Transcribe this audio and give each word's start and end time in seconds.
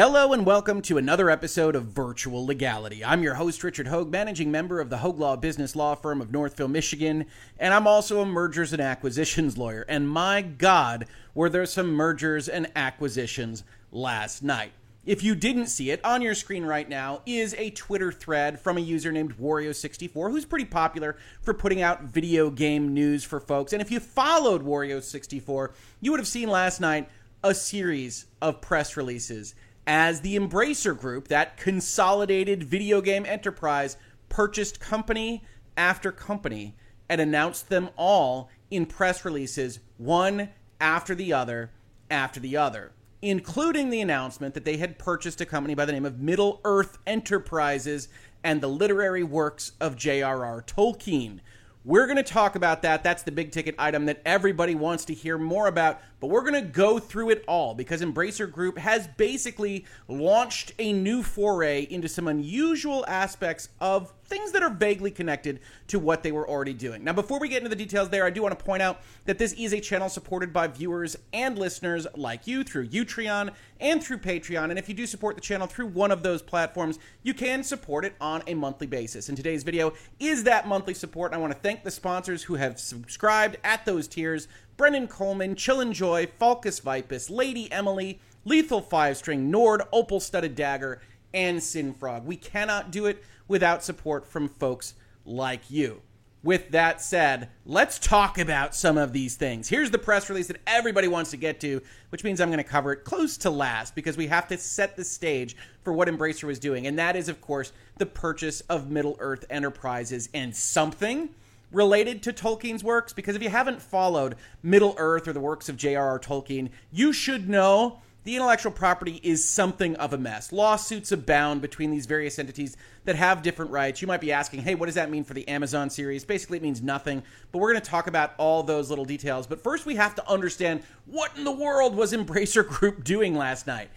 Hello 0.00 0.32
and 0.32 0.46
welcome 0.46 0.80
to 0.80 0.96
another 0.96 1.28
episode 1.28 1.76
of 1.76 1.84
Virtual 1.84 2.46
Legality. 2.46 3.04
I'm 3.04 3.22
your 3.22 3.34
host, 3.34 3.62
Richard 3.62 3.88
Hogue, 3.88 4.10
managing 4.10 4.50
member 4.50 4.80
of 4.80 4.88
the 4.88 4.96
Hogue 4.96 5.20
Law 5.20 5.36
Business 5.36 5.76
Law 5.76 5.94
Firm 5.94 6.22
of 6.22 6.32
Northville, 6.32 6.68
Michigan, 6.68 7.26
and 7.58 7.74
I'm 7.74 7.86
also 7.86 8.22
a 8.22 8.24
mergers 8.24 8.72
and 8.72 8.80
acquisitions 8.80 9.58
lawyer. 9.58 9.84
And 9.90 10.08
my 10.08 10.40
God, 10.40 11.04
were 11.34 11.50
there 11.50 11.66
some 11.66 11.92
mergers 11.92 12.48
and 12.48 12.72
acquisitions 12.74 13.62
last 13.92 14.42
night. 14.42 14.72
If 15.04 15.22
you 15.22 15.34
didn't 15.34 15.66
see 15.66 15.90
it, 15.90 16.02
on 16.02 16.22
your 16.22 16.34
screen 16.34 16.64
right 16.64 16.88
now 16.88 17.20
is 17.26 17.54
a 17.58 17.68
Twitter 17.68 18.10
thread 18.10 18.58
from 18.58 18.78
a 18.78 18.80
user 18.80 19.12
named 19.12 19.36
Wario64, 19.36 20.30
who's 20.30 20.46
pretty 20.46 20.64
popular 20.64 21.18
for 21.42 21.52
putting 21.52 21.82
out 21.82 22.04
video 22.04 22.48
game 22.48 22.94
news 22.94 23.22
for 23.22 23.38
folks. 23.38 23.74
And 23.74 23.82
if 23.82 23.90
you 23.90 24.00
followed 24.00 24.64
Wario64, 24.64 25.72
you 26.00 26.10
would 26.10 26.20
have 26.20 26.26
seen 26.26 26.48
last 26.48 26.80
night 26.80 27.10
a 27.44 27.54
series 27.54 28.24
of 28.40 28.62
press 28.62 28.96
releases 28.96 29.54
as 29.86 30.20
the 30.20 30.38
Embracer 30.38 30.98
Group, 30.98 31.28
that 31.28 31.56
consolidated 31.56 32.64
video 32.64 33.00
game 33.00 33.26
enterprise, 33.26 33.96
purchased 34.28 34.80
company 34.80 35.42
after 35.76 36.12
company 36.12 36.76
and 37.08 37.20
announced 37.20 37.68
them 37.68 37.90
all 37.96 38.48
in 38.70 38.86
press 38.86 39.24
releases, 39.24 39.80
one 39.98 40.50
after 40.80 41.14
the 41.14 41.32
other 41.32 41.70
after 42.10 42.40
the 42.40 42.56
other 42.56 42.92
including 43.22 43.90
the 43.90 44.00
announcement 44.00 44.54
that 44.54 44.64
they 44.64 44.78
had 44.78 44.98
purchased 44.98 45.40
a 45.40 45.46
company 45.46 45.74
by 45.74 45.84
the 45.84 45.92
name 45.92 46.06
of 46.06 46.20
Middle 46.20 46.60
Earth 46.64 46.98
Enterprises 47.06 48.08
and 48.42 48.60
the 48.60 48.68
literary 48.68 49.22
works 49.22 49.72
of 49.80 49.96
J.R.R. 49.96 50.62
Tolkien. 50.62 51.40
We're 51.84 52.06
going 52.06 52.16
to 52.16 52.22
talk 52.22 52.56
about 52.56 52.82
that. 52.82 53.02
That's 53.02 53.22
the 53.22 53.32
big 53.32 53.52
ticket 53.52 53.74
item 53.78 54.06
that 54.06 54.22
everybody 54.24 54.74
wants 54.74 55.04
to 55.06 55.14
hear 55.14 55.38
more 55.38 55.66
about. 55.66 56.00
But 56.20 56.28
we're 56.28 56.42
going 56.42 56.62
to 56.62 56.70
go 56.70 56.98
through 56.98 57.30
it 57.30 57.44
all 57.48 57.74
because 57.74 58.02
Embracer 58.02 58.50
Group 58.50 58.76
has 58.76 59.08
basically 59.16 59.86
launched 60.06 60.72
a 60.78 60.92
new 60.92 61.22
foray 61.22 61.86
into 61.90 62.08
some 62.08 62.28
unusual 62.28 63.06
aspects 63.08 63.70
of 63.80 64.12
things 64.30 64.52
that 64.52 64.62
are 64.62 64.70
vaguely 64.70 65.10
connected 65.10 65.58
to 65.88 65.98
what 65.98 66.22
they 66.22 66.30
were 66.30 66.48
already 66.48 66.72
doing. 66.72 67.02
Now, 67.02 67.14
before 67.14 67.40
we 67.40 67.48
get 67.48 67.58
into 67.58 67.70
the 67.70 67.74
details 67.74 68.10
there, 68.10 68.24
I 68.24 68.30
do 68.30 68.42
want 68.42 68.56
to 68.56 68.64
point 68.64 68.80
out 68.80 69.00
that 69.24 69.38
this 69.38 69.52
is 69.54 69.72
a 69.72 69.80
channel 69.80 70.08
supported 70.08 70.52
by 70.52 70.68
viewers 70.68 71.16
and 71.32 71.58
listeners 71.58 72.06
like 72.14 72.46
you 72.46 72.62
through 72.62 72.88
Utreon 72.88 73.50
and 73.80 74.02
through 74.02 74.18
Patreon. 74.18 74.70
And 74.70 74.78
if 74.78 74.88
you 74.88 74.94
do 74.94 75.06
support 75.06 75.34
the 75.34 75.40
channel 75.40 75.66
through 75.66 75.88
one 75.88 76.12
of 76.12 76.22
those 76.22 76.42
platforms, 76.42 76.98
you 77.22 77.34
can 77.34 77.64
support 77.64 78.04
it 78.04 78.14
on 78.20 78.42
a 78.46 78.54
monthly 78.54 78.86
basis. 78.86 79.28
And 79.28 79.36
today's 79.36 79.64
video 79.64 79.94
is 80.20 80.44
that 80.44 80.68
monthly 80.68 80.94
support. 80.94 81.32
I 81.32 81.38
want 81.38 81.52
to 81.52 81.58
thank 81.58 81.82
the 81.82 81.90
sponsors 81.90 82.44
who 82.44 82.54
have 82.54 82.78
subscribed 82.78 83.56
at 83.64 83.84
those 83.84 84.06
tiers 84.06 84.46
Brendan 84.80 85.08
Coleman, 85.08 85.56
Chill 85.56 85.92
Joy, 85.92 86.26
Falcus 86.38 86.80
Vipus, 86.80 87.28
Lady 87.28 87.70
Emily, 87.70 88.18
Lethal 88.46 88.80
Five 88.80 89.18
String, 89.18 89.50
Nord, 89.50 89.82
Opal 89.92 90.20
Studded 90.20 90.54
Dagger, 90.54 91.02
and 91.34 91.62
Sinfrog. 91.62 92.24
We 92.24 92.36
cannot 92.36 92.90
do 92.90 93.04
it 93.04 93.22
without 93.46 93.84
support 93.84 94.26
from 94.26 94.48
folks 94.48 94.94
like 95.26 95.70
you. 95.70 96.00
With 96.42 96.70
that 96.70 97.02
said, 97.02 97.50
let's 97.66 97.98
talk 97.98 98.38
about 98.38 98.74
some 98.74 98.96
of 98.96 99.12
these 99.12 99.36
things. 99.36 99.68
Here's 99.68 99.90
the 99.90 99.98
press 99.98 100.30
release 100.30 100.46
that 100.46 100.62
everybody 100.66 101.08
wants 101.08 101.30
to 101.32 101.36
get 101.36 101.60
to, 101.60 101.82
which 102.08 102.24
means 102.24 102.40
I'm 102.40 102.48
going 102.48 102.56
to 102.56 102.64
cover 102.64 102.92
it 102.92 103.04
close 103.04 103.36
to 103.36 103.50
last 103.50 103.94
because 103.94 104.16
we 104.16 104.28
have 104.28 104.48
to 104.48 104.56
set 104.56 104.96
the 104.96 105.04
stage 105.04 105.56
for 105.84 105.92
what 105.92 106.08
Embracer 106.08 106.44
was 106.44 106.58
doing. 106.58 106.86
And 106.86 106.98
that 106.98 107.16
is, 107.16 107.28
of 107.28 107.42
course, 107.42 107.74
the 107.98 108.06
purchase 108.06 108.62
of 108.62 108.90
Middle 108.90 109.18
Earth 109.18 109.44
Enterprises 109.50 110.30
and 110.32 110.56
something 110.56 111.28
related 111.72 112.22
to 112.24 112.32
Tolkien's 112.32 112.84
works. 112.84 113.12
Because 113.12 113.36
if 113.36 113.42
you 113.42 113.50
haven't 113.50 113.82
followed 113.82 114.36
Middle 114.62 114.94
Earth 114.98 115.28
or 115.28 115.32
the 115.32 115.40
works 115.40 115.68
of 115.68 115.76
J.R.R. 115.76 116.18
Tolkien, 116.18 116.70
you 116.90 117.12
should 117.12 117.48
know 117.48 118.00
the 118.24 118.36
intellectual 118.36 118.72
property 118.72 119.18
is 119.22 119.48
something 119.48 119.96
of 119.96 120.12
a 120.12 120.18
mess. 120.18 120.52
Lawsuits 120.52 121.10
abound 121.10 121.62
between 121.62 121.90
these 121.90 122.04
various 122.04 122.38
entities 122.38 122.76
that 123.04 123.16
have 123.16 123.42
different 123.42 123.70
rights. 123.70 124.02
You 124.02 124.08
might 124.08 124.20
be 124.20 124.30
asking, 124.30 124.60
hey, 124.60 124.74
what 124.74 124.86
does 124.86 124.94
that 124.96 125.10
mean 125.10 125.24
for 125.24 125.32
the 125.32 125.48
Amazon 125.48 125.88
series? 125.88 126.24
Basically, 126.24 126.58
it 126.58 126.62
means 126.62 126.82
nothing, 126.82 127.22
but 127.50 127.58
we're 127.58 127.72
going 127.72 127.82
to 127.82 127.90
talk 127.90 128.08
about 128.08 128.34
all 128.36 128.62
those 128.62 128.90
little 128.90 129.06
details. 129.06 129.46
But 129.46 129.62
first, 129.62 129.86
we 129.86 129.94
have 129.96 130.14
to 130.16 130.30
understand 130.30 130.82
what 131.06 131.34
in 131.36 131.44
the 131.44 131.50
world 131.50 131.96
was 131.96 132.12
Embracer 132.12 132.66
Group 132.68 133.04
doing 133.04 133.34
last 133.34 133.66
night? 133.66 133.90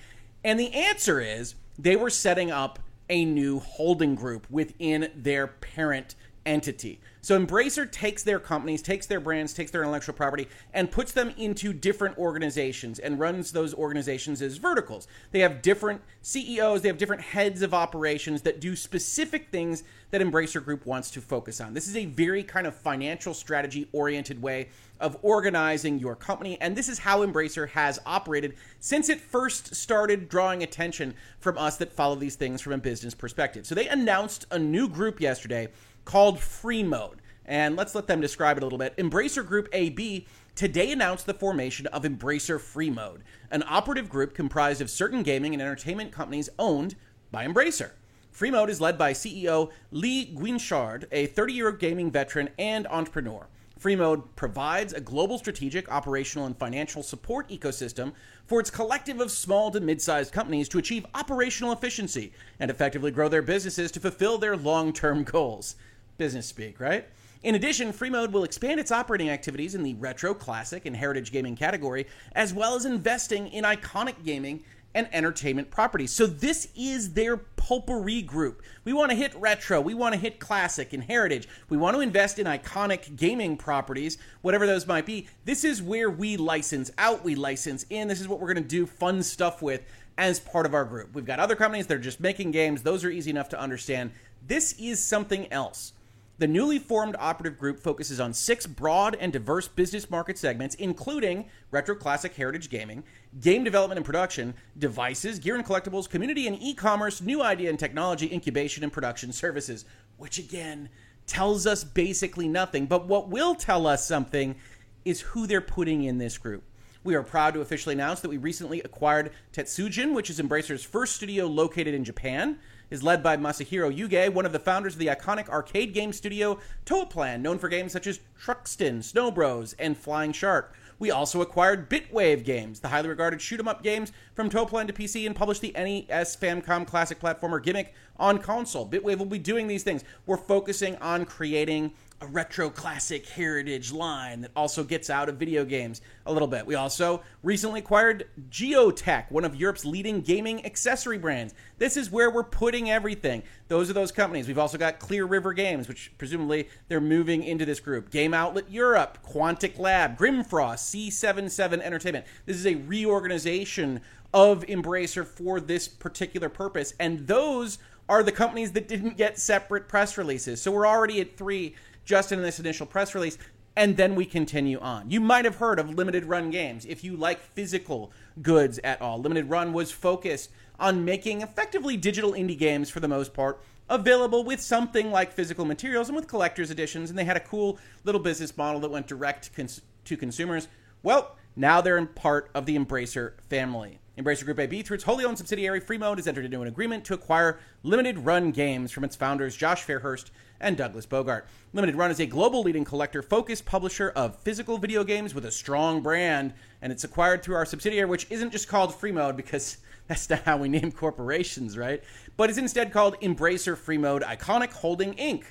And 0.43 0.57
the 0.57 0.73
answer 0.73 1.19
is 1.19 1.55
they 1.77 1.97
were 1.97 2.09
setting 2.09 2.49
up 2.49 2.79
a 3.09 3.25
new 3.25 3.59
holding 3.59 4.15
group 4.15 4.47
within 4.49 5.11
their 5.15 5.47
parent 5.47 6.15
entity. 6.45 6.99
So 7.21 7.39
Embracer 7.39 7.89
takes 7.89 8.23
their 8.23 8.39
companies, 8.39 8.81
takes 8.81 9.05
their 9.05 9.21
brands, 9.21 9.53
takes 9.53 9.71
their 9.71 9.81
intellectual 9.81 10.13
property, 10.13 10.49
and 10.73 10.91
puts 10.91 11.13
them 11.13 11.33
into 11.37 11.71
different 11.71 12.17
organizations 12.17 12.99
and 12.99 13.17
runs 13.17 13.53
those 13.53 13.73
organizations 13.73 14.41
as 14.41 14.57
verticals. 14.57 15.07
They 15.31 15.39
have 15.39 15.61
different 15.61 16.01
CEOs, 16.21 16.81
they 16.81 16.89
have 16.89 16.97
different 16.97 17.21
heads 17.21 17.61
of 17.61 17.73
operations 17.73 18.41
that 18.41 18.59
do 18.59 18.75
specific 18.75 19.49
things 19.51 19.83
that 20.11 20.21
Embracer 20.21 20.63
Group 20.63 20.85
wants 20.85 21.11
to 21.11 21.21
focus 21.21 21.61
on. 21.61 21.73
This 21.73 21.87
is 21.87 21.95
a 21.95 22.05
very 22.05 22.43
kind 22.43 22.67
of 22.67 22.75
financial 22.75 23.33
strategy 23.33 23.87
oriented 23.93 24.41
way 24.41 24.67
of 24.99 25.17
organizing 25.21 25.99
your 25.99 26.15
company, 26.15 26.59
and 26.59 26.75
this 26.75 26.89
is 26.89 26.99
how 26.99 27.25
Embracer 27.25 27.69
has 27.69 27.99
operated 28.05 28.55
since 28.79 29.07
it 29.07 29.19
first 29.19 29.73
started 29.73 30.27
drawing 30.27 30.61
attention 30.61 31.13
from 31.39 31.57
us 31.57 31.77
that 31.77 31.91
follow 31.91 32.15
these 32.15 32.35
things 32.35 32.61
from 32.61 32.73
a 32.73 32.77
business 32.77 33.13
perspective. 33.13 33.65
So 33.65 33.75
they 33.75 33.87
announced 33.87 34.45
a 34.51 34.59
new 34.59 34.89
group 34.89 35.21
yesterday 35.21 35.69
called 36.05 36.39
Free 36.39 36.83
Mode. 36.83 37.21
And 37.45 37.75
let's 37.75 37.95
let 37.95 38.07
them 38.07 38.21
describe 38.21 38.57
it 38.57 38.63
a 38.63 38.65
little 38.65 38.79
bit. 38.79 38.95
Embracer 38.97 39.45
Group 39.45 39.67
AB 39.73 40.25
today 40.55 40.91
announced 40.91 41.25
the 41.25 41.33
formation 41.33 41.87
of 41.87 42.03
Embracer 42.03 42.59
Free 42.59 42.89
Mode, 42.89 43.23
an 43.51 43.63
operative 43.67 44.09
group 44.09 44.33
comprised 44.33 44.81
of 44.81 44.89
certain 44.89 45.23
gaming 45.23 45.53
and 45.53 45.61
entertainment 45.61 46.11
companies 46.11 46.49
owned 46.57 46.95
by 47.31 47.45
Embracer. 47.45 47.91
Free 48.31 48.51
Mode 48.51 48.69
is 48.69 48.81
led 48.81 48.97
by 48.97 49.13
CEO 49.13 49.71
Lee 49.91 50.33
Guinchard, 50.35 51.05
a 51.11 51.27
30 51.27 51.53
year 51.53 51.71
gaming 51.71 52.09
veteran 52.09 52.49
and 52.57 52.87
entrepreneur. 52.87 53.47
Free 53.77 53.95
Mode 53.95 54.35
provides 54.35 54.93
a 54.93 55.01
global 55.01 55.37
strategic, 55.37 55.91
operational, 55.91 56.45
and 56.45 56.57
financial 56.57 57.03
support 57.03 57.49
ecosystem 57.49 58.13
for 58.45 58.59
its 58.59 58.69
collective 58.69 59.19
of 59.19 59.29
small 59.29 59.69
to 59.71 59.81
mid 59.81 60.01
sized 60.01 60.31
companies 60.31 60.69
to 60.69 60.77
achieve 60.77 61.05
operational 61.13 61.73
efficiency 61.73 62.31
and 62.59 62.71
effectively 62.71 63.11
grow 63.11 63.27
their 63.27 63.41
businesses 63.41 63.91
to 63.91 63.99
fulfill 63.99 64.37
their 64.37 64.55
long 64.55 64.93
term 64.93 65.23
goals 65.23 65.75
business 66.17 66.45
speak, 66.45 66.79
right? 66.79 67.05
In 67.43 67.55
addition, 67.55 67.91
Freemode 67.91 68.31
will 68.31 68.45
expand 68.45 68.79
its 68.79 68.91
operating 68.91 69.29
activities 69.29 69.75
in 69.75 69.83
the 69.83 69.95
retro, 69.95 70.33
classic, 70.33 70.85
and 70.85 70.95
heritage 70.95 71.31
gaming 71.31 71.57
category, 71.57 72.07
as 72.33 72.53
well 72.53 72.75
as 72.75 72.85
investing 72.85 73.47
in 73.49 73.65
iconic 73.65 74.23
gaming 74.23 74.63
and 74.95 75.09
entertainment 75.11 75.69
properties. 75.69 76.11
So 76.11 76.25
this 76.25 76.69
is 76.75 77.13
their 77.13 77.35
potpourri 77.35 78.21
group. 78.21 78.61
We 78.85 78.93
want 78.93 79.11
to 79.11 79.17
hit 79.17 79.35
retro, 79.35 79.81
we 79.81 79.93
want 79.93 80.13
to 80.13 80.19
hit 80.19 80.39
classic 80.39 80.93
and 80.93 81.03
heritage. 81.03 81.47
We 81.69 81.77
want 81.77 81.95
to 81.95 82.01
invest 82.01 82.39
in 82.39 82.45
iconic 82.45 83.15
gaming 83.15 83.57
properties, 83.57 84.17
whatever 84.41 84.67
those 84.67 84.87
might 84.87 85.05
be. 85.05 85.27
This 85.45 85.63
is 85.63 85.81
where 85.81 86.09
we 86.09 86.37
license 86.37 86.91
out, 86.97 87.23
we 87.23 87.35
license 87.35 87.85
in. 87.89 88.07
This 88.07 88.21
is 88.21 88.27
what 88.27 88.39
we're 88.39 88.53
going 88.53 88.63
to 88.63 88.69
do 88.69 88.85
fun 88.85 89.23
stuff 89.23 89.61
with 89.61 89.81
as 90.17 90.39
part 90.39 90.65
of 90.65 90.73
our 90.73 90.85
group. 90.85 91.13
We've 91.13 91.25
got 91.25 91.39
other 91.39 91.55
companies 91.55 91.87
that 91.87 91.95
are 91.95 91.99
just 91.99 92.19
making 92.19 92.51
games. 92.51 92.83
Those 92.83 93.03
are 93.03 93.09
easy 93.09 93.31
enough 93.31 93.49
to 93.49 93.59
understand. 93.59 94.11
This 94.45 94.73
is 94.73 95.03
something 95.03 95.51
else. 95.51 95.93
The 96.43 96.47
newly 96.47 96.77
formed 96.77 97.15
operative 97.19 97.57
group 97.57 97.79
focuses 97.79 98.19
on 98.19 98.33
six 98.33 98.67
broad 98.67 99.15
and 99.17 99.31
diverse 99.31 99.69
business 99.69 100.09
market 100.09 100.37
segments, 100.37 100.75
including 100.75 101.45
retro 101.71 101.95
classic 101.95 102.35
heritage 102.35 102.69
gaming, 102.69 103.05
game 103.39 103.63
development 103.63 103.95
and 103.97 104.05
production, 104.05 104.53
devices, 104.77 105.39
gear 105.39 105.55
and 105.55 105.65
collectibles, 105.65 106.09
community 106.09 106.45
and 106.47 106.61
e 106.61 106.73
commerce, 106.73 107.21
new 107.21 107.41
idea 107.41 107.69
and 107.69 107.79
technology, 107.79 108.29
incubation 108.29 108.83
and 108.83 108.91
production 108.91 109.31
services, 109.31 109.85
which 110.17 110.37
again 110.37 110.89
tells 111.27 111.65
us 111.65 111.85
basically 111.85 112.49
nothing. 112.49 112.87
But 112.87 113.07
what 113.07 113.29
will 113.29 113.55
tell 113.55 113.87
us 113.87 114.05
something 114.05 114.57
is 115.05 115.21
who 115.21 115.47
they're 115.47 115.61
putting 115.61 116.03
in 116.03 116.17
this 116.17 116.37
group. 116.37 116.65
We 117.05 117.15
are 117.15 117.23
proud 117.23 117.53
to 117.53 117.61
officially 117.61 117.95
announce 117.95 118.19
that 118.19 118.27
we 118.27 118.35
recently 118.35 118.81
acquired 118.81 119.31
Tatsujin, 119.53 120.13
which 120.13 120.29
is 120.29 120.41
Embracer's 120.41 120.83
first 120.83 121.15
studio 121.15 121.45
located 121.45 121.93
in 121.93 122.03
Japan 122.03 122.59
is 122.89 123.03
led 123.03 123.23
by 123.23 123.37
Masahiro 123.37 123.95
Yuge, 123.95 124.33
one 124.33 124.45
of 124.45 124.51
the 124.51 124.59
founders 124.59 124.93
of 124.93 124.99
the 124.99 125.07
iconic 125.07 125.49
arcade 125.49 125.93
game 125.93 126.13
studio 126.13 126.59
Toaplan, 126.85 127.41
known 127.41 127.59
for 127.59 127.69
games 127.69 127.91
such 127.91 128.07
as 128.07 128.19
Truxton, 128.39 129.01
Snow 129.01 129.31
Bros, 129.31 129.73
and 129.79 129.97
Flying 129.97 130.31
Shark. 130.31 130.75
We 130.99 131.11
also 131.11 131.41
acquired 131.41 131.89
Bitwave 131.89 132.45
Games, 132.45 132.79
the 132.79 132.87
highly 132.87 133.09
regarded 133.09 133.41
shoot 133.41 133.59
'em 133.59 133.67
up 133.67 133.83
games 133.83 134.11
from 134.33 134.49
Toaplan 134.49 134.87
to 134.87 134.93
PC, 134.93 135.25
and 135.25 135.35
published 135.35 135.61
the 135.61 135.75
NES 135.75 136.35
Famicom 136.37 136.85
classic 136.85 137.19
platformer 137.19 137.61
Gimmick 137.61 137.93
on 138.17 138.37
console. 138.37 138.87
Bitwave 138.87 139.17
will 139.17 139.25
be 139.25 139.39
doing 139.39 139.67
these 139.67 139.83
things. 139.83 140.03
We're 140.25 140.37
focusing 140.37 140.95
on 140.97 141.25
creating 141.25 141.93
a 142.23 142.27
retro 142.27 142.69
classic 142.69 143.27
heritage 143.27 143.91
line 143.91 144.41
that 144.41 144.51
also 144.55 144.81
gets 144.83 145.09
out 145.09 145.27
of 145.27 145.35
video 145.35 145.65
games 145.65 146.01
a 146.25 146.31
little 146.31 146.47
bit. 146.47 146.65
We 146.65 146.75
also 146.75 147.21
recently 147.43 147.81
acquired 147.81 148.27
Gioteck, 148.49 149.29
one 149.29 149.43
of 149.43 149.57
Europe's 149.57 149.83
leading 149.83 150.21
gaming 150.21 150.65
accessory 150.65 151.17
brands. 151.17 151.53
This 151.79 151.97
is 151.97 152.09
where 152.09 152.31
we're 152.31 152.45
putting 152.45 152.89
everything. 152.89 153.43
Those 153.67 153.89
are 153.89 153.93
those 153.93 154.13
companies. 154.13 154.47
We've 154.47 154.57
also 154.57 154.77
got 154.77 154.99
Clear 154.99 155.25
River 155.25 155.51
Games, 155.51 155.89
which 155.89 156.13
presumably 156.17 156.69
they're 156.87 157.01
moving 157.01 157.43
into 157.43 157.65
this 157.65 157.81
group. 157.81 158.09
Game 158.09 158.33
Outlet 158.33 158.71
Europe, 158.71 159.17
Quantic 159.27 159.77
Lab, 159.77 160.17
Grimfrost, 160.17 161.09
C77 161.09 161.81
Entertainment. 161.81 162.25
This 162.45 162.55
is 162.55 162.65
a 162.65 162.75
reorganization 162.75 163.99
of 164.33 164.65
Embracer 164.67 165.27
for 165.27 165.59
this 165.59 165.89
particular 165.89 166.47
purpose. 166.47 166.93
And 167.01 167.27
those 167.27 167.79
are 168.09 168.23
the 168.23 168.31
companies 168.31 168.71
that 168.73 168.87
didn't 168.87 169.17
get 169.17 169.39
separate 169.39 169.87
press 169.87 170.17
releases. 170.17 170.61
So 170.61 170.71
we're 170.71 170.87
already 170.87 171.21
at 171.21 171.37
three 171.37 171.75
just 172.05 172.31
in 172.31 172.41
this 172.41 172.59
initial 172.59 172.85
press 172.85 173.15
release. 173.15 173.37
And 173.75 173.97
then 173.97 174.13
we 174.15 174.25
continue 174.25 174.79
on. 174.79 175.09
You 175.09 175.19
might 175.19 175.45
have 175.45 175.55
heard 175.55 175.79
of 175.79 175.89
limited 175.89 176.25
run 176.25 176.51
games 176.51 176.85
if 176.85 177.03
you 177.03 177.15
like 177.15 177.39
physical 177.39 178.11
goods 178.41 178.79
at 178.83 179.01
all. 179.01 179.19
Limited 179.19 179.49
run 179.49 179.73
was 179.73 179.91
focused 179.91 180.51
on 180.79 181.05
making 181.05 181.41
effectively 181.41 181.97
digital 181.97 182.33
indie 182.33 182.57
games 182.57 182.89
for 182.89 182.99
the 182.99 183.07
most 183.07 183.33
part 183.33 183.59
available 183.89 184.43
with 184.43 184.59
something 184.61 185.11
like 185.11 185.31
physical 185.31 185.65
materials 185.65 186.09
and 186.09 186.15
with 186.15 186.27
collector's 186.27 186.71
editions. 186.71 187.09
And 187.09 187.17
they 187.17 187.25
had 187.25 187.37
a 187.37 187.41
cool 187.41 187.79
little 188.03 188.21
business 188.21 188.55
model 188.55 188.81
that 188.81 188.91
went 188.91 189.07
direct 189.07 189.45
to, 189.45 189.51
cons- 189.51 189.81
to 190.05 190.17
consumers. 190.17 190.67
Well, 191.01 191.35
now 191.55 191.81
they're 191.81 191.97
in 191.97 192.07
part 192.07 192.49
of 192.53 192.65
the 192.65 192.77
Embracer 192.77 193.33
family. 193.49 193.99
Embracer 194.17 194.45
Group 194.45 194.59
AB, 194.59 194.83
through 194.83 194.95
its 194.95 195.03
wholly 195.05 195.25
owned 195.25 195.39
subsidiary 195.39 195.81
Freemode, 195.81 196.17
has 196.17 196.27
entered 196.27 196.45
into 196.45 196.61
an 196.61 196.67
agreement 196.67 197.03
to 197.05 197.15
acquire 197.15 197.59
limited 197.81 198.19
run 198.19 198.51
games 198.51 198.91
from 198.91 199.03
its 199.03 199.15
founders 199.15 199.55
Josh 199.55 199.83
Fairhurst 199.85 200.29
and 200.59 200.77
Douglas 200.77 201.07
Bogart. 201.07 201.47
Limited 201.73 201.95
Run 201.95 202.11
is 202.11 202.19
a 202.19 202.25
global 202.27 202.61
leading 202.61 202.85
collector 202.85 203.23
focused 203.23 203.65
publisher 203.65 204.09
of 204.15 204.37
physical 204.39 204.77
video 204.77 205.03
games 205.03 205.33
with 205.33 205.45
a 205.45 205.51
strong 205.51 206.01
brand, 206.01 206.53
and 206.81 206.91
it's 206.91 207.03
acquired 207.03 207.41
through 207.41 207.55
our 207.55 207.65
subsidiary, 207.65 208.07
which 208.07 208.27
isn't 208.29 208.51
just 208.51 208.67
called 208.67 208.91
Freemode 208.91 209.35
because 209.35 209.77
that's 210.07 210.29
not 210.29 210.43
how 210.43 210.57
we 210.57 210.69
name 210.69 210.91
corporations, 210.91 211.75
right? 211.75 212.03
But 212.37 212.51
is 212.51 212.59
instead 212.59 212.93
called 212.93 213.19
Embracer 213.21 213.75
Freemode 213.75 214.21
Iconic 214.21 214.71
Holding 214.71 215.13
Inc. 215.15 215.45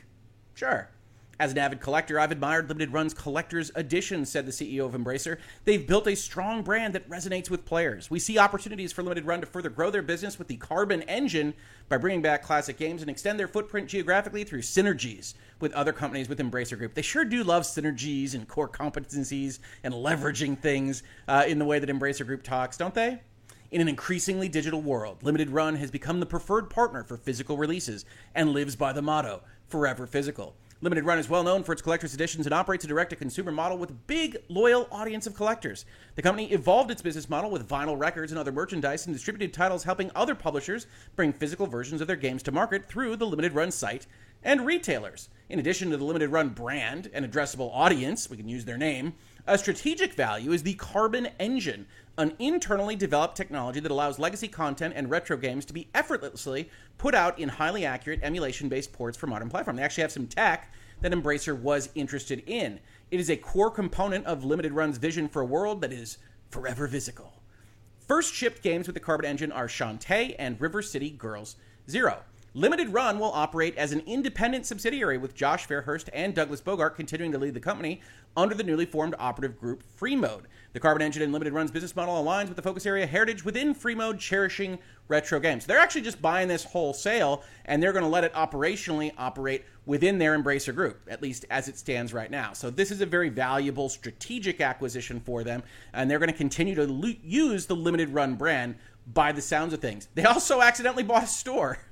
Sure. 0.54 0.88
As 1.42 1.50
an 1.50 1.58
avid 1.58 1.80
collector, 1.80 2.20
I've 2.20 2.30
admired 2.30 2.68
Limited 2.68 2.92
Run's 2.92 3.12
collector's 3.12 3.72
edition, 3.74 4.24
said 4.24 4.46
the 4.46 4.52
CEO 4.52 4.86
of 4.86 4.92
Embracer. 4.92 5.38
They've 5.64 5.84
built 5.84 6.06
a 6.06 6.14
strong 6.14 6.62
brand 6.62 6.94
that 6.94 7.10
resonates 7.10 7.50
with 7.50 7.64
players. 7.64 8.08
We 8.08 8.20
see 8.20 8.38
opportunities 8.38 8.92
for 8.92 9.02
Limited 9.02 9.26
Run 9.26 9.40
to 9.40 9.46
further 9.48 9.68
grow 9.68 9.90
their 9.90 10.02
business 10.02 10.38
with 10.38 10.46
the 10.46 10.56
Carbon 10.56 11.02
engine 11.02 11.54
by 11.88 11.96
bringing 11.96 12.22
back 12.22 12.44
classic 12.44 12.78
games 12.78 13.02
and 13.02 13.10
extend 13.10 13.40
their 13.40 13.48
footprint 13.48 13.88
geographically 13.88 14.44
through 14.44 14.60
synergies 14.60 15.34
with 15.58 15.72
other 15.72 15.92
companies 15.92 16.28
with 16.28 16.38
Embracer 16.38 16.78
Group. 16.78 16.94
They 16.94 17.02
sure 17.02 17.24
do 17.24 17.42
love 17.42 17.64
synergies 17.64 18.34
and 18.34 18.46
core 18.46 18.68
competencies 18.68 19.58
and 19.82 19.92
leveraging 19.92 20.60
things 20.60 21.02
uh, 21.26 21.42
in 21.44 21.58
the 21.58 21.64
way 21.64 21.80
that 21.80 21.90
Embracer 21.90 22.24
Group 22.24 22.44
talks, 22.44 22.76
don't 22.76 22.94
they? 22.94 23.20
In 23.72 23.80
an 23.80 23.88
increasingly 23.88 24.48
digital 24.48 24.80
world, 24.80 25.24
Limited 25.24 25.50
Run 25.50 25.74
has 25.74 25.90
become 25.90 26.20
the 26.20 26.26
preferred 26.26 26.70
partner 26.70 27.02
for 27.02 27.16
physical 27.16 27.56
releases 27.56 28.04
and 28.32 28.50
lives 28.50 28.76
by 28.76 28.92
the 28.92 29.02
motto, 29.02 29.42
Forever 29.66 30.06
Physical. 30.06 30.54
Limited 30.82 31.04
Run 31.04 31.20
is 31.20 31.28
well 31.28 31.44
known 31.44 31.62
for 31.62 31.70
its 31.70 31.80
collector's 31.80 32.12
editions 32.12 32.44
and 32.44 32.52
operates 32.52 32.84
a 32.84 32.88
direct 32.88 33.10
to 33.10 33.16
consumer 33.16 33.52
model 33.52 33.78
with 33.78 33.90
a 33.90 33.92
big, 33.94 34.38
loyal 34.48 34.88
audience 34.90 35.28
of 35.28 35.36
collectors. 35.36 35.84
The 36.16 36.22
company 36.22 36.50
evolved 36.50 36.90
its 36.90 37.00
business 37.00 37.30
model 37.30 37.52
with 37.52 37.68
vinyl 37.68 37.96
records 37.96 38.32
and 38.32 38.38
other 38.38 38.50
merchandise 38.50 39.06
and 39.06 39.14
distributed 39.14 39.54
titles, 39.54 39.84
helping 39.84 40.10
other 40.16 40.34
publishers 40.34 40.88
bring 41.14 41.32
physical 41.32 41.68
versions 41.68 42.00
of 42.00 42.08
their 42.08 42.16
games 42.16 42.42
to 42.42 42.50
market 42.50 42.86
through 42.86 43.14
the 43.14 43.26
Limited 43.28 43.52
Run 43.52 43.70
site 43.70 44.08
and 44.42 44.66
retailers. 44.66 45.28
In 45.48 45.60
addition 45.60 45.90
to 45.90 45.96
the 45.96 46.04
Limited 46.04 46.30
Run 46.30 46.48
brand 46.48 47.08
and 47.14 47.24
addressable 47.24 47.70
audience, 47.72 48.28
we 48.28 48.36
can 48.36 48.48
use 48.48 48.64
their 48.64 48.76
name, 48.76 49.14
a 49.46 49.58
strategic 49.58 50.14
value 50.14 50.52
is 50.52 50.62
the 50.62 50.74
Carbon 50.74 51.28
Engine, 51.40 51.86
an 52.16 52.34
internally 52.38 52.94
developed 52.94 53.36
technology 53.36 53.80
that 53.80 53.90
allows 53.90 54.18
legacy 54.18 54.46
content 54.46 54.94
and 54.96 55.10
retro 55.10 55.36
games 55.36 55.64
to 55.64 55.72
be 55.72 55.88
effortlessly 55.94 56.70
put 56.98 57.14
out 57.14 57.38
in 57.38 57.48
highly 57.48 57.84
accurate 57.84 58.20
emulation 58.22 58.68
based 58.68 58.92
ports 58.92 59.16
for 59.16 59.26
modern 59.26 59.48
platform. 59.48 59.76
They 59.76 59.82
actually 59.82 60.02
have 60.02 60.12
some 60.12 60.26
tech 60.26 60.72
that 61.00 61.12
Embracer 61.12 61.58
was 61.58 61.88
interested 61.94 62.44
in. 62.46 62.78
It 63.10 63.18
is 63.18 63.30
a 63.30 63.36
core 63.36 63.70
component 63.70 64.26
of 64.26 64.44
Limited 64.44 64.72
Run's 64.72 64.98
vision 64.98 65.28
for 65.28 65.42
a 65.42 65.46
world 65.46 65.80
that 65.80 65.92
is 65.92 66.18
forever 66.50 66.86
physical. 66.86 67.32
First 68.06 68.34
shipped 68.34 68.62
games 68.62 68.86
with 68.86 68.94
the 68.94 69.00
Carbon 69.00 69.26
engine 69.26 69.50
are 69.50 69.66
Shantae 69.66 70.36
and 70.38 70.60
River 70.60 70.82
City 70.82 71.10
Girls 71.10 71.56
Zero. 71.90 72.22
Limited 72.54 72.90
Run 72.90 73.18
will 73.18 73.32
operate 73.32 73.74
as 73.78 73.92
an 73.92 74.00
independent 74.00 74.66
subsidiary 74.66 75.16
with 75.16 75.34
Josh 75.34 75.66
Fairhurst 75.66 76.10
and 76.12 76.34
Douglas 76.34 76.60
Bogart 76.60 76.96
continuing 76.96 77.32
to 77.32 77.38
lead 77.38 77.54
the 77.54 77.60
company 77.60 78.02
under 78.36 78.54
the 78.54 78.62
newly 78.62 78.86
formed 78.86 79.14
operative 79.18 79.58
group 79.58 79.82
Freemode. 79.98 80.44
The 80.72 80.80
Carbon 80.80 81.02
Engine 81.02 81.22
and 81.22 81.32
Limited 81.32 81.52
Run's 81.52 81.70
business 81.70 81.94
model 81.94 82.22
aligns 82.22 82.48
with 82.48 82.56
the 82.56 82.62
focus 82.62 82.86
area 82.86 83.06
heritage 83.06 83.44
within 83.44 83.74
Freemode, 83.74 84.18
cherishing 84.18 84.78
retro 85.06 85.38
games. 85.38 85.66
They're 85.66 85.78
actually 85.78 86.00
just 86.00 86.22
buying 86.22 86.48
this 86.48 86.64
wholesale 86.64 87.42
and 87.66 87.82
they're 87.82 87.92
going 87.92 88.04
to 88.04 88.08
let 88.08 88.24
it 88.24 88.32
operationally 88.32 89.12
operate 89.18 89.64
within 89.84 90.18
their 90.18 90.38
Embracer 90.38 90.74
group, 90.74 91.00
at 91.10 91.20
least 91.20 91.44
as 91.50 91.68
it 91.68 91.76
stands 91.76 92.14
right 92.14 92.30
now. 92.30 92.54
So 92.54 92.70
this 92.70 92.90
is 92.90 93.02
a 93.02 93.06
very 93.06 93.28
valuable 93.28 93.88
strategic 93.88 94.60
acquisition 94.60 95.20
for 95.20 95.44
them, 95.44 95.62
and 95.92 96.10
they're 96.10 96.18
going 96.18 96.30
to 96.30 96.36
continue 96.36 96.74
to 96.76 96.86
lo- 96.86 97.12
use 97.22 97.66
the 97.66 97.76
Limited 97.76 98.08
Run 98.10 98.36
brand 98.36 98.76
by 99.12 99.32
the 99.32 99.42
sounds 99.42 99.72
of 99.72 99.80
things. 99.80 100.08
They 100.14 100.24
also 100.24 100.60
accidentally 100.60 101.02
bought 101.02 101.24
a 101.24 101.28
store. 101.28 101.78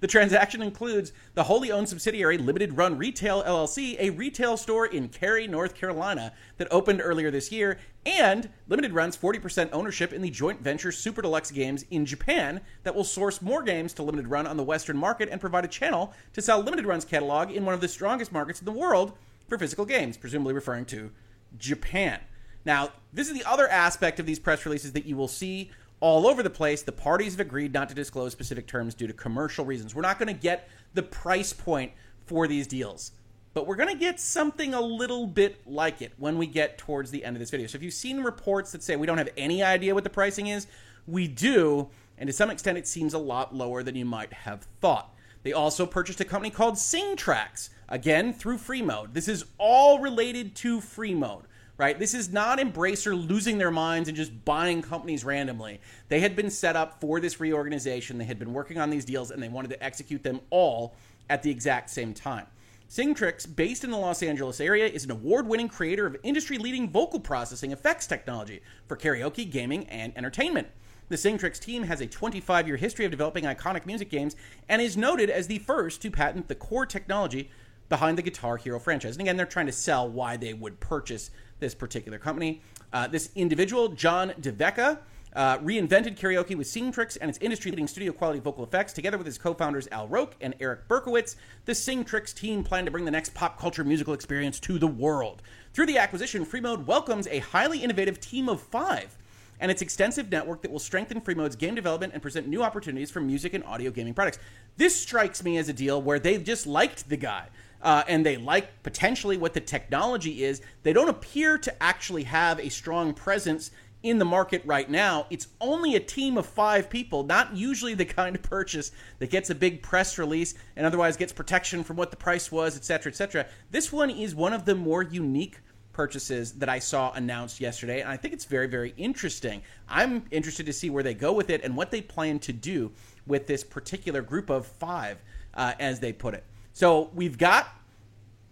The 0.00 0.06
transaction 0.06 0.62
includes 0.62 1.12
the 1.34 1.44
wholly 1.44 1.70
owned 1.70 1.88
subsidiary 1.88 2.38
Limited 2.38 2.76
Run 2.76 2.98
Retail 2.98 3.42
LLC, 3.42 3.96
a 3.98 4.10
retail 4.10 4.56
store 4.56 4.86
in 4.86 5.08
Cary, 5.08 5.46
North 5.46 5.74
Carolina 5.74 6.32
that 6.56 6.68
opened 6.70 7.00
earlier 7.02 7.30
this 7.30 7.52
year, 7.52 7.78
and 8.06 8.48
Limited 8.68 8.92
Run's 8.92 9.16
40% 9.16 9.70
ownership 9.72 10.12
in 10.12 10.22
the 10.22 10.30
joint 10.30 10.60
venture 10.60 10.92
Super 10.92 11.22
Deluxe 11.22 11.50
Games 11.50 11.84
in 11.90 12.06
Japan 12.06 12.60
that 12.82 12.94
will 12.94 13.04
source 13.04 13.42
more 13.42 13.62
games 13.62 13.92
to 13.94 14.02
Limited 14.02 14.28
Run 14.28 14.46
on 14.46 14.56
the 14.56 14.62
Western 14.62 14.96
market 14.96 15.28
and 15.30 15.40
provide 15.40 15.64
a 15.64 15.68
channel 15.68 16.12
to 16.32 16.42
sell 16.42 16.60
Limited 16.60 16.86
Run's 16.86 17.04
catalog 17.04 17.50
in 17.50 17.64
one 17.64 17.74
of 17.74 17.80
the 17.80 17.88
strongest 17.88 18.32
markets 18.32 18.60
in 18.60 18.64
the 18.64 18.72
world 18.72 19.12
for 19.48 19.58
physical 19.58 19.84
games, 19.84 20.16
presumably 20.16 20.54
referring 20.54 20.84
to 20.86 21.10
Japan. 21.58 22.20
Now, 22.64 22.90
this 23.12 23.28
is 23.28 23.34
the 23.34 23.48
other 23.48 23.68
aspect 23.68 24.20
of 24.20 24.26
these 24.26 24.38
press 24.38 24.64
releases 24.64 24.92
that 24.92 25.06
you 25.06 25.16
will 25.16 25.28
see 25.28 25.70
all 26.00 26.26
over 26.26 26.42
the 26.42 26.50
place. 26.50 26.82
The 26.82 26.92
parties 26.92 27.32
have 27.34 27.40
agreed 27.40 27.72
not 27.72 27.88
to 27.90 27.94
disclose 27.94 28.32
specific 28.32 28.66
terms 28.66 28.94
due 28.94 29.06
to 29.06 29.12
commercial 29.12 29.64
reasons. 29.64 29.94
We're 29.94 30.02
not 30.02 30.18
going 30.18 30.34
to 30.34 30.40
get 30.40 30.68
the 30.94 31.02
price 31.02 31.52
point 31.52 31.92
for 32.26 32.48
these 32.48 32.66
deals, 32.66 33.12
but 33.54 33.66
we're 33.66 33.76
going 33.76 33.92
to 33.92 33.98
get 33.98 34.20
something 34.20 34.74
a 34.74 34.80
little 34.80 35.26
bit 35.26 35.66
like 35.66 36.02
it 36.02 36.12
when 36.18 36.38
we 36.38 36.46
get 36.46 36.78
towards 36.78 37.10
the 37.10 37.24
end 37.24 37.36
of 37.36 37.40
this 37.40 37.50
video. 37.50 37.66
So 37.66 37.76
if 37.76 37.82
you've 37.82 37.94
seen 37.94 38.22
reports 38.22 38.72
that 38.72 38.82
say 38.82 38.96
we 38.96 39.06
don't 39.06 39.18
have 39.18 39.30
any 39.36 39.62
idea 39.62 39.94
what 39.94 40.04
the 40.04 40.10
pricing 40.10 40.48
is, 40.48 40.66
we 41.06 41.28
do, 41.28 41.88
and 42.18 42.26
to 42.26 42.32
some 42.32 42.50
extent 42.50 42.78
it 42.78 42.86
seems 42.86 43.14
a 43.14 43.18
lot 43.18 43.54
lower 43.54 43.82
than 43.82 43.96
you 43.96 44.04
might 44.04 44.32
have 44.32 44.66
thought. 44.80 45.14
They 45.42 45.52
also 45.52 45.86
purchased 45.86 46.20
a 46.20 46.24
company 46.24 46.50
called 46.50 46.74
Singtrix, 46.74 47.70
again 47.90 48.32
through 48.32 48.56
Freemode. 48.56 49.12
This 49.12 49.28
is 49.28 49.44
all 49.58 49.98
related 49.98 50.54
to 50.56 50.80
Freemode 50.80 51.42
right? 51.80 51.98
This 51.98 52.12
is 52.12 52.30
not 52.30 52.58
Embracer 52.58 53.16
losing 53.26 53.56
their 53.56 53.70
minds 53.70 54.06
and 54.06 54.14
just 54.14 54.44
buying 54.44 54.82
companies 54.82 55.24
randomly. 55.24 55.80
They 56.10 56.20
had 56.20 56.36
been 56.36 56.50
set 56.50 56.76
up 56.76 57.00
for 57.00 57.20
this 57.20 57.40
reorganization. 57.40 58.18
They 58.18 58.26
had 58.26 58.38
been 58.38 58.52
working 58.52 58.76
on 58.76 58.90
these 58.90 59.06
deals 59.06 59.30
and 59.30 59.42
they 59.42 59.48
wanted 59.48 59.68
to 59.68 59.82
execute 59.82 60.22
them 60.22 60.42
all 60.50 60.94
at 61.30 61.42
the 61.42 61.50
exact 61.50 61.88
same 61.88 62.12
time. 62.12 62.46
Singtrix, 62.90 63.56
based 63.56 63.82
in 63.82 63.90
the 63.90 63.96
Los 63.96 64.22
Angeles 64.22 64.60
area, 64.60 64.88
is 64.88 65.04
an 65.04 65.10
award 65.10 65.46
winning 65.46 65.68
creator 65.68 66.04
of 66.04 66.18
industry 66.22 66.58
leading 66.58 66.90
vocal 66.90 67.18
processing 67.18 67.72
effects 67.72 68.06
technology 68.06 68.60
for 68.86 68.94
karaoke, 68.94 69.50
gaming, 69.50 69.86
and 69.86 70.12
entertainment. 70.18 70.68
The 71.08 71.16
Singtrix 71.16 71.58
team 71.58 71.84
has 71.84 72.02
a 72.02 72.06
25 72.06 72.66
year 72.66 72.76
history 72.76 73.06
of 73.06 73.10
developing 73.10 73.44
iconic 73.44 73.86
music 73.86 74.10
games 74.10 74.36
and 74.68 74.82
is 74.82 74.98
noted 74.98 75.30
as 75.30 75.46
the 75.46 75.60
first 75.60 76.02
to 76.02 76.10
patent 76.10 76.48
the 76.48 76.54
core 76.54 76.84
technology 76.84 77.50
behind 77.90 78.16
the 78.16 78.22
Guitar 78.22 78.56
Hero 78.56 78.78
franchise. 78.78 79.16
And 79.16 79.20
again, 79.20 79.36
they're 79.36 79.44
trying 79.44 79.66
to 79.66 79.72
sell 79.72 80.08
why 80.08 80.38
they 80.38 80.54
would 80.54 80.80
purchase 80.80 81.30
this 81.58 81.74
particular 81.74 82.18
company. 82.18 82.62
Uh, 82.94 83.06
this 83.06 83.30
individual, 83.34 83.88
John 83.88 84.30
Devecka, 84.40 85.00
uh, 85.34 85.58
reinvented 85.58 86.18
karaoke 86.18 86.56
with 86.56 86.66
Singtrix 86.66 87.16
and 87.20 87.28
its 87.28 87.38
industry-leading 87.40 87.86
studio 87.86 88.12
quality 88.12 88.40
vocal 88.40 88.64
effects. 88.64 88.92
Together 88.92 89.18
with 89.18 89.26
his 89.26 89.38
co-founders 89.38 89.86
Al 89.92 90.08
Roke 90.08 90.34
and 90.40 90.54
Eric 90.58 90.88
Berkowitz, 90.88 91.36
the 91.66 91.72
Singtrix 91.72 92.34
team 92.34 92.64
plan 92.64 92.84
to 92.84 92.90
bring 92.90 93.04
the 93.04 93.10
next 93.10 93.34
pop 93.34 93.58
culture 93.58 93.84
musical 93.84 94.14
experience 94.14 94.58
to 94.60 94.78
the 94.78 94.88
world. 94.88 95.42
Through 95.72 95.86
the 95.86 95.98
acquisition, 95.98 96.44
Freemode 96.44 96.86
welcomes 96.86 97.26
a 97.28 97.38
highly 97.40 97.82
innovative 97.82 98.18
team 98.18 98.48
of 98.48 98.60
five 98.60 99.16
and 99.60 99.70
its 99.70 99.82
extensive 99.82 100.30
network 100.30 100.62
that 100.62 100.70
will 100.70 100.78
strengthen 100.78 101.20
Freemode's 101.20 101.54
game 101.54 101.74
development 101.74 102.12
and 102.14 102.22
present 102.22 102.48
new 102.48 102.62
opportunities 102.62 103.10
for 103.10 103.20
music 103.20 103.52
and 103.52 103.62
audio 103.64 103.90
gaming 103.90 104.14
products. 104.14 104.38
This 104.78 104.96
strikes 104.96 105.44
me 105.44 105.58
as 105.58 105.68
a 105.68 105.72
deal 105.72 106.00
where 106.00 106.18
they 106.18 106.38
just 106.38 106.66
liked 106.66 107.08
the 107.08 107.18
guy 107.18 107.48
uh, 107.82 108.04
and 108.08 108.24
they 108.24 108.36
like 108.36 108.82
potentially 108.82 109.36
what 109.36 109.54
the 109.54 109.60
technology 109.60 110.44
is. 110.44 110.62
They 110.82 110.92
don't 110.92 111.08
appear 111.08 111.58
to 111.58 111.82
actually 111.82 112.24
have 112.24 112.58
a 112.60 112.68
strong 112.68 113.14
presence 113.14 113.70
in 114.02 114.18
the 114.18 114.24
market 114.24 114.62
right 114.64 114.88
now. 114.88 115.26
It's 115.30 115.48
only 115.60 115.94
a 115.94 116.00
team 116.00 116.38
of 116.38 116.46
five 116.46 116.88
people, 116.88 117.22
not 117.24 117.54
usually 117.54 117.94
the 117.94 118.04
kind 118.20 118.34
of 118.34 118.42
purchase 118.42 118.92
that 119.18 119.30
gets 119.30 119.50
a 119.50 119.54
big 119.54 119.82
press 119.82 120.18
release 120.18 120.54
and 120.76 120.86
otherwise 120.86 121.16
gets 121.16 121.32
protection 121.32 121.84
from 121.84 121.96
what 121.96 122.10
the 122.10 122.16
price 122.16 122.50
was, 122.50 122.76
et 122.76 122.84
cetera, 122.84 123.12
et 123.12 123.16
cetera. 123.16 123.46
This 123.70 123.92
one 123.92 124.10
is 124.10 124.34
one 124.34 124.52
of 124.52 124.64
the 124.64 124.74
more 124.74 125.02
unique 125.02 125.58
purchases 125.92 126.52
that 126.52 126.68
I 126.68 126.78
saw 126.78 127.12
announced 127.12 127.60
yesterday, 127.60 128.00
and 128.00 128.08
I 128.08 128.16
think 128.16 128.32
it's 128.32 128.44
very, 128.44 128.68
very 128.68 128.94
interesting. 128.96 129.60
I'm 129.88 130.24
interested 130.30 130.66
to 130.66 130.72
see 130.72 130.88
where 130.88 131.02
they 131.02 131.14
go 131.14 131.32
with 131.32 131.50
it 131.50 131.62
and 131.62 131.76
what 131.76 131.90
they 131.90 132.00
plan 132.00 132.38
to 132.40 132.52
do 132.52 132.92
with 133.26 133.46
this 133.46 133.64
particular 133.64 134.22
group 134.22 134.50
of 134.50 134.66
five, 134.66 135.22
uh, 135.52 135.74
as 135.78 136.00
they 136.00 136.12
put 136.12 136.34
it. 136.34 136.44
So 136.80 137.10
we've 137.14 137.36
got 137.36 137.68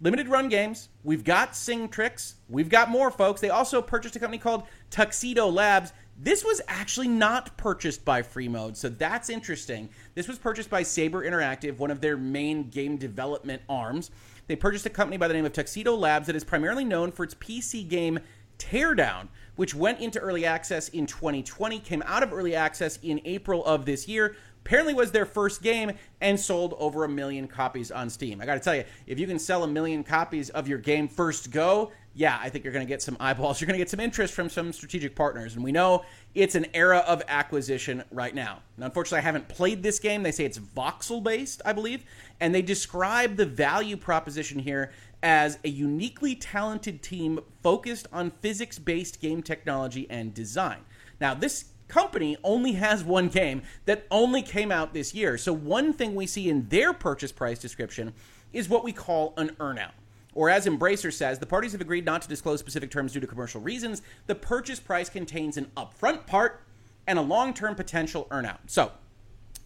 limited 0.01 0.27
run 0.27 0.49
games. 0.49 0.89
We've 1.03 1.23
got 1.23 1.53
Singtrix. 1.53 2.35
We've 2.47 2.69
got 2.69 2.87
more 2.87 3.09
folks. 3.09 3.41
They 3.41 3.49
also 3.49 3.81
purchased 3.81 4.15
a 4.17 4.19
company 4.19 4.37
called 4.37 4.65
Tuxedo 4.91 5.47
Labs. 5.47 5.93
This 6.15 6.45
was 6.45 6.61
actually 6.67 7.07
not 7.07 7.57
purchased 7.57 8.05
by 8.05 8.21
Freemode, 8.21 8.77
so 8.77 8.87
that's 8.87 9.31
interesting. 9.31 9.89
This 10.13 10.27
was 10.27 10.37
purchased 10.37 10.69
by 10.69 10.83
Saber 10.83 11.25
Interactive, 11.25 11.79
one 11.79 11.89
of 11.89 12.01
their 12.01 12.17
main 12.17 12.69
game 12.69 12.97
development 12.97 13.63
arms. 13.67 14.11
They 14.45 14.55
purchased 14.55 14.85
a 14.85 14.91
company 14.91 15.17
by 15.17 15.27
the 15.27 15.33
name 15.33 15.45
of 15.45 15.53
Tuxedo 15.53 15.95
Labs 15.95 16.27
that 16.27 16.35
is 16.35 16.43
primarily 16.43 16.85
known 16.85 17.11
for 17.11 17.23
its 17.23 17.33
PC 17.33 17.89
game 17.89 18.19
Teardown, 18.59 19.29
which 19.55 19.73
went 19.73 20.01
into 20.01 20.19
early 20.19 20.45
access 20.45 20.89
in 20.89 21.07
2020, 21.07 21.79
came 21.79 22.03
out 22.05 22.21
of 22.21 22.31
early 22.31 22.53
access 22.53 22.99
in 23.01 23.19
April 23.25 23.65
of 23.65 23.85
this 23.85 24.07
year. 24.07 24.35
Apparently 24.69 24.93
was 24.93 25.11
their 25.11 25.25
first 25.25 25.63
game 25.63 25.93
and 26.21 26.39
sold 26.39 26.75
over 26.77 27.03
a 27.03 27.09
million 27.09 27.47
copies 27.47 27.89
on 27.89 28.07
Steam. 28.07 28.39
I 28.39 28.45
got 28.45 28.53
to 28.53 28.59
tell 28.59 28.75
you, 28.75 28.83
if 29.07 29.17
you 29.17 29.25
can 29.25 29.39
sell 29.39 29.63
a 29.63 29.67
million 29.67 30.03
copies 30.03 30.51
of 30.51 30.67
your 30.67 30.77
game 30.77 31.07
first 31.07 31.49
go, 31.49 31.91
yeah, 32.13 32.37
I 32.39 32.49
think 32.49 32.63
you're 32.63 32.73
going 32.73 32.85
to 32.85 32.87
get 32.87 33.01
some 33.01 33.17
eyeballs. 33.19 33.59
You're 33.59 33.65
going 33.65 33.79
to 33.79 33.83
get 33.83 33.89
some 33.89 33.99
interest 33.99 34.35
from 34.35 34.47
some 34.47 34.71
strategic 34.71 35.15
partners. 35.15 35.55
And 35.55 35.63
we 35.63 35.71
know 35.71 36.05
it's 36.35 36.53
an 36.53 36.67
era 36.75 36.99
of 37.07 37.23
acquisition 37.27 38.03
right 38.11 38.35
now. 38.35 38.59
Unfortunately, 38.77 39.17
I 39.17 39.21
haven't 39.21 39.47
played 39.47 39.81
this 39.81 39.97
game. 39.97 40.21
They 40.21 40.31
say 40.31 40.45
it's 40.45 40.59
voxel 40.59 41.23
based, 41.23 41.63
I 41.65 41.73
believe. 41.73 42.03
And 42.39 42.53
they 42.53 42.61
describe 42.61 43.37
the 43.37 43.47
value 43.47 43.97
proposition 43.97 44.59
here 44.59 44.91
as 45.23 45.57
a 45.63 45.69
uniquely 45.69 46.35
talented 46.35 47.01
team 47.01 47.39
focused 47.63 48.05
on 48.13 48.33
physics 48.41 48.77
based 48.77 49.19
game 49.19 49.41
technology 49.41 50.05
and 50.11 50.31
design. 50.31 50.81
Now, 51.19 51.33
this 51.33 51.65
company 51.89 52.37
only 52.43 52.73
has 52.73 53.03
one 53.03 53.27
game 53.27 53.63
that 53.85 54.05
only 54.09 54.41
came 54.41 54.71
out 54.71 54.93
this 54.93 55.13
year. 55.13 55.37
So, 55.37 55.51
one 55.51 55.91
thing 55.91 56.15
we 56.15 56.27
see 56.27 56.49
in 56.49 56.69
their 56.69 56.93
purchase 56.93 57.31
price 57.31 57.59
description 57.59 58.13
is 58.53 58.69
what 58.69 58.83
we 58.83 58.93
call 58.93 59.33
an 59.35 59.49
earnout. 59.59 59.91
Or 60.33 60.49
as 60.49 60.65
Embracer 60.65 61.11
says, 61.11 61.39
the 61.39 61.45
parties 61.45 61.73
have 61.73 61.81
agreed 61.81 62.05
not 62.05 62.21
to 62.21 62.29
disclose 62.29 62.59
specific 62.59 62.91
terms 62.91 63.13
due 63.13 63.19
to 63.19 63.27
commercial 63.27 63.59
reasons. 63.59 64.01
The 64.27 64.35
purchase 64.35 64.79
price 64.79 65.09
contains 65.09 65.57
an 65.57 65.71
upfront 65.75 66.25
part 66.27 66.61
and 67.07 67.19
a 67.19 67.23
long 67.23 67.53
term 67.53 67.75
potential 67.75 68.27
earnout. 68.31 68.59
So, 68.67 68.91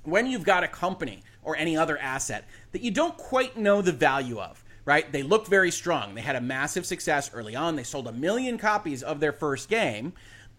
when 0.03 0.27
you've 0.27 0.43
got 0.43 0.63
a 0.63 0.67
company 0.67 1.21
or 1.43 1.55
any 1.55 1.77
other 1.77 1.97
asset 1.97 2.45
that 2.71 2.81
you 2.81 2.91
don't 2.91 3.17
quite 3.17 3.57
know 3.57 3.81
the 3.81 3.91
value 3.91 4.39
of, 4.39 4.63
right? 4.85 5.11
They 5.11 5.23
looked 5.23 5.47
very 5.47 5.71
strong. 5.71 6.15
They 6.15 6.21
had 6.21 6.35
a 6.35 6.41
massive 6.41 6.85
success 6.85 7.31
early 7.33 7.55
on. 7.55 7.75
They 7.75 7.83
sold 7.83 8.07
a 8.07 8.11
million 8.11 8.57
copies 8.57 9.03
of 9.03 9.19
their 9.19 9.31
first 9.31 9.69
game, 9.69 10.13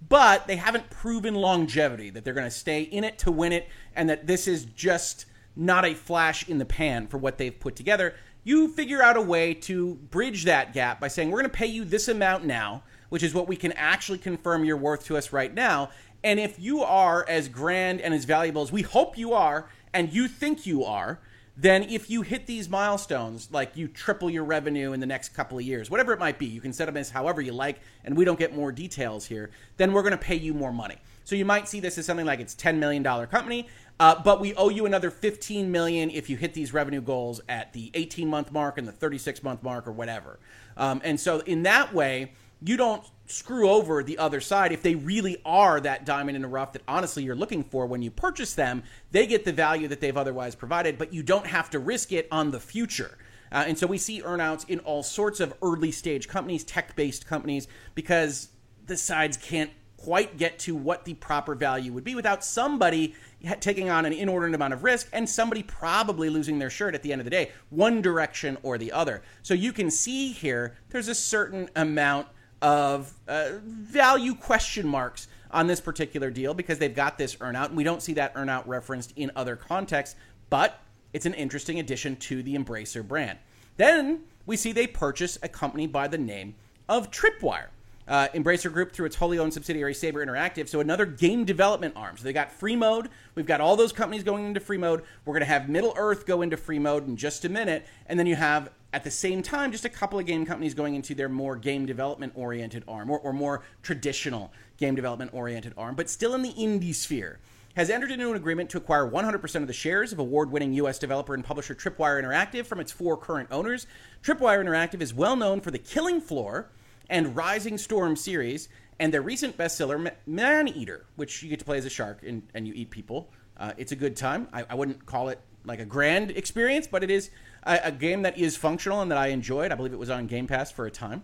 but 0.09 0.47
they 0.47 0.57
haven't 0.57 0.91
proven 0.91 1.35
longevity, 1.35 2.11
that 2.11 2.25
they're 2.25 2.35
going 2.35 2.45
to 2.45 2.51
stay 2.51 2.83
in 2.83 3.05
it 3.05 3.19
to 3.19 3.33
win 3.33 3.53
it, 3.53 3.69
and 3.95 4.09
that 4.11 4.27
this 4.27 4.47
is 4.47 4.65
just 4.65 5.27
not 5.57 5.85
a 5.85 5.95
flash 5.95 6.49
in 6.49 6.59
the 6.59 6.65
pan 6.65 7.07
for 7.07 7.19
what 7.19 7.39
they've 7.39 7.59
put 7.59 7.77
together 7.77 8.15
you 8.45 8.69
figure 8.69 9.03
out 9.03 9.17
a 9.17 9.23
way 9.23 9.55
to 9.55 9.95
bridge 9.95 10.45
that 10.45 10.75
gap 10.75 11.01
by 11.01 11.09
saying, 11.09 11.31
we're 11.31 11.41
going 11.41 11.51
to 11.51 11.57
pay 11.57 11.67
you 11.67 11.85
this 11.85 12.09
amount 12.09 12.45
now, 12.45 12.83
which 13.09 13.23
is 13.23 13.35
what 13.35 13.49
we 13.49 13.57
can 13.57 13.73
actually 13.73 14.19
confirm 14.19 14.65
your 14.65 14.77
worth 14.77 15.07
to 15.07 15.17
us 15.17 15.33
right 15.33 15.53
now. 15.53 15.91
And 16.23 16.39
if 16.39 16.61
you 16.61 16.83
are 16.83 17.27
as 17.27 17.49
grand 17.49 18.03
and 18.03 18.15
as 18.15 18.27
valuable 18.27 18.63
as 18.63 18.71
we 18.71 18.83
hope 18.83 19.19
you 19.19 19.33
are, 19.33 19.69
and 19.95 20.13
you 20.13 20.29
think 20.29 20.67
you 20.67 20.85
are, 20.85 21.21
then 21.57 21.85
if 21.85 22.11
you 22.11 22.23
hit 22.23 22.47
these 22.47 22.69
milestones, 22.69 23.49
like 23.53 23.77
you 23.77 23.87
triple 23.87 24.29
your 24.29 24.45
revenue 24.45 24.93
in 24.93 25.01
the 25.01 25.07
next 25.07 25.31
couple 25.31 25.57
of 25.57 25.65
years, 25.65 25.89
whatever 25.89 26.13
it 26.13 26.19
might 26.19 26.39
be, 26.39 26.47
you 26.47 26.61
can 26.61 26.73
set 26.73 26.87
them 26.87 26.97
as 26.97 27.11
however 27.11 27.41
you 27.41 27.53
like, 27.53 27.81
and 28.05 28.17
we 28.17 28.25
don't 28.25 28.39
get 28.39 28.55
more 28.55 28.73
details 28.73 29.27
here, 29.27 29.51
then 29.77 29.93
we're 29.93 30.03
going 30.03 30.13
to 30.13 30.19
pay 30.19 30.35
you 30.35 30.53
more 30.53 30.73
money. 30.73 30.97
So 31.23 31.37
you 31.37 31.45
might 31.45 31.69
see 31.69 31.81
this 31.81 31.97
as 31.97 32.07
something 32.07 32.27
like 32.27 32.41
it's 32.41 32.55
$10 32.55 32.79
million 32.79 33.05
company, 33.05 33.69
uh, 34.01 34.21
but 34.23 34.41
we 34.41 34.55
owe 34.55 34.69
you 34.69 34.85
another 34.85 35.11
15 35.11 35.71
million 35.71 36.11
if 36.11 36.29
you 36.29 36.37
hit 36.37 36.55
these 36.55 36.75
revenue 36.75 37.01
goals 37.01 37.41
at 37.49 37.73
the 37.73 37.91
18 37.95 38.29
month 38.29 38.51
mark 38.51 38.77
and 38.77 38.87
the 38.87 38.93
36 38.93 39.43
month 39.45 39.63
mark 39.63 39.87
or 39.87 39.93
whatever. 39.93 40.41
Um, 40.77 41.01
and 41.05 41.19
so 41.19 41.39
in 41.41 41.63
that 41.63 41.95
way, 41.95 42.33
you 42.61 42.77
don't 42.77 43.05
screw 43.27 43.69
over 43.69 44.03
the 44.03 44.19
other 44.19 44.41
side 44.41 44.73
if 44.73 44.83
they 44.83 44.95
really 44.95 45.41
are 45.45 45.81
that 45.81 46.05
diamond 46.05 46.37
in 46.37 46.43
the 46.43 46.49
rough 46.49 46.73
that 46.73 46.83
honestly 46.87 47.23
you're 47.23 47.35
looking 47.35 47.65
for 47.65 47.87
when 47.87 48.03
you 48.03 48.11
purchase 48.11 48.55
them. 48.55 48.83
They 49.11 49.27
get 49.27 49.45
the 49.45 49.53
value 49.53 49.89
that 49.89 50.01
they've 50.01 50.17
otherwise 50.17 50.55
provided, 50.55 50.99
but 50.99 51.13
you 51.13 51.23
don't 51.23 51.47
have 51.47 51.71
to 51.71 51.79
risk 51.79 52.13
it 52.13 52.29
on 52.31 52.51
the 52.51 52.61
future. 52.61 53.17
Uh, 53.51 53.65
and 53.67 53.79
so 53.79 53.87
we 53.87 53.99
see 53.99 54.21
earnouts 54.21 54.69
in 54.69 54.81
all 54.81 55.03
sorts 55.03 55.41
of 55.41 55.55
early 55.63 55.93
stage 55.93 56.29
companies, 56.29 56.65
tech 56.65 56.97
based 56.97 57.27
companies, 57.27 57.69
because 57.95 58.49
the 58.87 58.97
sides 58.97 59.37
can't 59.37 59.71
quite 59.97 60.37
get 60.37 60.59
to 60.59 60.77
what 60.77 61.07
the 61.07 61.15
proper 61.15 61.55
value 61.55 61.91
would 61.91 62.05
be 62.05 62.15
without 62.15 62.45
somebody 62.45 63.15
taking 63.61 63.89
on 63.89 64.05
an 64.05 64.13
inordinate 64.13 64.55
amount 64.55 64.75
of 64.75 64.85
risk 64.85 65.09
and 65.15 65.27
somebody 65.27 65.63
probably 65.63 66.29
losing 66.29 66.59
their 66.59 66.69
shirt 66.69 66.95
at 66.95 67.03
the 67.03 67.11
end 67.11 67.23
of 67.23 67.25
the 67.25 67.31
day, 67.31 67.51
one 67.71 68.03
direction 68.03 68.59
or 68.63 68.77
the 68.77 68.93
other. 68.93 69.23
So 69.43 69.55
you 69.55 69.73
can 69.73 69.91
see 69.91 70.33
here 70.33 70.77
there's 70.91 71.09
a 71.09 71.15
certain 71.15 71.71
amount 71.75 72.27
of 72.63 73.13
uh, 73.29 73.53
value 73.65 74.35
question 74.35 74.87
marks 74.87 75.29
on 75.51 75.67
this 75.67 75.81
particular 75.81 76.31
deal 76.31 76.55
because 76.55 76.79
they've 76.79 76.95
got 76.95 77.19
this 77.19 77.37
earnout, 77.37 77.67
and 77.67 77.77
we 77.77 77.85
don't 77.85 78.03
see 78.03 78.15
that 78.15 78.35
earnout 78.35 78.67
referenced 78.67 79.13
in 79.17 79.31
other 79.37 79.57
contexts, 79.57 80.17
but 80.51 80.81
it's 81.13 81.27
an 81.27 81.35
interesting 81.35 81.79
addition 81.79 82.17
to 82.17 82.43
the 82.43 82.57
Embracer 82.57 83.07
brand. 83.07 83.39
Then 83.77 84.23
we 84.47 84.57
see 84.57 84.73
they 84.73 84.87
purchase 84.87 85.39
a 85.43 85.49
company 85.49 85.87
by 85.87 86.09
the 86.09 86.19
name 86.19 86.55
of 86.89 87.11
Tripwire 87.11 87.69
uh, 88.07 88.29
Embracer 88.29 88.73
Group 88.73 88.93
through 88.93 89.07
its 89.07 89.17
wholly 89.17 89.39
owned 89.39 89.55
subsidiary 89.55 89.95
Saber 89.95 90.25
Interactive. 90.25 90.69
So 90.69 90.81
another 90.81 91.07
game 91.07 91.45
development 91.45 91.95
arm. 91.97 92.17
So 92.17 92.25
they 92.25 92.33
got 92.33 92.53
free 92.53 92.77
mode. 92.77 93.09
We've 93.35 93.47
got 93.47 93.61
all 93.61 93.77
those 93.77 93.93
companies 93.93 94.23
going 94.23 94.47
into 94.47 94.61
free 94.61 94.79
mode. 94.79 95.03
We're 95.25 95.33
going 95.33 95.41
to 95.41 95.47
have 95.47 95.69
Middle 95.69 95.95
Earth 95.97 96.27
go 96.27 96.43
into 96.43 96.57
free 96.57 96.79
mode 96.79 97.07
in 97.07 97.17
just 97.17 97.45
a 97.45 97.49
minute, 97.49 97.87
and 98.07 98.19
then 98.19 98.27
you 98.27 98.37
have 98.37 98.71
at 98.93 99.05
the 99.05 99.11
same 99.11 99.43
time 99.43 99.73
just 99.73 99.85
a 99.85 99.89
couple 99.89 100.19
of 100.19 100.27
game 100.27 100.47
companies 100.47 100.75
going 100.75 100.95
into 100.95 101.15
their 101.15 101.29
more 101.29 101.57
game 101.57 101.87
development 101.87 102.33
oriented 102.37 102.85
arm 102.87 103.11
or, 103.11 103.19
or 103.19 103.33
more 103.33 103.63
traditional 103.83 104.53
game 104.77 104.95
development 104.95 105.33
oriented 105.35 105.75
arm, 105.77 105.95
but 105.95 106.09
still 106.09 106.35
in 106.35 106.43
the 106.43 106.53
indie 106.53 106.95
sphere. 106.95 107.41
Has 107.77 107.91
entered 107.91 108.13
into 108.13 108.31
an 108.31 108.37
agreement 108.37 108.71
to 108.71 108.79
acquire 108.79 109.05
100% 109.05 109.55
of 109.57 109.67
the 109.67 109.73
shares 109.73 110.13
of 110.13 110.21
award 110.21 110.53
winning 110.53 110.73
U.S. 110.75 110.97
developer 110.97 111.35
and 111.35 111.45
publisher 111.45 111.75
Tripwire 111.75 112.23
Interactive 112.23 112.67
from 112.67 112.79
its 112.79 112.93
four 112.93 113.17
current 113.17 113.49
owners. 113.51 113.89
Tripwire 114.23 114.65
Interactive 114.65 115.01
is 115.01 115.13
well 115.13 115.35
known 115.35 115.61
for 115.61 115.73
the 115.73 115.79
Killing 115.79 116.21
Floor 116.21 116.69
and 117.11 117.37
Rising 117.37 117.79
Storm 117.79 118.17
series, 118.17 118.69
and 118.99 119.13
their 119.13 119.23
recent 119.23 119.57
bestseller, 119.57 120.13
Man 120.27 120.69
Eater, 120.69 121.07
which 121.17 121.43
you 121.43 121.49
get 121.49 121.59
to 121.59 121.65
play 121.65 121.79
as 121.79 121.85
a 121.85 121.91
shark 121.91 122.23
and, 122.27 122.43
and 122.55 122.67
you 122.67 122.75
eat 122.75 122.91
people. 122.91 123.31
Uh, 123.57 123.73
it's 123.77 123.93
a 123.93 123.97
good 123.97 124.17
time. 124.17 124.49
I, 124.53 124.65
I, 124.71 124.75
wouldn't 124.75 125.07
call 125.07 125.29
it 125.29 125.41
like 125.65 125.79
a 125.79 125.85
grand 125.85 126.31
experience, 126.33 126.87
but 126.87 127.05
it 127.05 127.11
is 127.11 127.31
a, 127.65 127.81
a 127.85 127.93
game 127.93 128.23
that 128.23 128.37
is 128.37 128.57
functional 128.57 129.01
and 129.01 129.11
that 129.11 129.19
I 129.19 129.29
enjoyed. 129.29 129.71
I 129.71 129.75
believe 129.75 129.93
it 129.93 129.99
was 129.99 130.11
on 130.11 130.27
Game 130.27 130.47
Pass 130.47 130.73
for 130.73 130.87
a 130.87 130.91
time. 130.91 131.23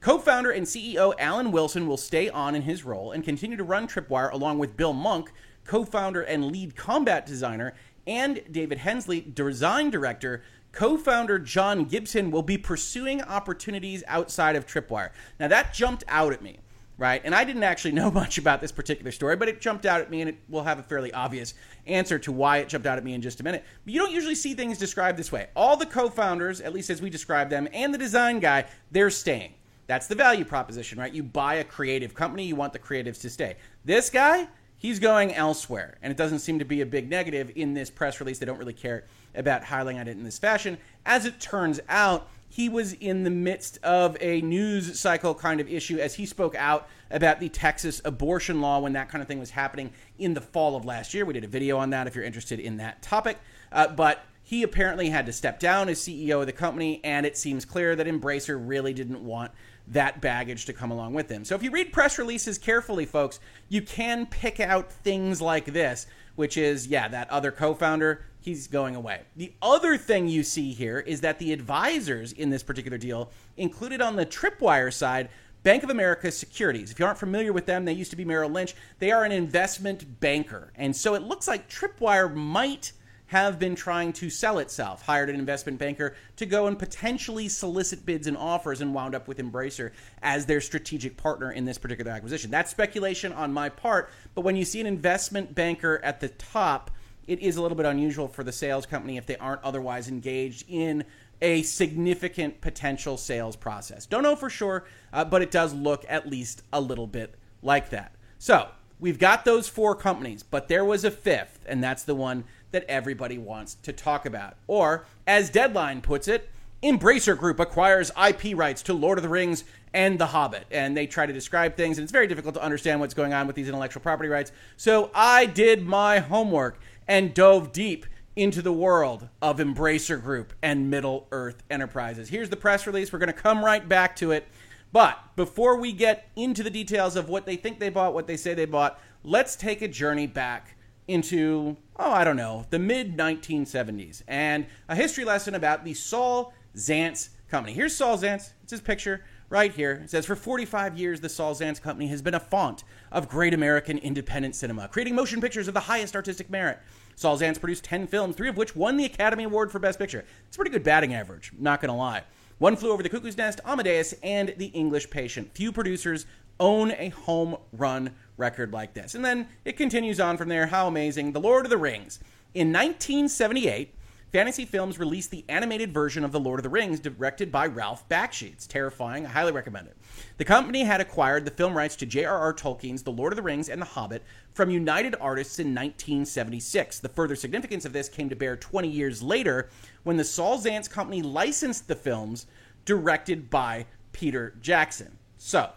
Co 0.00 0.18
founder 0.18 0.50
and 0.50 0.66
CEO 0.66 1.14
Alan 1.18 1.52
Wilson 1.52 1.86
will 1.86 1.96
stay 1.96 2.30
on 2.30 2.54
in 2.54 2.62
his 2.62 2.84
role 2.84 3.12
and 3.12 3.22
continue 3.22 3.56
to 3.56 3.64
run 3.64 3.86
Tripwire 3.86 4.32
along 4.32 4.58
with 4.58 4.76
Bill 4.76 4.94
Munk, 4.94 5.30
co 5.64 5.84
founder 5.84 6.22
and 6.22 6.50
lead 6.50 6.74
combat 6.74 7.26
designer, 7.26 7.74
and 8.06 8.42
David 8.50 8.78
Hensley, 8.78 9.20
design 9.20 9.90
director, 9.90 10.42
co 10.72 10.96
founder 10.96 11.38
John 11.38 11.84
Gibson 11.84 12.30
will 12.30 12.42
be 12.42 12.58
pursuing 12.58 13.22
opportunities 13.22 14.02
outside 14.06 14.56
of 14.56 14.66
Tripwire. 14.66 15.10
Now, 15.38 15.48
that 15.48 15.74
jumped 15.74 16.04
out 16.08 16.32
at 16.32 16.42
me, 16.42 16.58
right? 16.98 17.20
And 17.24 17.34
I 17.34 17.44
didn't 17.44 17.62
actually 17.62 17.92
know 18.00 18.10
much 18.10 18.38
about 18.38 18.60
this 18.60 18.72
particular 18.72 19.12
story, 19.12 19.36
but 19.36 19.48
it 19.48 19.60
jumped 19.60 19.86
out 19.86 20.00
at 20.00 20.10
me, 20.10 20.20
and 20.20 20.30
it 20.30 20.38
will 20.48 20.62
have 20.62 20.78
a 20.78 20.82
fairly 20.82 21.12
obvious 21.12 21.54
answer 21.86 22.18
to 22.20 22.32
why 22.32 22.58
it 22.58 22.68
jumped 22.68 22.86
out 22.86 22.98
at 22.98 23.04
me 23.04 23.14
in 23.14 23.22
just 23.22 23.40
a 23.40 23.44
minute. 23.44 23.64
But 23.84 23.94
you 23.94 24.00
don't 24.00 24.12
usually 24.12 24.34
see 24.34 24.54
things 24.54 24.78
described 24.78 25.18
this 25.18 25.32
way. 25.32 25.48
All 25.56 25.76
the 25.76 25.86
co 25.86 26.08
founders, 26.08 26.60
at 26.60 26.72
least 26.72 26.90
as 26.90 27.02
we 27.02 27.10
describe 27.10 27.50
them, 27.50 27.68
and 27.72 27.92
the 27.92 27.98
design 27.98 28.40
guy, 28.40 28.66
they're 28.90 29.10
staying. 29.10 29.54
That's 29.90 30.06
the 30.06 30.14
value 30.14 30.44
proposition, 30.44 31.00
right? 31.00 31.12
You 31.12 31.24
buy 31.24 31.54
a 31.54 31.64
creative 31.64 32.14
company, 32.14 32.44
you 32.44 32.54
want 32.54 32.72
the 32.72 32.78
creatives 32.78 33.20
to 33.22 33.28
stay. 33.28 33.56
This 33.84 34.08
guy, 34.08 34.46
he's 34.80 34.98
going 34.98 35.32
elsewhere, 35.32 35.96
and 36.02 36.10
it 36.10 36.16
doesn't 36.16 36.40
seem 36.40 36.58
to 36.58 36.64
be 36.64 36.80
a 36.80 36.86
big 36.86 37.08
negative 37.08 37.52
in 37.54 37.74
this 37.74 37.90
press 37.90 38.18
release. 38.18 38.40
They 38.40 38.46
don't 38.46 38.58
really 38.58 38.72
care 38.72 39.04
about 39.34 39.62
highlighting 39.62 40.00
it 40.00 40.08
in 40.08 40.24
this 40.24 40.38
fashion. 40.38 40.78
As 41.06 41.26
it 41.26 41.38
turns 41.38 41.78
out, 41.88 42.28
he 42.48 42.68
was 42.68 42.94
in 42.94 43.22
the 43.22 43.30
midst 43.30 43.78
of 43.84 44.16
a 44.20 44.40
news 44.40 44.98
cycle 44.98 45.34
kind 45.34 45.60
of 45.60 45.68
issue 45.68 45.98
as 45.98 46.14
he 46.14 46.26
spoke 46.26 46.56
out 46.56 46.88
about 47.10 47.38
the 47.38 47.48
Texas 47.48 48.00
abortion 48.04 48.60
law 48.60 48.80
when 48.80 48.94
that 48.94 49.08
kind 49.08 49.22
of 49.22 49.28
thing 49.28 49.38
was 49.38 49.50
happening 49.50 49.92
in 50.18 50.34
the 50.34 50.40
fall 50.40 50.74
of 50.74 50.84
last 50.84 51.14
year. 51.14 51.24
We 51.24 51.34
did 51.34 51.44
a 51.44 51.48
video 51.48 51.78
on 51.78 51.90
that 51.90 52.08
if 52.08 52.16
you're 52.16 52.24
interested 52.24 52.58
in 52.58 52.78
that 52.78 53.02
topic. 53.02 53.38
Uh, 53.70 53.86
but 53.86 54.24
he 54.42 54.64
apparently 54.64 55.10
had 55.10 55.26
to 55.26 55.32
step 55.32 55.60
down 55.60 55.88
as 55.88 56.00
CEO 56.00 56.40
of 56.40 56.46
the 56.46 56.52
company, 56.52 57.00
and 57.04 57.24
it 57.24 57.36
seems 57.36 57.64
clear 57.64 57.94
that 57.94 58.08
Embracer 58.08 58.60
really 58.60 58.92
didn't 58.92 59.24
want 59.24 59.52
that 59.90 60.20
baggage 60.20 60.64
to 60.66 60.72
come 60.72 60.90
along 60.90 61.14
with 61.14 61.28
them. 61.28 61.44
So 61.44 61.54
if 61.54 61.62
you 61.62 61.70
read 61.70 61.92
press 61.92 62.18
releases 62.18 62.58
carefully, 62.58 63.06
folks, 63.06 63.40
you 63.68 63.82
can 63.82 64.26
pick 64.26 64.60
out 64.60 64.90
things 64.90 65.40
like 65.40 65.66
this, 65.66 66.06
which 66.36 66.56
is, 66.56 66.86
yeah, 66.86 67.08
that 67.08 67.28
other 67.30 67.50
co 67.50 67.74
founder 67.74 68.24
he's 68.40 68.66
going 68.66 68.96
away. 68.96 69.22
The 69.36 69.52
other 69.60 69.96
thing 69.96 70.28
you 70.28 70.42
see 70.42 70.72
here 70.72 71.00
is 71.00 71.20
that 71.20 71.38
the 71.38 71.52
advisors 71.52 72.32
in 72.32 72.50
this 72.50 72.62
particular 72.62 72.98
deal 72.98 73.30
included 73.56 74.00
on 74.00 74.16
the 74.16 74.26
Tripwire 74.26 74.92
side 74.92 75.28
Bank 75.62 75.82
of 75.82 75.90
America 75.90 76.30
Securities. 76.30 76.90
If 76.90 76.98
you 76.98 77.04
aren't 77.04 77.18
familiar 77.18 77.52
with 77.52 77.66
them, 77.66 77.84
they 77.84 77.92
used 77.92 78.10
to 78.12 78.16
be 78.16 78.24
Merrill 78.24 78.50
Lynch. 78.50 78.74
They 78.98 79.12
are 79.12 79.24
an 79.24 79.32
investment 79.32 80.20
banker. 80.20 80.72
And 80.74 80.96
so 80.96 81.14
it 81.14 81.22
looks 81.22 81.46
like 81.46 81.68
Tripwire 81.68 82.34
might 82.34 82.92
have 83.30 83.60
been 83.60 83.76
trying 83.76 84.12
to 84.12 84.28
sell 84.28 84.58
itself, 84.58 85.02
hired 85.02 85.30
an 85.30 85.36
investment 85.36 85.78
banker 85.78 86.16
to 86.34 86.44
go 86.44 86.66
and 86.66 86.76
potentially 86.76 87.48
solicit 87.48 88.04
bids 88.04 88.26
and 88.26 88.36
offers, 88.36 88.80
and 88.80 88.92
wound 88.92 89.14
up 89.14 89.28
with 89.28 89.38
Embracer 89.38 89.92
as 90.20 90.46
their 90.46 90.60
strategic 90.60 91.16
partner 91.16 91.52
in 91.52 91.64
this 91.64 91.78
particular 91.78 92.10
acquisition. 92.10 92.50
That's 92.50 92.72
speculation 92.72 93.32
on 93.32 93.52
my 93.52 93.68
part, 93.68 94.10
but 94.34 94.40
when 94.40 94.56
you 94.56 94.64
see 94.64 94.80
an 94.80 94.86
investment 94.88 95.54
banker 95.54 96.00
at 96.02 96.18
the 96.18 96.28
top, 96.28 96.90
it 97.28 97.38
is 97.38 97.56
a 97.56 97.62
little 97.62 97.76
bit 97.76 97.86
unusual 97.86 98.26
for 98.26 98.42
the 98.42 98.50
sales 98.50 98.84
company 98.84 99.16
if 99.16 99.26
they 99.26 99.36
aren't 99.36 99.62
otherwise 99.62 100.08
engaged 100.08 100.64
in 100.68 101.04
a 101.40 101.62
significant 101.62 102.60
potential 102.60 103.16
sales 103.16 103.54
process. 103.54 104.06
Don't 104.06 104.24
know 104.24 104.34
for 104.34 104.50
sure, 104.50 104.86
uh, 105.12 105.24
but 105.24 105.40
it 105.40 105.52
does 105.52 105.72
look 105.72 106.04
at 106.08 106.28
least 106.28 106.64
a 106.72 106.80
little 106.80 107.06
bit 107.06 107.36
like 107.62 107.90
that. 107.90 108.12
So, 108.40 108.70
we've 109.00 109.18
got 109.18 109.44
those 109.44 109.68
four 109.68 109.94
companies, 109.94 110.42
but 110.42 110.68
there 110.68 110.84
was 110.84 111.04
a 111.04 111.10
fifth, 111.10 111.64
and 111.66 111.82
that's 111.82 112.04
the 112.04 112.14
one 112.14 112.44
that 112.72 112.84
everybody 112.88 113.38
wants 113.38 113.74
to 113.82 113.92
talk 113.92 114.26
about. 114.26 114.56
Or, 114.66 115.04
as 115.26 115.50
Deadline 115.50 116.00
puts 116.00 116.28
it, 116.28 116.50
Embracer 116.82 117.36
Group 117.36 117.60
acquires 117.60 118.10
IP 118.16 118.56
rights 118.56 118.82
to 118.82 118.94
Lord 118.94 119.18
of 119.18 119.22
the 119.22 119.28
Rings 119.28 119.64
and 119.92 120.18
The 120.18 120.26
Hobbit. 120.26 120.66
And 120.70 120.96
they 120.96 121.06
try 121.06 121.26
to 121.26 121.32
describe 121.32 121.76
things, 121.76 121.98
and 121.98 122.04
it's 122.04 122.12
very 122.12 122.26
difficult 122.26 122.54
to 122.54 122.62
understand 122.62 123.00
what's 123.00 123.14
going 123.14 123.34
on 123.34 123.46
with 123.46 123.56
these 123.56 123.68
intellectual 123.68 124.02
property 124.02 124.28
rights. 124.28 124.52
So 124.76 125.10
I 125.14 125.46
did 125.46 125.82
my 125.84 126.20
homework 126.20 126.80
and 127.06 127.34
dove 127.34 127.72
deep 127.72 128.06
into 128.36 128.62
the 128.62 128.72
world 128.72 129.28
of 129.42 129.58
Embracer 129.58 130.22
Group 130.22 130.54
and 130.62 130.88
Middle 130.88 131.26
Earth 131.32 131.62
Enterprises. 131.70 132.28
Here's 132.28 132.48
the 132.48 132.56
press 132.56 132.86
release. 132.86 133.12
We're 133.12 133.18
going 133.18 133.26
to 133.26 133.32
come 133.32 133.64
right 133.64 133.86
back 133.86 134.16
to 134.16 134.30
it. 134.30 134.46
But 134.92 135.18
before 135.36 135.76
we 135.76 135.92
get 135.92 136.28
into 136.36 136.62
the 136.62 136.70
details 136.70 137.16
of 137.16 137.28
what 137.28 137.46
they 137.46 137.56
think 137.56 137.78
they 137.78 137.90
bought, 137.90 138.14
what 138.14 138.26
they 138.26 138.36
say 138.36 138.54
they 138.54 138.64
bought, 138.64 138.98
let's 139.22 139.54
take 139.54 139.82
a 139.82 139.88
journey 139.88 140.26
back 140.26 140.76
into, 141.10 141.76
oh, 141.98 142.10
I 142.10 142.24
don't 142.24 142.36
know, 142.36 142.66
the 142.70 142.78
mid 142.78 143.16
1970s 143.16 144.22
and 144.28 144.66
a 144.88 144.94
history 144.94 145.24
lesson 145.24 145.54
about 145.54 145.84
the 145.84 145.94
Saul 145.94 146.54
Zaentz 146.76 147.30
Company. 147.48 147.74
Here's 147.74 147.96
Saul 147.96 148.16
Zaentz. 148.16 148.52
It's 148.62 148.70
his 148.70 148.80
picture 148.80 149.22
right 149.48 149.72
here. 149.72 150.00
It 150.04 150.10
says 150.10 150.24
For 150.24 150.36
45 150.36 150.96
years, 150.96 151.20
the 151.20 151.28
Saul 151.28 151.54
Zaentz 151.54 151.82
Company 151.82 152.06
has 152.08 152.22
been 152.22 152.34
a 152.34 152.40
font 152.40 152.84
of 153.10 153.28
great 153.28 153.52
American 153.52 153.98
independent 153.98 154.54
cinema, 154.54 154.88
creating 154.88 155.14
motion 155.14 155.40
pictures 155.40 155.68
of 155.68 155.74
the 155.74 155.80
highest 155.80 156.14
artistic 156.14 156.48
merit. 156.48 156.78
Saul 157.16 157.38
Zaentz 157.38 157.60
produced 157.60 157.84
10 157.84 158.06
films, 158.06 158.36
three 158.36 158.48
of 158.48 158.56
which 158.56 158.74
won 158.74 158.96
the 158.96 159.04
Academy 159.04 159.44
Award 159.44 159.70
for 159.70 159.78
Best 159.78 159.98
Picture. 159.98 160.24
It's 160.46 160.56
a 160.56 160.58
pretty 160.58 160.70
good 160.70 160.84
batting 160.84 161.12
average, 161.12 161.52
not 161.58 161.80
going 161.80 161.90
to 161.90 161.94
lie. 161.94 162.22
One 162.58 162.76
Flew 162.76 162.92
Over 162.92 163.02
the 163.02 163.08
Cuckoo's 163.08 163.36
Nest, 163.36 163.60
Amadeus, 163.64 164.14
and 164.22 164.54
The 164.56 164.66
English 164.66 165.10
Patient. 165.10 165.50
Few 165.54 165.72
producers 165.72 166.26
own 166.60 166.92
a 166.92 167.08
home 167.08 167.56
run 167.72 168.14
record 168.40 168.72
like 168.72 168.94
this. 168.94 169.14
And 169.14 169.24
then 169.24 169.46
it 169.64 169.76
continues 169.76 170.18
on 170.18 170.36
from 170.36 170.48
there. 170.48 170.66
How 170.66 170.88
amazing. 170.88 171.32
The 171.32 171.40
Lord 171.40 171.66
of 171.66 171.70
the 171.70 171.78
Rings. 171.78 172.18
In 172.54 172.72
1978, 172.72 173.94
Fantasy 174.32 174.64
Films 174.64 174.96
released 174.96 175.32
the 175.32 175.44
animated 175.48 175.92
version 175.92 176.24
of 176.24 176.30
The 176.30 176.38
Lord 176.38 176.60
of 176.60 176.62
the 176.62 176.68
Rings, 176.68 177.00
directed 177.00 177.50
by 177.50 177.66
Ralph 177.66 178.08
Bakshi. 178.08 178.52
It's 178.52 178.66
terrifying. 178.66 179.26
I 179.26 179.28
highly 179.28 179.50
recommend 179.50 179.88
it. 179.88 179.96
The 180.36 180.44
company 180.44 180.84
had 180.84 181.00
acquired 181.00 181.44
the 181.44 181.50
film 181.50 181.76
rights 181.76 181.96
to 181.96 182.06
J.R.R. 182.06 182.54
Tolkien's 182.54 183.02
The 183.02 183.10
Lord 183.10 183.32
of 183.32 183.36
the 183.36 183.42
Rings 183.42 183.68
and 183.68 183.82
The 183.82 183.86
Hobbit 183.86 184.22
from 184.52 184.70
United 184.70 185.16
Artists 185.20 185.58
in 185.58 185.74
1976. 185.74 187.00
The 187.00 187.08
further 187.08 187.34
significance 187.34 187.84
of 187.84 187.92
this 187.92 188.08
came 188.08 188.28
to 188.28 188.36
bear 188.36 188.56
20 188.56 188.88
years 188.88 189.20
later 189.20 189.68
when 190.04 190.16
the 190.16 190.24
Saul 190.24 190.60
Zaentz 190.60 190.88
Company 190.88 191.22
licensed 191.22 191.88
the 191.88 191.96
films 191.96 192.46
directed 192.84 193.50
by 193.50 193.86
Peter 194.12 194.54
Jackson. 194.60 195.18
So, 195.38 195.70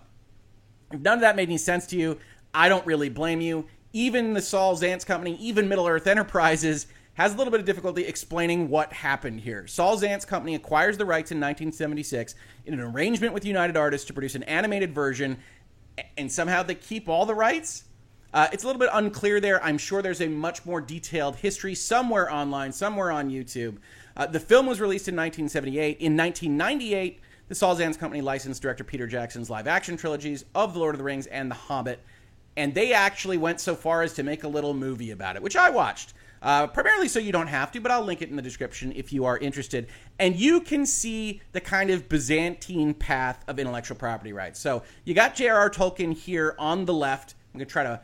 if 0.91 0.99
none 0.99 1.15
of 1.15 1.21
that 1.21 1.35
made 1.35 1.49
any 1.49 1.57
sense 1.57 1.87
to 1.87 1.97
you, 1.97 2.19
I 2.53 2.69
don't 2.69 2.85
really 2.85 3.09
blame 3.09 3.41
you. 3.41 3.65
Even 3.93 4.33
the 4.33 4.41
Saul 4.41 4.75
Zaentz 4.77 5.05
Company, 5.05 5.37
even 5.39 5.67
Middle 5.67 5.87
Earth 5.87 6.07
Enterprises, 6.07 6.87
has 7.15 7.33
a 7.33 7.37
little 7.37 7.51
bit 7.51 7.59
of 7.59 7.65
difficulty 7.65 8.05
explaining 8.05 8.69
what 8.69 8.91
happened 8.91 9.41
here. 9.41 9.67
Saul 9.67 9.97
Zaentz 9.97 10.25
Company 10.25 10.55
acquires 10.55 10.97
the 10.97 11.05
rights 11.05 11.31
in 11.31 11.37
1976 11.37 12.35
in 12.65 12.73
an 12.73 12.79
arrangement 12.79 13.33
with 13.33 13.45
United 13.45 13.77
Artists 13.77 14.07
to 14.07 14.13
produce 14.13 14.35
an 14.35 14.43
animated 14.43 14.93
version, 14.93 15.37
and 16.17 16.31
somehow 16.31 16.63
they 16.63 16.75
keep 16.75 17.07
all 17.07 17.25
the 17.25 17.35
rights. 17.35 17.85
Uh, 18.33 18.47
it's 18.51 18.63
a 18.63 18.67
little 18.67 18.79
bit 18.79 18.89
unclear 18.93 19.39
there. 19.39 19.63
I'm 19.63 19.77
sure 19.77 20.01
there's 20.01 20.21
a 20.21 20.27
much 20.27 20.65
more 20.65 20.81
detailed 20.81 21.35
history 21.35 21.75
somewhere 21.75 22.31
online, 22.31 22.71
somewhere 22.71 23.11
on 23.11 23.29
YouTube. 23.29 23.77
Uh, 24.17 24.25
the 24.25 24.39
film 24.39 24.65
was 24.65 24.81
released 24.81 25.07
in 25.07 25.15
1978. 25.15 25.99
In 25.99 26.17
1998, 26.17 27.19
the 27.47 27.53
Saul 27.53 27.75
Zaentz 27.75 27.97
Company 27.99 28.21
licensed 28.21 28.61
director 28.61 28.83
Peter 28.83 29.05
Jackson's 29.05 29.51
live 29.51 29.67
action 29.67 29.97
trilogies 29.97 30.45
of 30.55 30.73
The 30.73 30.79
Lord 30.79 30.95
of 30.95 30.97
the 30.99 31.05
Rings 31.05 31.27
and 31.27 31.51
The 31.51 31.55
Hobbit 31.55 31.99
and 32.55 32.73
they 32.73 32.93
actually 32.93 33.37
went 33.37 33.59
so 33.59 33.75
far 33.75 34.01
as 34.01 34.13
to 34.13 34.23
make 34.23 34.43
a 34.43 34.47
little 34.47 34.73
movie 34.73 35.11
about 35.11 35.35
it, 35.35 35.41
which 35.41 35.55
I 35.55 35.69
watched. 35.69 36.13
Uh, 36.41 36.67
primarily 36.67 37.07
so 37.07 37.19
you 37.19 37.31
don't 37.31 37.47
have 37.47 37.71
to, 37.71 37.79
but 37.79 37.89
I'll 37.89 38.03
link 38.03 38.21
it 38.21 38.29
in 38.29 38.35
the 38.35 38.41
description 38.41 38.91
if 38.95 39.13
you 39.13 39.23
are 39.23 39.37
interested. 39.37 39.87
And 40.19 40.35
you 40.35 40.59
can 40.59 40.85
see 40.85 41.41
the 41.53 41.61
kind 41.61 41.89
of 41.89 42.09
Byzantine 42.09 42.93
path 42.93 43.43
of 43.47 43.59
intellectual 43.59 43.97
property 43.97 44.33
rights. 44.33 44.59
So 44.59 44.83
you 45.05 45.13
got 45.13 45.35
J.R.R. 45.35 45.69
Tolkien 45.69 46.13
here 46.13 46.53
on 46.59 46.83
the 46.83 46.93
left. 46.93 47.35
I'm 47.53 47.59
going 47.59 47.67
to 47.67 47.71
try 47.71 47.83
to 47.83 48.01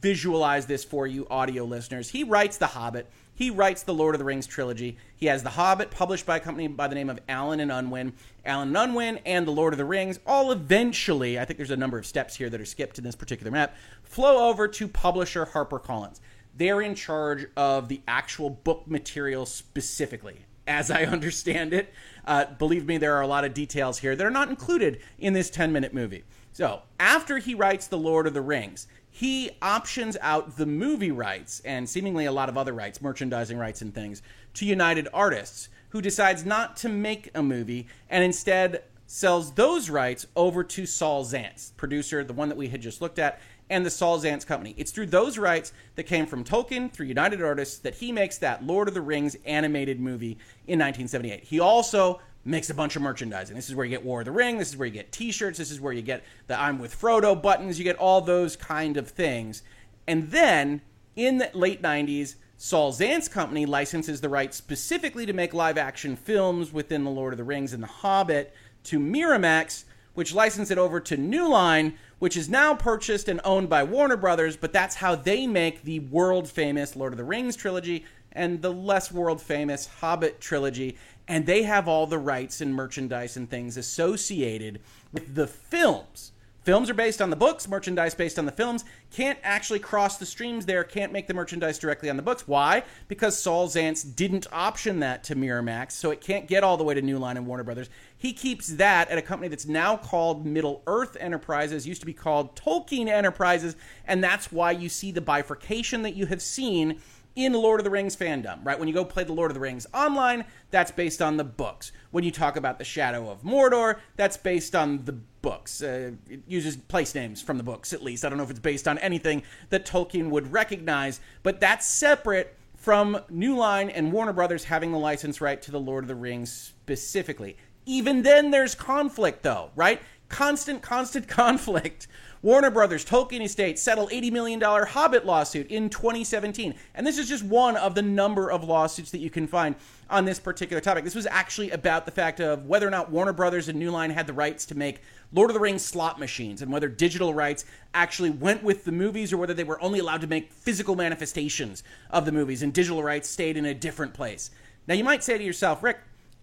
visualize 0.00 0.64
this 0.64 0.84
for 0.84 1.06
you, 1.06 1.26
audio 1.30 1.64
listeners. 1.64 2.08
He 2.08 2.24
writes 2.24 2.56
The 2.56 2.68
Hobbit. 2.68 3.10
He 3.34 3.50
writes 3.50 3.82
the 3.82 3.94
Lord 3.94 4.14
of 4.14 4.18
the 4.18 4.24
Rings 4.24 4.46
trilogy. 4.46 4.98
He 5.16 5.26
has 5.26 5.42
The 5.42 5.50
Hobbit, 5.50 5.90
published 5.90 6.26
by 6.26 6.36
a 6.36 6.40
company 6.40 6.68
by 6.68 6.86
the 6.86 6.94
name 6.94 7.08
of 7.08 7.18
Allen 7.28 7.60
and 7.60 7.72
Unwin. 7.72 8.12
Allen 8.44 8.68
and 8.68 8.76
Unwin 8.76 9.20
and 9.24 9.46
The 9.46 9.52
Lord 9.52 9.72
of 9.72 9.78
the 9.78 9.84
Rings, 9.84 10.20
all 10.26 10.52
eventually, 10.52 11.38
I 11.38 11.44
think 11.44 11.56
there's 11.56 11.70
a 11.70 11.76
number 11.76 11.98
of 11.98 12.06
steps 12.06 12.36
here 12.36 12.50
that 12.50 12.60
are 12.60 12.66
skipped 12.66 12.98
in 12.98 13.04
this 13.04 13.16
particular 13.16 13.50
map, 13.50 13.74
flow 14.02 14.48
over 14.48 14.68
to 14.68 14.86
publisher 14.86 15.46
HarperCollins. 15.46 16.20
They're 16.54 16.82
in 16.82 16.94
charge 16.94 17.46
of 17.56 17.88
the 17.88 18.02
actual 18.06 18.50
book 18.50 18.86
material 18.86 19.46
specifically, 19.46 20.44
as 20.66 20.90
I 20.90 21.04
understand 21.06 21.72
it. 21.72 21.92
Uh, 22.26 22.44
believe 22.58 22.86
me, 22.86 22.98
there 22.98 23.14
are 23.16 23.22
a 23.22 23.26
lot 23.26 23.44
of 23.44 23.54
details 23.54 23.98
here 23.98 24.14
that 24.14 24.26
are 24.26 24.30
not 24.30 24.50
included 24.50 25.00
in 25.18 25.32
this 25.32 25.48
10 25.48 25.72
minute 25.72 25.94
movie. 25.94 26.24
So, 26.52 26.82
after 27.00 27.38
he 27.38 27.54
writes 27.54 27.86
The 27.86 27.96
Lord 27.96 28.26
of 28.26 28.34
the 28.34 28.42
Rings, 28.42 28.86
he 29.14 29.50
options 29.60 30.16
out 30.22 30.56
the 30.56 30.64
movie 30.64 31.10
rights 31.10 31.60
and 31.66 31.86
seemingly 31.86 32.24
a 32.24 32.32
lot 32.32 32.48
of 32.48 32.56
other 32.56 32.72
rights, 32.72 33.02
merchandising 33.02 33.58
rights 33.58 33.82
and 33.82 33.94
things, 33.94 34.22
to 34.54 34.64
United 34.64 35.06
Artists, 35.12 35.68
who 35.90 36.00
decides 36.00 36.46
not 36.46 36.78
to 36.78 36.88
make 36.88 37.30
a 37.34 37.42
movie 37.42 37.86
and 38.08 38.24
instead 38.24 38.82
sells 39.06 39.52
those 39.52 39.90
rights 39.90 40.26
over 40.34 40.64
to 40.64 40.86
Saul 40.86 41.26
Zaentz, 41.26 41.76
producer, 41.76 42.24
the 42.24 42.32
one 42.32 42.48
that 42.48 42.56
we 42.56 42.68
had 42.68 42.80
just 42.80 43.02
looked 43.02 43.18
at, 43.18 43.38
and 43.68 43.84
the 43.84 43.90
Saul 43.90 44.18
Zaentz 44.18 44.46
Company. 44.46 44.74
It's 44.78 44.92
through 44.92 45.06
those 45.06 45.36
rights 45.36 45.74
that 45.96 46.04
came 46.04 46.24
from 46.24 46.42
Tolkien 46.42 46.90
through 46.90 47.06
United 47.06 47.42
Artists 47.42 47.78
that 47.80 47.96
he 47.96 48.12
makes 48.12 48.38
that 48.38 48.64
Lord 48.64 48.88
of 48.88 48.94
the 48.94 49.02
Rings 49.02 49.36
animated 49.44 50.00
movie 50.00 50.38
in 50.66 50.78
1978. 50.78 51.44
He 51.44 51.60
also 51.60 52.18
makes 52.44 52.70
a 52.70 52.74
bunch 52.74 52.96
of 52.96 53.02
merchandising. 53.02 53.54
This 53.54 53.68
is 53.68 53.74
where 53.74 53.84
you 53.86 53.90
get 53.90 54.04
War 54.04 54.20
of 54.20 54.24
the 54.24 54.32
Ring. 54.32 54.58
This 54.58 54.70
is 54.70 54.76
where 54.76 54.86
you 54.86 54.92
get 54.92 55.12
T-shirts. 55.12 55.58
This 55.58 55.70
is 55.70 55.80
where 55.80 55.92
you 55.92 56.02
get 56.02 56.24
the 56.46 56.58
I'm 56.60 56.78
with 56.78 56.98
Frodo 56.98 57.40
buttons. 57.40 57.78
You 57.78 57.84
get 57.84 57.96
all 57.96 58.20
those 58.20 58.56
kind 58.56 58.96
of 58.96 59.08
things. 59.08 59.62
And 60.06 60.30
then 60.30 60.80
in 61.14 61.38
the 61.38 61.50
late 61.54 61.82
90s, 61.82 62.36
Saul 62.56 62.92
Zaentz 62.92 63.30
company 63.30 63.66
licenses 63.66 64.20
the 64.20 64.28
rights 64.28 64.56
specifically 64.56 65.26
to 65.26 65.32
make 65.32 65.52
live 65.52 65.76
action 65.76 66.16
films 66.16 66.72
within 66.72 67.04
The 67.04 67.10
Lord 67.10 67.32
of 67.32 67.36
the 67.36 67.44
Rings 67.44 67.72
and 67.72 67.82
The 67.82 67.88
Hobbit 67.88 68.54
to 68.84 68.98
Miramax, 68.98 69.84
which 70.14 70.34
licensed 70.34 70.70
it 70.70 70.78
over 70.78 71.00
to 71.00 71.16
New 71.16 71.48
Line, 71.48 71.94
which 72.18 72.36
is 72.36 72.48
now 72.48 72.74
purchased 72.74 73.28
and 73.28 73.40
owned 73.44 73.68
by 73.68 73.82
Warner 73.82 74.16
Brothers, 74.16 74.56
but 74.56 74.72
that's 74.72 74.96
how 74.96 75.16
they 75.16 75.46
make 75.46 75.82
the 75.82 76.00
world 76.00 76.48
famous 76.48 76.94
Lord 76.94 77.12
of 77.12 77.16
the 77.16 77.24
Rings 77.24 77.56
trilogy 77.56 78.04
and 78.30 78.62
the 78.62 78.72
less 78.72 79.10
world 79.10 79.42
famous 79.42 79.86
Hobbit 79.86 80.40
trilogy 80.40 80.96
and 81.32 81.46
they 81.46 81.62
have 81.62 81.88
all 81.88 82.06
the 82.06 82.18
rights 82.18 82.60
and 82.60 82.74
merchandise 82.74 83.38
and 83.38 83.48
things 83.48 83.78
associated 83.78 84.78
with 85.14 85.34
the 85.34 85.46
films. 85.46 86.32
Films 86.62 86.90
are 86.90 86.94
based 86.94 87.22
on 87.22 87.30
the 87.30 87.36
books, 87.36 87.66
merchandise 87.66 88.14
based 88.14 88.38
on 88.38 88.44
the 88.44 88.52
films. 88.52 88.84
Can't 89.10 89.38
actually 89.42 89.78
cross 89.78 90.18
the 90.18 90.26
streams 90.26 90.66
there, 90.66 90.84
can't 90.84 91.10
make 91.10 91.28
the 91.28 91.32
merchandise 91.32 91.78
directly 91.78 92.10
on 92.10 92.18
the 92.18 92.22
books. 92.22 92.46
Why? 92.46 92.84
Because 93.08 93.38
Saul 93.38 93.66
Zaentz 93.66 94.04
didn't 94.14 94.46
option 94.52 95.00
that 95.00 95.24
to 95.24 95.34
Miramax, 95.34 95.92
so 95.92 96.10
it 96.10 96.20
can't 96.20 96.46
get 96.46 96.62
all 96.62 96.76
the 96.76 96.84
way 96.84 96.92
to 96.92 97.00
New 97.00 97.18
Line 97.18 97.38
and 97.38 97.46
Warner 97.46 97.64
Brothers. 97.64 97.88
He 98.14 98.34
keeps 98.34 98.68
that 98.68 99.08
at 99.08 99.16
a 99.16 99.22
company 99.22 99.48
that's 99.48 99.66
now 99.66 99.96
called 99.96 100.44
Middle 100.44 100.82
Earth 100.86 101.16
Enterprises, 101.18 101.86
used 101.86 102.02
to 102.02 102.06
be 102.06 102.12
called 102.12 102.54
Tolkien 102.56 103.08
Enterprises, 103.08 103.74
and 104.06 104.22
that's 104.22 104.52
why 104.52 104.70
you 104.70 104.90
see 104.90 105.12
the 105.12 105.22
bifurcation 105.22 106.02
that 106.02 106.14
you 106.14 106.26
have 106.26 106.42
seen 106.42 107.00
in 107.34 107.52
Lord 107.52 107.80
of 107.80 107.84
the 107.84 107.90
Rings 107.90 108.16
fandom, 108.16 108.64
right? 108.64 108.78
When 108.78 108.88
you 108.88 108.94
go 108.94 109.04
play 109.04 109.24
the 109.24 109.32
Lord 109.32 109.50
of 109.50 109.54
the 109.54 109.60
Rings 109.60 109.86
online, 109.94 110.44
that's 110.70 110.90
based 110.90 111.22
on 111.22 111.36
the 111.36 111.44
books. 111.44 111.92
When 112.10 112.24
you 112.24 112.30
talk 112.30 112.56
about 112.56 112.78
the 112.78 112.84
Shadow 112.84 113.30
of 113.30 113.42
Mordor, 113.42 113.98
that's 114.16 114.36
based 114.36 114.74
on 114.74 115.04
the 115.04 115.12
books. 115.12 115.82
Uh, 115.82 116.12
it 116.28 116.42
uses 116.46 116.76
place 116.76 117.14
names 117.14 117.40
from 117.40 117.58
the 117.58 117.64
books, 117.64 117.92
at 117.92 118.02
least. 118.02 118.24
I 118.24 118.28
don't 118.28 118.38
know 118.38 118.44
if 118.44 118.50
it's 118.50 118.58
based 118.58 118.86
on 118.86 118.98
anything 118.98 119.42
that 119.70 119.86
Tolkien 119.86 120.30
would 120.30 120.52
recognize, 120.52 121.20
but 121.42 121.60
that's 121.60 121.86
separate 121.86 122.56
from 122.76 123.20
New 123.30 123.56
Line 123.56 123.90
and 123.90 124.12
Warner 124.12 124.32
Brothers 124.32 124.64
having 124.64 124.92
the 124.92 124.98
license 124.98 125.40
right 125.40 125.62
to 125.62 125.70
the 125.70 125.80
Lord 125.80 126.04
of 126.04 126.08
the 126.08 126.14
Rings 126.14 126.52
specifically. 126.52 127.56
Even 127.86 128.22
then, 128.22 128.50
there's 128.50 128.74
conflict, 128.74 129.42
though, 129.42 129.70
right? 129.74 130.00
Constant, 130.28 130.82
constant 130.82 131.28
conflict 131.28 132.08
Warner 132.42 132.72
Brothers 132.72 133.04
Tolkien 133.04 133.40
Estate 133.40 133.78
settled 133.78 134.10
$80 134.10 134.32
million 134.32 134.60
Hobbit 134.60 135.24
lawsuit 135.24 135.70
in 135.70 135.88
2017. 135.88 136.74
And 136.92 137.06
this 137.06 137.16
is 137.16 137.28
just 137.28 137.44
one 137.44 137.76
of 137.76 137.94
the 137.94 138.02
number 138.02 138.50
of 138.50 138.64
lawsuits 138.64 139.12
that 139.12 139.20
you 139.20 139.30
can 139.30 139.46
find 139.46 139.76
on 140.10 140.24
this 140.24 140.40
particular 140.40 140.80
topic. 140.80 141.04
This 141.04 141.14
was 141.14 141.26
actually 141.26 141.70
about 141.70 142.04
the 142.04 142.10
fact 142.10 142.40
of 142.40 142.66
whether 142.66 142.84
or 142.84 142.90
not 142.90 143.12
Warner 143.12 143.32
Brothers 143.32 143.68
and 143.68 143.78
New 143.78 143.92
Line 143.92 144.10
had 144.10 144.26
the 144.26 144.32
rights 144.32 144.66
to 144.66 144.74
make 144.74 145.02
Lord 145.32 145.50
of 145.50 145.54
the 145.54 145.60
Rings 145.60 145.84
slot 145.84 146.18
machines 146.18 146.62
and 146.62 146.72
whether 146.72 146.88
digital 146.88 147.32
rights 147.32 147.64
actually 147.94 148.30
went 148.30 148.64
with 148.64 148.84
the 148.84 148.92
movies 148.92 149.32
or 149.32 149.36
whether 149.36 149.54
they 149.54 149.62
were 149.62 149.80
only 149.80 150.00
allowed 150.00 150.22
to 150.22 150.26
make 150.26 150.52
physical 150.52 150.96
manifestations 150.96 151.84
of 152.10 152.24
the 152.24 152.32
movies 152.32 152.64
and 152.64 152.72
digital 152.72 153.04
rights 153.04 153.28
stayed 153.28 153.56
in 153.56 153.66
a 153.66 153.74
different 153.74 154.14
place. 154.14 154.50
Now, 154.88 154.94
you 154.94 155.04
might 155.04 155.22
say 155.22 155.38
to 155.38 155.44
yourself, 155.44 155.80
Rick, 155.80 156.00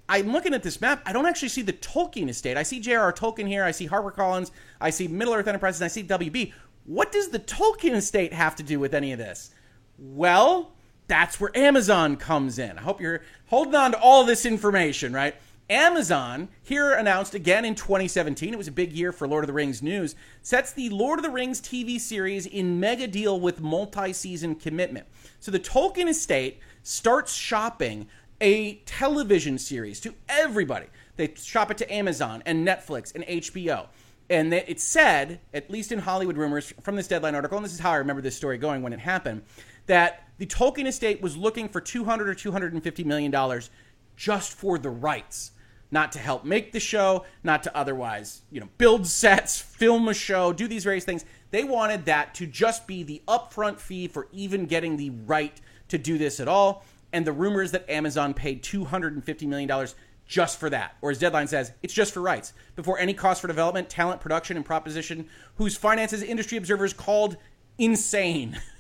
I'm 0.10 0.32
looking 0.32 0.56
at 0.56 0.64
this 0.64 0.82
map. 0.82 1.04
I 1.06 1.14
don't 1.14 1.28
actually 1.28 1.50
see 1.50 1.62
the 1.62 1.72
Tolkien 1.72 2.30
estate. 2.30 2.58
I 2.58 2.64
see 2.64 2.80
J.R.R. 2.80 3.14
Tolkien 3.14 3.48
here. 3.48 3.64
I 3.64 3.70
see 3.70 3.88
HarperCollins. 3.88 4.50
I 4.82 4.90
see 4.90 5.08
Middle 5.08 5.36
Earth 5.36 5.48
Enterprises. 5.48 5.84
I 5.84 5.88
see 5.88 6.04
WB. 6.04 6.52
What 6.86 7.12
does 7.12 7.30
the 7.30 7.40
Tolkien 7.40 7.94
estate 7.94 8.34
have 8.34 8.56
to 8.56 8.64
do 8.64 8.80
with 8.80 8.96
any 8.96 9.12
of 9.14 9.20
this? 9.20 9.52
Well, 10.00 10.72
that's 11.08 11.40
where 11.40 11.56
Amazon 11.56 12.18
comes 12.18 12.58
in. 12.58 12.80
I 12.80 12.82
hope 12.82 13.00
you're 13.00 13.22
holding 13.48 13.76
on 13.76 13.92
to 13.92 14.00
all 14.00 14.24
this 14.24 14.46
information, 14.46 15.14
right? 15.14 15.36
Amazon, 15.70 16.50
here 16.64 16.94
announced 16.94 17.36
again 17.36 17.64
in 17.64 17.76
2017, 17.76 18.52
it 18.52 18.58
was 18.58 18.68
a 18.68 18.72
big 18.72 18.92
year 18.92 19.12
for 19.12 19.28
Lord 19.28 19.44
of 19.44 19.48
the 19.48 19.54
Rings 19.54 19.84
news, 19.84 20.16
sets 20.42 20.74
the 20.74 20.90
Lord 20.90 21.20
of 21.20 21.24
the 21.24 21.30
Rings 21.30 21.62
TV 21.62 22.00
series 22.00 22.48
in 22.48 22.80
mega 22.80 23.06
deal 23.06 23.40
with 23.40 23.62
multi 23.62 24.12
season 24.12 24.56
commitment. 24.56 25.06
So 25.40 25.52
the 25.52 25.60
Tolkien 25.60 26.10
estate 26.10 26.60
starts 26.82 27.36
shopping 27.36 28.08
a 28.42 28.76
television 28.86 29.58
series 29.58 30.00
to 30.02 30.14
everybody. 30.28 30.88
They 31.16 31.34
shop 31.36 31.72
it 31.72 31.78
to 31.80 31.94
Amazon 31.94 32.42
and 32.46 32.66
Netflix 32.66 33.14
and 33.14 33.26
HBO. 33.26 33.88
And 34.30 34.54
it 34.54 34.80
said, 34.80 35.40
at 35.54 35.72
least 35.72 35.92
in 35.92 36.00
Hollywood 36.00 36.38
rumors 36.38 36.72
from 36.82 36.96
this 36.96 37.08
deadline 37.08 37.34
article, 37.34 37.58
and 37.58 37.66
this 37.66 37.74
is 37.74 37.80
how 37.80 37.92
I 37.92 37.98
remember 37.98 38.22
this 38.22 38.36
story 38.36 38.58
going 38.58 38.84
when 38.84 38.94
it 38.94 39.00
happened, 39.00 39.42
that 39.88 40.28
the 40.38 40.46
Tolkien 40.46 40.86
estate 40.86 41.22
was 41.22 41.36
looking 41.36 41.68
for 41.68 41.82
200 41.82 42.30
or 42.30 42.36
250 42.36 43.04
million 43.04 43.32
dollars 43.32 43.72
just 44.16 44.54
for 44.54 44.78
the 44.78 44.90
rights, 44.90 45.52
not 45.90 46.12
to 46.12 46.20
help 46.20 46.46
make 46.46 46.72
the 46.74 46.80
show, 46.80 47.26
not 47.44 47.64
to 47.64 47.76
otherwise, 47.76 48.42
you 48.52 48.60
know, 48.60 48.70
build 48.78 49.08
sets, 49.08 49.60
film 49.60 50.08
a 50.08 50.14
show, 50.14 50.54
do 50.54 50.68
these 50.68 50.84
various 50.84 51.06
things. 51.06 51.26
They 51.50 51.64
wanted 51.64 52.06
that 52.06 52.36
to 52.36 52.46
just 52.46 52.86
be 52.86 53.02
the 53.02 53.24
upfront 53.28 53.80
fee 53.80 54.08
for 54.08 54.28
even 54.32 54.68
getting 54.68 54.98
the 54.98 55.10
right 55.10 55.60
to 55.88 55.98
do 55.98 56.20
this 56.20 56.40
at 56.40 56.48
all 56.48 56.86
and 57.14 57.26
the 57.26 57.32
rumors 57.32 57.72
that 57.72 57.90
Amazon 57.90 58.34
paid 58.34 58.64
$250 58.64 59.48
million 59.48 59.88
just 60.28 60.60
for 60.60 60.70
that. 60.70 60.96
Or 61.02 61.12
as 61.12 61.18
Deadline 61.18 61.48
says, 61.48 61.74
it's 61.82 61.94
just 61.94 62.14
for 62.14 62.22
rights. 62.22 62.54
Before 62.76 63.00
any 63.00 63.14
cost 63.14 63.42
for 63.42 63.48
development, 63.48 63.90
talent, 63.90 64.22
production, 64.22 64.58
and 64.58 64.66
proposition, 64.66 65.28
whose 65.56 65.76
finances 65.76 66.22
industry 66.22 66.58
observers 66.58 66.94
called 66.94 67.38
insane. 67.78 68.60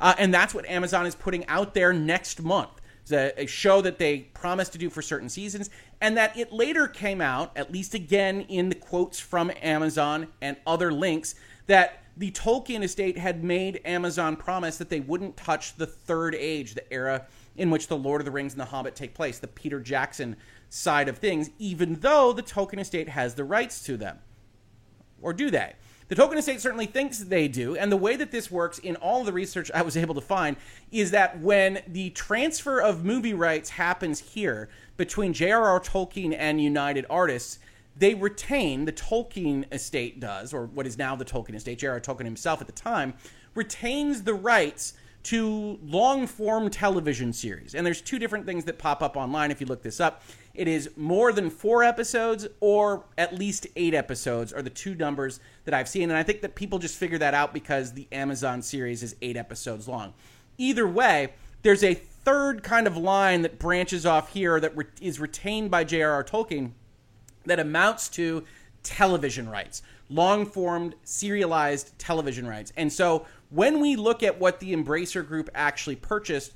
Uh, 0.00 0.14
and 0.16 0.32
that's 0.32 0.54
what 0.54 0.64
Amazon 0.66 1.06
is 1.06 1.16
putting 1.16 1.44
out 1.48 1.74
there 1.74 1.92
next 1.92 2.40
month. 2.40 2.70
It's 3.02 3.10
a, 3.10 3.32
a 3.42 3.46
show 3.46 3.80
that 3.80 3.98
they 3.98 4.18
promised 4.32 4.70
to 4.74 4.78
do 4.78 4.90
for 4.90 5.02
certain 5.02 5.28
seasons, 5.28 5.70
and 6.00 6.16
that 6.16 6.38
it 6.38 6.52
later 6.52 6.86
came 6.86 7.20
out, 7.20 7.50
at 7.56 7.72
least 7.72 7.94
again 7.94 8.42
in 8.42 8.68
the 8.68 8.76
quotes 8.76 9.18
from 9.18 9.50
Amazon 9.60 10.28
and 10.40 10.56
other 10.68 10.92
links, 10.92 11.34
that 11.66 12.04
the 12.16 12.30
Tolkien 12.30 12.82
estate 12.82 13.18
had 13.18 13.42
made 13.42 13.80
Amazon 13.84 14.36
promise 14.36 14.78
that 14.78 14.88
they 14.88 15.00
wouldn't 15.00 15.36
touch 15.36 15.76
the 15.76 15.86
Third 15.86 16.34
Age, 16.34 16.74
the 16.74 16.92
era 16.92 17.26
in 17.58 17.70
which 17.70 17.88
the 17.88 17.96
Lord 17.96 18.20
of 18.20 18.24
the 18.24 18.30
Rings 18.30 18.52
and 18.52 18.60
the 18.60 18.66
Hobbit 18.66 18.94
take 18.94 19.12
place, 19.12 19.38
the 19.38 19.48
Peter 19.48 19.80
Jackson 19.80 20.36
side 20.70 21.08
of 21.08 21.18
things, 21.18 21.50
even 21.58 21.96
though 21.96 22.32
the 22.32 22.42
Tolkien 22.42 22.78
estate 22.78 23.10
has 23.10 23.34
the 23.34 23.44
rights 23.44 23.82
to 23.84 23.96
them. 23.96 24.18
Or 25.20 25.32
do 25.32 25.50
they? 25.50 25.74
The 26.06 26.14
Tolkien 26.14 26.38
estate 26.38 26.60
certainly 26.60 26.86
thinks 26.86 27.18
they 27.18 27.48
do, 27.48 27.76
and 27.76 27.92
the 27.92 27.96
way 27.96 28.16
that 28.16 28.30
this 28.30 28.50
works 28.50 28.78
in 28.78 28.96
all 28.96 29.24
the 29.24 29.32
research 29.32 29.70
I 29.74 29.82
was 29.82 29.96
able 29.96 30.14
to 30.14 30.22
find 30.22 30.56
is 30.90 31.10
that 31.10 31.40
when 31.40 31.82
the 31.86 32.10
transfer 32.10 32.80
of 32.80 33.04
movie 33.04 33.34
rights 33.34 33.70
happens 33.70 34.20
here 34.20 34.70
between 34.96 35.34
J.R.R. 35.34 35.80
Tolkien 35.80 36.34
and 36.38 36.62
United 36.62 37.04
Artists, 37.10 37.58
they 37.94 38.14
retain, 38.14 38.84
the 38.84 38.92
Tolkien 38.92 39.70
estate 39.72 40.20
does, 40.20 40.54
or 40.54 40.66
what 40.66 40.86
is 40.86 40.96
now 40.96 41.16
the 41.16 41.24
Tolkien 41.24 41.56
estate, 41.56 41.78
J.R.R. 41.78 42.00
Tolkien 42.00 42.24
himself 42.24 42.60
at 42.60 42.68
the 42.68 42.72
time, 42.72 43.14
retains 43.54 44.22
the 44.22 44.34
rights 44.34 44.94
to 45.28 45.78
long 45.84 46.26
form 46.26 46.70
television 46.70 47.34
series. 47.34 47.74
And 47.74 47.86
there's 47.86 48.00
two 48.00 48.18
different 48.18 48.46
things 48.46 48.64
that 48.64 48.78
pop 48.78 49.02
up 49.02 49.14
online 49.14 49.50
if 49.50 49.60
you 49.60 49.66
look 49.66 49.82
this 49.82 50.00
up. 50.00 50.22
It 50.54 50.66
is 50.66 50.88
more 50.96 51.32
than 51.32 51.50
four 51.50 51.84
episodes 51.84 52.46
or 52.60 53.04
at 53.18 53.38
least 53.38 53.66
eight 53.76 53.92
episodes 53.92 54.54
are 54.54 54.62
the 54.62 54.70
two 54.70 54.94
numbers 54.94 55.38
that 55.66 55.74
I've 55.74 55.86
seen. 55.86 56.04
And 56.04 56.16
I 56.16 56.22
think 56.22 56.40
that 56.40 56.54
people 56.54 56.78
just 56.78 56.96
figure 56.96 57.18
that 57.18 57.34
out 57.34 57.52
because 57.52 57.92
the 57.92 58.08
Amazon 58.10 58.62
series 58.62 59.02
is 59.02 59.16
eight 59.20 59.36
episodes 59.36 59.86
long. 59.86 60.14
Either 60.56 60.88
way, 60.88 61.34
there's 61.60 61.84
a 61.84 61.92
third 61.92 62.62
kind 62.62 62.86
of 62.86 62.96
line 62.96 63.42
that 63.42 63.58
branches 63.58 64.06
off 64.06 64.32
here 64.32 64.58
that 64.58 64.74
re- 64.74 64.86
is 65.02 65.20
retained 65.20 65.70
by 65.70 65.84
J.R.R. 65.84 66.24
Tolkien 66.24 66.70
that 67.44 67.60
amounts 67.60 68.08
to 68.10 68.44
television 68.82 69.50
rights, 69.50 69.82
long 70.08 70.46
formed, 70.46 70.94
serialized 71.04 71.98
television 71.98 72.46
rights. 72.46 72.72
And 72.76 72.92
so 72.92 73.26
when 73.50 73.80
we 73.80 73.96
look 73.96 74.22
at 74.22 74.38
what 74.38 74.60
the 74.60 74.74
Embracer 74.74 75.26
Group 75.26 75.50
actually 75.54 75.96
purchased, 75.96 76.52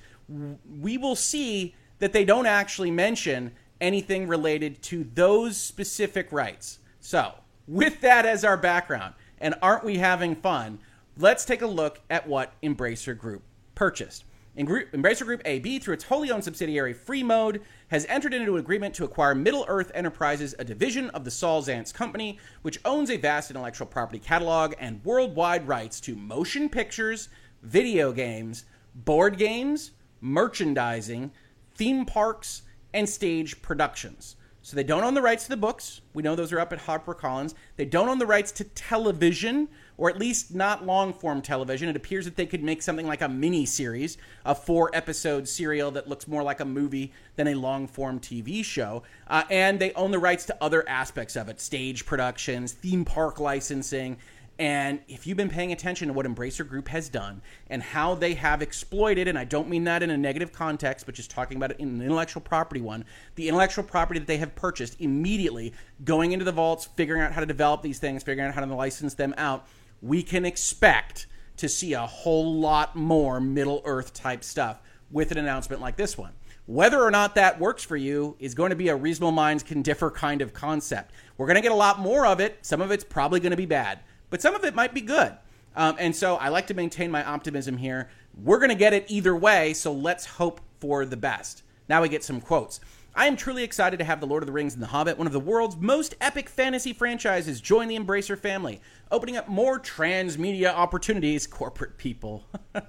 we 0.80 0.96
will 0.98 1.16
see 1.16 1.74
that 1.98 2.12
they 2.12 2.24
don't 2.24 2.46
actually 2.46 2.90
mention 2.90 3.52
anything 3.80 4.26
related 4.28 4.82
to 4.82 5.04
those 5.14 5.56
specific 5.56 6.30
rights. 6.32 6.78
So, 7.00 7.34
with 7.66 8.00
that 8.00 8.26
as 8.26 8.44
our 8.44 8.56
background, 8.56 9.14
and 9.38 9.54
aren't 9.60 9.84
we 9.84 9.98
having 9.98 10.36
fun? 10.36 10.78
Let's 11.18 11.44
take 11.44 11.62
a 11.62 11.66
look 11.66 12.00
at 12.08 12.26
what 12.26 12.54
Embracer 12.62 13.16
Group 13.16 13.42
purchased. 13.74 14.24
Embracer 14.56 15.24
Group 15.24 15.40
AB, 15.46 15.78
through 15.78 15.94
its 15.94 16.04
wholly 16.04 16.30
owned 16.30 16.44
subsidiary 16.44 16.92
Freemode, 16.92 17.62
has 17.88 18.04
entered 18.06 18.34
into 18.34 18.54
an 18.54 18.60
agreement 18.60 18.94
to 18.94 19.04
acquire 19.04 19.34
Middle 19.34 19.64
Earth 19.66 19.90
Enterprises, 19.94 20.54
a 20.58 20.64
division 20.64 21.08
of 21.10 21.24
the 21.24 21.30
Saul 21.30 21.62
Zaentz 21.62 21.92
Company, 21.92 22.38
which 22.60 22.78
owns 22.84 23.10
a 23.10 23.16
vast 23.16 23.50
intellectual 23.50 23.86
property 23.86 24.18
catalog 24.18 24.74
and 24.78 25.02
worldwide 25.04 25.66
rights 25.66 26.00
to 26.00 26.14
motion 26.14 26.68
pictures, 26.68 27.30
video 27.62 28.12
games, 28.12 28.66
board 28.94 29.38
games, 29.38 29.92
merchandising, 30.20 31.30
theme 31.74 32.04
parks, 32.04 32.62
and 32.92 33.08
stage 33.08 33.62
productions. 33.62 34.36
So 34.60 34.76
they 34.76 34.84
don't 34.84 35.02
own 35.02 35.14
the 35.14 35.22
rights 35.22 35.44
to 35.44 35.50
the 35.50 35.56
books. 35.56 36.02
We 36.12 36.22
know 36.22 36.36
those 36.36 36.52
are 36.52 36.60
up 36.60 36.74
at 36.74 36.80
HarperCollins. 36.80 37.54
They 37.76 37.86
don't 37.86 38.10
own 38.10 38.18
the 38.18 38.26
rights 38.26 38.52
to 38.52 38.64
television, 38.64 39.68
or 39.96 40.10
at 40.10 40.18
least 40.18 40.54
not 40.54 40.84
long 40.86 41.12
form 41.12 41.42
television. 41.42 41.88
It 41.88 41.96
appears 41.96 42.24
that 42.24 42.36
they 42.36 42.46
could 42.46 42.62
make 42.62 42.82
something 42.82 43.06
like 43.06 43.22
a 43.22 43.28
mini 43.28 43.66
series, 43.66 44.18
a 44.44 44.54
four 44.54 44.90
episode 44.94 45.48
serial 45.48 45.90
that 45.92 46.08
looks 46.08 46.26
more 46.26 46.42
like 46.42 46.60
a 46.60 46.64
movie 46.64 47.12
than 47.36 47.48
a 47.48 47.54
long 47.54 47.86
form 47.86 48.20
TV 48.20 48.64
show. 48.64 49.02
Uh, 49.28 49.44
and 49.50 49.78
they 49.78 49.92
own 49.94 50.10
the 50.10 50.18
rights 50.18 50.44
to 50.46 50.56
other 50.60 50.88
aspects 50.88 51.36
of 51.36 51.48
it 51.48 51.60
stage 51.60 52.06
productions, 52.06 52.72
theme 52.72 53.04
park 53.04 53.40
licensing, 53.40 54.16
and 54.58 55.00
if 55.08 55.26
you've 55.26 55.36
been 55.36 55.48
paying 55.48 55.72
attention 55.72 56.08
to 56.08 56.14
what 56.14 56.26
Embracer 56.26 56.66
Group 56.66 56.88
has 56.88 57.08
done 57.08 57.40
and 57.68 57.82
how 57.82 58.14
they 58.14 58.34
have 58.34 58.60
exploited, 58.60 59.26
and 59.26 59.38
I 59.38 59.44
don't 59.44 59.68
mean 59.68 59.84
that 59.84 60.02
in 60.02 60.10
a 60.10 60.16
negative 60.16 60.52
context, 60.52 61.06
but 61.06 61.14
just 61.14 61.30
talking 61.30 61.56
about 61.56 61.72
it 61.72 61.80
in 61.80 61.88
an 61.88 62.02
intellectual 62.02 62.42
property 62.42 62.80
one, 62.80 63.04
the 63.34 63.48
intellectual 63.48 63.82
property 63.82 64.20
that 64.20 64.26
they 64.26 64.36
have 64.36 64.54
purchased 64.54 65.00
immediately, 65.00 65.72
going 66.04 66.32
into 66.32 66.44
the 66.44 66.52
vaults, 66.52 66.86
figuring 66.96 67.22
out 67.22 67.32
how 67.32 67.40
to 67.40 67.46
develop 67.46 67.82
these 67.82 67.98
things, 67.98 68.22
figuring 68.22 68.48
out 68.48 68.54
how 68.54 68.64
to 68.64 68.74
license 68.74 69.14
them 69.14 69.34
out, 69.38 69.66
we 70.02 70.22
can 70.22 70.44
expect 70.44 71.26
to 71.56 71.68
see 71.68 71.94
a 71.94 72.06
whole 72.06 72.60
lot 72.60 72.94
more 72.94 73.40
Middle 73.40 73.80
Earth 73.84 74.12
type 74.12 74.44
stuff 74.44 74.80
with 75.10 75.30
an 75.30 75.38
announcement 75.38 75.80
like 75.80 75.96
this 75.96 76.18
one. 76.18 76.32
Whether 76.66 77.00
or 77.02 77.10
not 77.10 77.34
that 77.36 77.58
works 77.58 77.82
for 77.82 77.96
you 77.96 78.36
is 78.38 78.54
going 78.54 78.70
to 78.70 78.76
be 78.76 78.88
a 78.88 78.96
reasonable 78.96 79.32
minds 79.32 79.62
can 79.62 79.82
differ 79.82 80.10
kind 80.10 80.42
of 80.42 80.52
concept. 80.52 81.12
We're 81.36 81.46
going 81.46 81.56
to 81.56 81.62
get 81.62 81.72
a 81.72 81.76
lot 81.76 81.98
more 81.98 82.26
of 82.26 82.40
it. 82.40 82.58
Some 82.62 82.80
of 82.80 82.90
it's 82.90 83.04
probably 83.04 83.40
going 83.40 83.52
to 83.52 83.56
be 83.56 83.66
bad 83.66 84.00
but 84.32 84.40
some 84.40 84.54
of 84.54 84.64
it 84.64 84.74
might 84.74 84.94
be 84.94 85.02
good. 85.02 85.36
Um, 85.76 85.96
and 85.98 86.16
so 86.16 86.36
I 86.36 86.48
like 86.48 86.66
to 86.68 86.74
maintain 86.74 87.10
my 87.10 87.22
optimism 87.22 87.76
here. 87.76 88.08
We're 88.42 88.58
going 88.58 88.70
to 88.70 88.74
get 88.74 88.94
it 88.94 89.04
either 89.08 89.36
way, 89.36 89.74
so 89.74 89.92
let's 89.92 90.24
hope 90.24 90.62
for 90.80 91.04
the 91.04 91.18
best. 91.18 91.62
Now 91.86 92.00
we 92.00 92.08
get 92.08 92.24
some 92.24 92.40
quotes. 92.40 92.80
I 93.14 93.26
am 93.26 93.36
truly 93.36 93.62
excited 93.62 93.98
to 93.98 94.04
have 94.04 94.20
The 94.20 94.26
Lord 94.26 94.42
of 94.42 94.46
the 94.46 94.54
Rings 94.54 94.72
and 94.72 94.82
The 94.82 94.86
Hobbit, 94.86 95.18
one 95.18 95.26
of 95.26 95.34
the 95.34 95.40
world's 95.40 95.76
most 95.76 96.14
epic 96.18 96.48
fantasy 96.48 96.94
franchises, 96.94 97.60
join 97.60 97.88
the 97.88 97.98
Embracer 97.98 98.38
family, 98.38 98.80
opening 99.10 99.36
up 99.36 99.48
more 99.48 99.78
transmedia 99.78 100.72
opportunities, 100.72 101.46
corporate 101.46 101.98
people, 101.98 102.46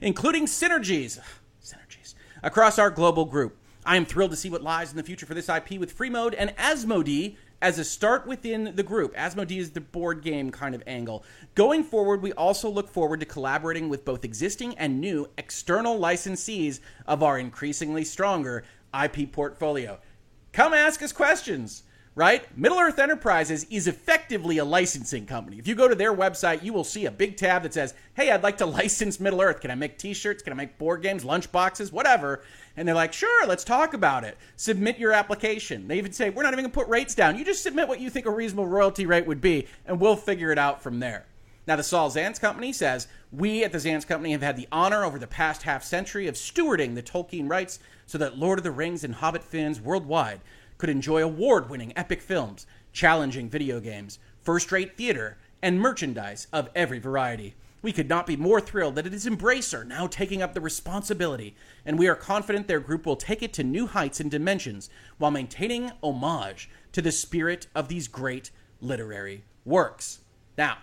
including 0.00 0.46
synergies, 0.46 1.18
synergies, 1.60 2.14
across 2.44 2.78
our 2.78 2.88
global 2.88 3.24
group. 3.24 3.58
I 3.84 3.96
am 3.96 4.06
thrilled 4.06 4.30
to 4.30 4.36
see 4.36 4.48
what 4.48 4.62
lies 4.62 4.92
in 4.92 4.96
the 4.96 5.02
future 5.02 5.26
for 5.26 5.34
this 5.34 5.48
IP 5.48 5.72
with 5.72 5.98
Freemode 5.98 6.36
and 6.38 6.56
Asmodee 6.56 7.36
as 7.60 7.78
a 7.78 7.84
start 7.84 8.26
within 8.26 8.72
the 8.76 8.82
group. 8.82 9.14
Asmodee 9.16 9.58
is 9.58 9.72
the 9.72 9.80
board 9.80 10.22
game 10.22 10.50
kind 10.50 10.74
of 10.74 10.82
angle. 10.86 11.24
Going 11.54 11.82
forward, 11.82 12.22
we 12.22 12.32
also 12.34 12.70
look 12.70 12.88
forward 12.88 13.20
to 13.20 13.26
collaborating 13.26 13.88
with 13.88 14.04
both 14.04 14.24
existing 14.24 14.74
and 14.78 15.00
new 15.00 15.28
external 15.36 15.98
licensees 15.98 16.78
of 17.06 17.22
our 17.22 17.38
increasingly 17.38 18.04
stronger 18.04 18.64
IP 19.04 19.32
portfolio. 19.32 19.98
Come 20.52 20.72
ask 20.74 21.02
us 21.02 21.12
questions. 21.12 21.82
right? 22.16 22.46
Middle 22.56 22.78
Earth 22.78 23.00
Enterprises 23.00 23.66
is 23.70 23.88
effectively 23.88 24.58
a 24.58 24.64
licensing 24.64 25.26
company. 25.26 25.58
If 25.58 25.66
you 25.66 25.74
go 25.74 25.88
to 25.88 25.96
their 25.96 26.14
website, 26.14 26.62
you 26.62 26.72
will 26.72 26.84
see 26.84 27.06
a 27.06 27.10
big 27.10 27.36
tab 27.36 27.64
that 27.64 27.74
says, 27.74 27.92
Hey, 28.14 28.30
I'd 28.30 28.44
like 28.44 28.58
to 28.58 28.66
license 28.80 29.18
Middle 29.18 29.42
Earth. 29.42 29.60
Can 29.60 29.72
I 29.72 29.74
make 29.74 29.98
t 29.98 30.14
shirts? 30.14 30.42
Can 30.42 30.52
I 30.52 30.56
make 30.56 30.78
board 30.78 31.02
games, 31.02 31.24
lunch 31.24 31.50
boxes, 31.50 31.90
whatever? 31.90 32.42
And 32.76 32.86
they're 32.86 32.94
like, 32.94 33.12
Sure, 33.12 33.46
let's 33.48 33.64
talk 33.64 33.94
about 33.94 34.22
it. 34.22 34.38
Submit 34.54 34.98
your 34.98 35.10
application. 35.12 35.88
They 35.88 35.98
even 35.98 36.12
say, 36.12 36.30
We're 36.30 36.44
not 36.44 36.52
even 36.52 36.62
going 36.64 36.70
to 36.72 36.78
put 36.78 36.88
rates 36.88 37.16
down. 37.16 37.36
You 37.36 37.44
just 37.44 37.64
submit 37.64 37.88
what 37.88 38.00
you 38.00 38.10
think 38.10 38.26
a 38.26 38.30
reasonable 38.30 38.68
royalty 38.68 39.06
rate 39.06 39.26
would 39.26 39.40
be, 39.40 39.66
and 39.84 40.00
we'll 40.00 40.14
figure 40.16 40.52
it 40.52 40.58
out 40.58 40.82
from 40.82 41.00
there. 41.00 41.26
Now, 41.66 41.76
the 41.76 41.82
Saul 41.82 42.10
Zaentz 42.10 42.38
Company 42.38 42.72
says, 42.72 43.08
We 43.32 43.64
at 43.64 43.72
the 43.72 43.78
Zaentz 43.78 44.06
Company 44.06 44.32
have 44.32 44.42
had 44.42 44.56
the 44.56 44.68
honor 44.70 45.02
over 45.02 45.18
the 45.18 45.26
past 45.26 45.62
half 45.62 45.82
century 45.82 46.26
of 46.26 46.34
stewarding 46.34 46.94
the 46.94 47.02
Tolkien 47.02 47.48
rights 47.48 47.78
so 48.06 48.18
that 48.18 48.38
Lord 48.38 48.58
of 48.58 48.64
the 48.64 48.70
Rings 48.70 49.02
and 49.02 49.14
Hobbit 49.14 49.42
fans 49.42 49.80
worldwide 49.80 50.40
could 50.76 50.90
enjoy 50.90 51.22
award 51.22 51.70
winning 51.70 51.96
epic 51.96 52.20
films, 52.20 52.66
challenging 52.92 53.48
video 53.48 53.80
games, 53.80 54.18
first 54.42 54.70
rate 54.72 54.96
theater, 54.96 55.38
and 55.62 55.80
merchandise 55.80 56.46
of 56.52 56.68
every 56.74 56.98
variety. 56.98 57.54
We 57.80 57.92
could 57.92 58.08
not 58.08 58.26
be 58.26 58.36
more 58.36 58.60
thrilled 58.60 58.94
that 58.96 59.06
it 59.06 59.14
is 59.14 59.26
Embracer 59.26 59.86
now 59.86 60.06
taking 60.06 60.42
up 60.42 60.52
the 60.52 60.60
responsibility, 60.60 61.54
and 61.86 61.98
we 61.98 62.08
are 62.08 62.14
confident 62.14 62.66
their 62.66 62.80
group 62.80 63.06
will 63.06 63.16
take 63.16 63.42
it 63.42 63.52
to 63.54 63.64
new 63.64 63.86
heights 63.86 64.20
and 64.20 64.30
dimensions 64.30 64.90
while 65.18 65.30
maintaining 65.30 65.92
homage 66.02 66.68
to 66.92 67.00
the 67.00 67.12
spirit 67.12 67.66
of 67.74 67.88
these 67.88 68.08
great 68.08 68.50
literary 68.80 69.44
works. 69.64 70.20
Now, 70.56 70.78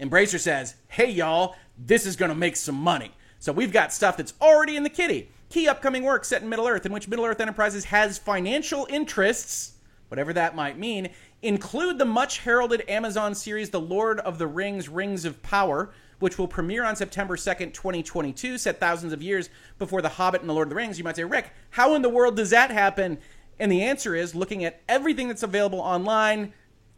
Embracer 0.00 0.38
says, 0.38 0.74
hey 0.88 1.10
y'all, 1.10 1.56
this 1.78 2.06
is 2.06 2.16
going 2.16 2.28
to 2.30 2.34
make 2.34 2.56
some 2.56 2.74
money. 2.74 3.12
So 3.38 3.52
we've 3.52 3.72
got 3.72 3.92
stuff 3.92 4.16
that's 4.16 4.34
already 4.40 4.76
in 4.76 4.82
the 4.82 4.90
kitty. 4.90 5.30
Key 5.48 5.68
upcoming 5.68 6.02
work 6.02 6.24
set 6.24 6.42
in 6.42 6.48
Middle 6.48 6.66
Earth, 6.66 6.86
in 6.86 6.92
which 6.92 7.08
Middle 7.08 7.24
Earth 7.24 7.40
Enterprises 7.40 7.84
has 7.86 8.18
financial 8.18 8.86
interests, 8.90 9.74
whatever 10.08 10.32
that 10.32 10.56
might 10.56 10.78
mean, 10.78 11.10
include 11.42 11.98
the 11.98 12.04
much 12.04 12.38
heralded 12.38 12.82
Amazon 12.88 13.34
series 13.34 13.70
The 13.70 13.80
Lord 13.80 14.20
of 14.20 14.38
the 14.38 14.46
Rings 14.46 14.88
Rings 14.88 15.24
of 15.24 15.40
Power, 15.42 15.92
which 16.18 16.38
will 16.38 16.48
premiere 16.48 16.84
on 16.84 16.96
September 16.96 17.36
2nd, 17.36 17.72
2022, 17.74 18.58
set 18.58 18.80
thousands 18.80 19.12
of 19.12 19.22
years 19.22 19.50
before 19.78 20.02
The 20.02 20.08
Hobbit 20.08 20.40
and 20.40 20.50
The 20.50 20.54
Lord 20.54 20.66
of 20.66 20.70
the 20.70 20.76
Rings. 20.76 20.98
You 20.98 21.04
might 21.04 21.16
say, 21.16 21.24
Rick, 21.24 21.52
how 21.70 21.94
in 21.94 22.02
the 22.02 22.08
world 22.08 22.36
does 22.36 22.50
that 22.50 22.70
happen? 22.70 23.18
And 23.58 23.70
the 23.70 23.82
answer 23.82 24.14
is 24.14 24.34
looking 24.34 24.64
at 24.64 24.82
everything 24.88 25.28
that's 25.28 25.42
available 25.42 25.80
online, 25.80 26.52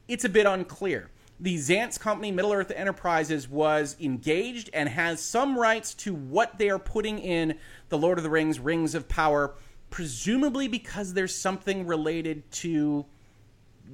it's 0.06 0.24
a 0.24 0.28
bit 0.28 0.46
unclear 0.46 1.10
the 1.40 1.56
Zaentz 1.56 1.98
company, 1.98 2.32
Middle 2.32 2.52
Earth 2.52 2.72
Enterprises, 2.74 3.48
was 3.48 3.96
engaged 4.00 4.70
and 4.72 4.88
has 4.88 5.22
some 5.22 5.56
rights 5.56 5.94
to 5.94 6.14
what 6.14 6.58
they 6.58 6.68
are 6.68 6.78
putting 6.78 7.18
in 7.18 7.58
the 7.88 7.98
Lord 7.98 8.18
of 8.18 8.24
the 8.24 8.30
Rings 8.30 8.58
Rings 8.58 8.94
of 8.94 9.08
Power, 9.08 9.54
presumably 9.90 10.66
because 10.66 11.14
there's 11.14 11.34
something 11.34 11.86
related 11.86 12.50
to 12.52 13.06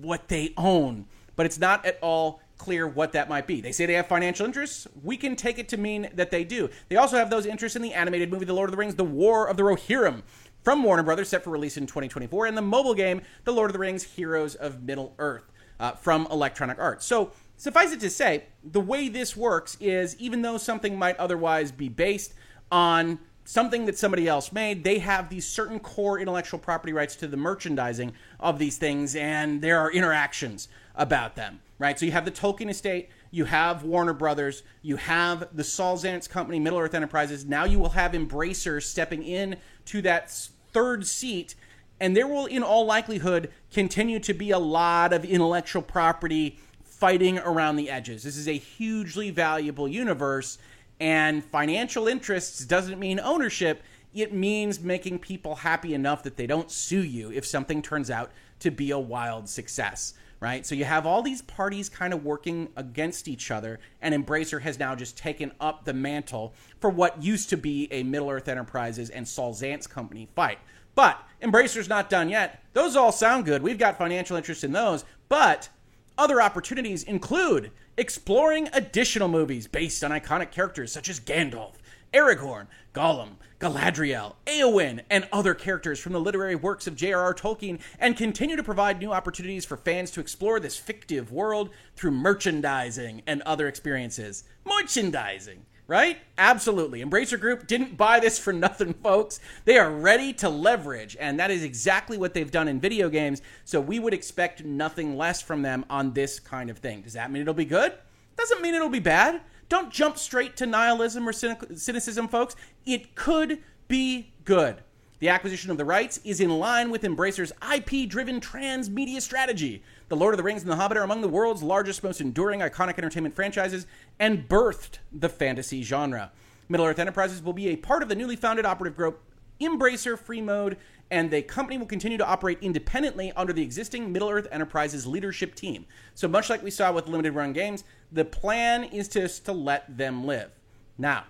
what 0.01 0.29
they 0.29 0.55
own. 0.57 1.07
But 1.37 1.47
it's 1.47 1.59
not 1.59 1.85
at 1.85 1.99
all 2.01 2.41
clear 2.57 2.87
what 2.87 3.13
that 3.13 3.29
might 3.29 3.47
be. 3.47 3.61
They 3.61 3.73
say 3.73 3.85
they 3.85 3.95
have 3.95 4.07
financial 4.07 4.47
interests. 4.47 4.87
We 5.03 5.17
can 5.17 5.37
take 5.37 5.59
it 5.59 5.69
to 5.71 5.77
mean 5.77 6.09
that 6.15 6.31
they 6.31 6.45
do. 6.45 6.71
They 6.89 6.97
also 6.97 7.19
have 7.19 7.29
those 7.29 7.47
interests 7.47 7.77
in 7.77 7.83
the 7.83 7.93
animated 7.93 8.31
movie 8.31 8.47
The 8.47 8.55
Lord 8.55 8.71
of 8.71 8.73
the 8.73 8.79
Rings, 8.79 8.95
The 8.95 9.05
War 9.05 9.49
of 9.49 9.57
the 9.57 9.65
Rohirrim 9.65 10.23
from 10.63 10.83
Warner 10.83 11.03
Brothers, 11.03 11.29
set 11.29 11.45
for 11.45 11.51
release 11.51 11.77
in 11.77 11.87
2024, 11.87 12.47
and 12.47 12.57
the 12.57 12.63
mobile 12.63 12.95
game 12.95 13.21
The 13.45 13.53
Lord 13.53 13.69
of 13.69 13.75
the 13.75 13.81
Rings 13.81 14.03
Heroes 14.03 14.55
of 14.55 14.83
Middle 14.83 15.15
Earth 15.19 15.53
uh, 15.81 15.93
from 15.93 16.27
Electronic 16.31 16.79
Arts. 16.79 17.05
So, 17.05 17.33
suffice 17.57 17.93
it 17.93 18.01
to 18.01 18.11
say, 18.11 18.45
the 18.63 18.81
way 18.81 19.09
this 19.09 19.37
works 19.37 19.77
is 19.81 20.17
even 20.19 20.43
though 20.43 20.59
something 20.59 20.99
might 20.99 21.17
otherwise 21.17 21.73
be 21.73 21.89
based 21.89 22.35
on 22.71 23.19
something 23.45 23.85
that 23.87 23.99
somebody 23.99 24.27
else 24.27 24.53
made, 24.53 24.85
they 24.85 24.99
have 24.99 25.29
these 25.29 25.47
certain 25.47 25.79
core 25.79 26.19
intellectual 26.19 26.59
property 26.59 26.93
rights 26.93 27.15
to 27.17 27.27
the 27.27 27.37
merchandising 27.37 28.13
of 28.41 28.59
these 28.59 28.79
things, 28.79 29.15
and 29.15 29.61
there 29.61 29.79
are 29.79 29.93
interactions 29.93 30.69
about 30.97 31.37
them, 31.37 31.61
right? 31.79 31.99
So 31.99 32.07
you 32.07 32.13
have 32.13 32.25
the 32.25 32.31
Tolkien 32.31 32.71
estate, 32.71 33.11
you 33.31 33.45
have 33.45 33.83
Warner 33.83 34.15
Brothers, 34.15 34.63
you 34.83 34.97
have 34.97 35.49
the 35.53 35.65
Saul 35.65 35.99
Zaentz 35.99 36.29
company, 36.29 36.59
Middle 36.59 36.79
Earth 36.79 36.95
Enterprises. 36.95 37.45
Now 37.45 37.65
you 37.65 37.79
will 37.79 37.91
have 37.91 38.13
Embracer 38.13 38.83
stepping 38.83 39.23
in 39.23 39.57
to 39.87 40.01
that 40.03 40.31
third 40.73 41.07
seat 41.07 41.55
and 42.01 42.17
there 42.17 42.27
will, 42.27 42.47
in 42.47 42.63
all 42.63 42.85
likelihood, 42.85 43.51
continue 43.73 44.19
to 44.21 44.35
be 44.35 44.51
a 44.51 44.59
lot 44.59 45.13
of 45.13 45.25
intellectual 45.25 45.83
property 45.83 46.59
fighting 46.83 47.39
around 47.39 47.77
the 47.77 47.91
edges. 47.91 48.23
This 48.23 48.37
is 48.37 48.49
a 48.49 48.57
hugely 48.57 49.31
valuable 49.31 49.89
universe, 49.89 50.59
and 51.01 51.45
financial 51.45 52.09
interests 52.09 52.65
doesn't 52.65 52.99
mean 52.99 53.21
ownership. 53.21 53.83
It 54.15 54.33
means 54.33 54.81
making 54.81 55.19
people 55.19 55.57
happy 55.57 55.93
enough 55.93 56.23
that 56.23 56.37
they 56.37 56.47
don't 56.47 56.71
sue 56.71 57.03
you 57.03 57.33
if 57.33 57.45
something 57.45 57.83
turns 57.83 58.11
out 58.11 58.31
to 58.61 58.71
be 58.71 58.93
a 58.93 58.99
wild 58.99 59.49
success, 59.49 60.15
right? 60.41 60.65
So 60.65 60.75
you 60.75 60.85
have 60.85 61.05
all 61.05 61.21
these 61.21 61.43
parties 61.43 61.89
kind 61.89 62.15
of 62.15 62.25
working 62.25 62.69
against 62.77 63.27
each 63.29 63.51
other, 63.51 63.81
and 64.01 64.15
Embracer 64.15 64.61
has 64.61 64.79
now 64.79 64.95
just 64.95 65.19
taken 65.19 65.53
up 65.61 65.85
the 65.85 65.93
mantle 65.93 66.55
for 66.81 66.91
what 66.91 67.23
used 67.23 67.51
to 67.51 67.57
be 67.57 67.89
a 67.93 68.03
Middle 68.05 68.31
Earth 68.31 68.49
Enterprises 68.49 69.11
and 69.11 69.27
Saul 69.27 69.53
Zaentz 69.53 69.89
company 69.89 70.29
fight. 70.35 70.59
But 70.95 71.21
Embracer's 71.43 71.89
not 71.89 72.11
done 72.11 72.29
yet. 72.29 72.63
Those 72.73 72.97
all 72.97 73.13
sound 73.13 73.45
good. 73.45 73.63
We've 73.63 73.79
got 73.79 73.99
financial 73.99 74.37
interest 74.37 74.65
in 74.65 74.73
those. 74.73 75.05
But 75.29 75.69
other 76.17 76.41
opportunities 76.41 77.03
include 77.03 77.71
exploring 77.97 78.69
additional 78.73 79.29
movies 79.29 79.67
based 79.67 80.03
on 80.05 80.11
iconic 80.11 80.51
characters 80.51 80.93
such 80.93 81.09
as 81.09 81.21
Gandalf, 81.21 81.75
Aragorn, 82.13 82.67
Gollum, 82.93 83.37
Galadriel, 83.61 84.35
Eowyn, 84.47 85.01
and 85.11 85.29
other 85.33 85.55
characters 85.55 85.99
from 85.99 86.13
the 86.13 86.21
literary 86.21 86.55
works 86.55 86.87
of 86.87 86.97
J.R.R. 86.97 87.35
Tolkien, 87.35 87.81
and 87.99 88.17
continue 88.17 88.57
to 88.57 88.63
provide 88.63 89.01
new 89.01 89.13
opportunities 89.13 89.65
for 89.65 89.77
fans 89.77 90.11
to 90.13 90.21
explore 90.21 90.61
this 90.61 90.77
fictive 90.77 91.33
world 91.33 91.71
through 91.97 92.11
merchandising 92.11 93.23
and 93.27 93.43
other 93.43 93.67
experiences. 93.67 94.45
Merchandising! 94.65 95.65
Right? 95.87 96.19
Absolutely. 96.39 97.03
Embracer 97.03 97.39
Group 97.39 97.67
didn't 97.67 97.97
buy 97.97 98.21
this 98.21 98.39
for 98.39 98.53
nothing, 98.65 98.95
folks. 98.95 99.41
They 99.65 99.79
are 99.79 99.91
ready 99.91 100.33
to 100.35 100.49
leverage, 100.49 101.17
and 101.19 101.39
that 101.39 101.51
is 101.51 101.63
exactly 101.63 102.17
what 102.17 102.35
they've 102.35 102.51
done 102.51 102.69
in 102.69 102.81
video 102.81 103.09
games. 103.09 103.43
So 103.65 103.81
we 103.81 103.99
would 103.99 104.15
expect 104.15 104.65
nothing 104.65 105.17
less 105.17 105.43
from 105.43 105.63
them 105.63 105.85
on 105.91 106.13
this 106.13 106.41
kind 106.41 106.71
of 106.71 106.79
thing. 106.79 107.03
Does 107.03 107.13
that 107.15 107.31
mean 107.31 107.43
it'll 107.43 107.55
be 107.55 107.65
good? 107.65 107.93
Doesn't 108.37 108.63
mean 108.63 108.75
it'll 108.75 108.89
be 108.89 108.99
bad. 108.99 109.41
Don't 109.69 109.91
jump 109.91 110.19
straight 110.19 110.57
to 110.59 110.67
nihilism 110.67 111.29
or 111.29 111.33
cynicism, 111.33 112.29
folks. 112.29 112.57
It 112.85 113.15
could 113.15 113.59
be 113.89 114.33
good. 114.45 114.83
The 115.25 115.31
acquisition 115.31 115.71
of 115.71 115.79
the 115.79 115.87
rights 115.87 116.21
is 116.23 116.39
in 116.39 116.51
line 116.51 116.91
with 116.91 117.01
Embracer's 117.01 117.51
IP 117.75 118.11
driven 118.11 118.43
transmedia 118.43 119.23
strategy. 119.23 119.83
The 120.11 120.17
Lord 120.17 120.35
of 120.35 120.37
the 120.37 120.43
Rings 120.43 120.61
and 120.61 120.71
The 120.71 120.77
Hobbit 120.77 120.99
are 120.99 121.03
among 121.03 121.23
the 121.23 121.31
world's 121.31 121.63
largest, 121.63 122.05
most 122.05 122.21
enduring, 122.21 122.61
iconic 122.61 122.99
entertainment 122.99 123.35
franchises 123.35 123.87
and 124.19 124.47
birthed 124.47 124.99
the 125.11 125.31
fantasy 125.31 125.83
genre. 125.83 126.31
Middle 126.69 126.85
Earth 126.85 126.99
Enterprises 126.99 127.43
will 127.43 127.55
be 127.55 127.69
a 127.69 127.77
part 127.77 128.03
of 128.03 128.11
the 128.11 128.15
newly 128.15 128.37
founded 128.37 128.67
operative 128.67 128.99
group 128.99 129.23
Embracer 129.63 130.19
Free 130.19 130.43
Mode, 130.43 130.77
and 131.11 131.31
the 131.31 131.41
company 131.41 131.79
will 131.79 131.87
continue 131.87 132.19
to 132.19 132.27
operate 132.27 132.59
independently 132.61 133.33
under 133.35 133.55
the 133.55 133.63
existing 133.63 134.13
Middle 134.13 134.29
Earth 134.29 134.49
Enterprises 134.53 135.07
leadership 135.07 135.55
team. 135.55 135.87
So, 136.15 136.29
much 136.29 136.51
like 136.51 136.63
we 136.63 136.71
saw 136.71 136.93
with 136.93 137.09
limited 137.09 137.33
run 137.35 137.55
games, 137.55 137.85
the 138.13 138.27
plan 138.27 138.85
is 138.85 139.09
just 139.09 139.47
to 139.47 139.55
let 139.55 139.97
them 139.97 140.27
live. 140.27 140.51
Now, 140.99 141.25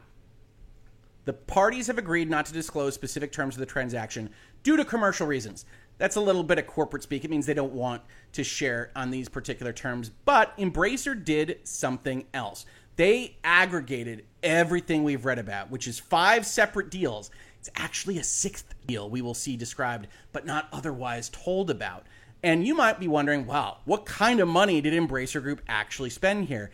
the 1.25 1.33
parties 1.33 1.87
have 1.87 1.99
agreed 1.99 2.29
not 2.29 2.47
to 2.47 2.53
disclose 2.53 2.95
specific 2.95 3.33
terms 3.33 3.55
of 3.55 3.61
the 3.61 3.67
transaction 3.67 4.31
due 4.63 4.77
to 4.77 4.85
commercial 4.85 5.27
reasons. 5.27 5.65
That's 5.97 6.17
a 6.17 6.21
little 6.21 6.43
bit 6.43 6.59
of 6.59 6.67
corporate 6.67 7.03
speak. 7.03 7.25
It 7.25 7.31
means 7.31 7.47
they 7.47 7.55
don't 7.55 7.73
want 7.73 8.03
to 8.33 8.45
share 8.45 8.91
on 8.97 9.11
these 9.11 9.29
particular 9.29 9.73
terms. 9.73 10.11
But 10.25 10.57
Embracer 10.59 11.23
did 11.23 11.61
something 11.63 12.27
else. 12.35 12.67
They 12.97 13.37
aggregated 13.43 14.25
everything 14.43 15.05
we've 15.05 15.25
read 15.25 15.39
about, 15.39 15.71
which 15.71 15.87
is 15.87 15.99
five 15.99 16.47
separate 16.47 16.91
deals. 16.91 17.31
It's 17.59 17.71
actually 17.77 18.19
a 18.19 18.25
sixth 18.25 18.75
deal 18.87 19.09
we 19.09 19.23
will 19.23 19.35
see 19.35 19.57
described, 19.57 20.09
but 20.33 20.47
not 20.47 20.69
otherwise 20.73 21.31
told 21.31 21.71
about. 21.71 22.07
And 22.43 22.67
you 22.67 22.75
might 22.75 23.01
be 23.01 23.09
wondering, 23.09 23.47
wow, 23.47 23.79
what 23.85 24.05
kind 24.05 24.39
of 24.39 24.49
money 24.49 24.81
did 24.81 24.93
Embracer 24.93 25.43
Group 25.43 25.63
actually 25.67 26.11
spend 26.11 26.49
here? 26.49 26.71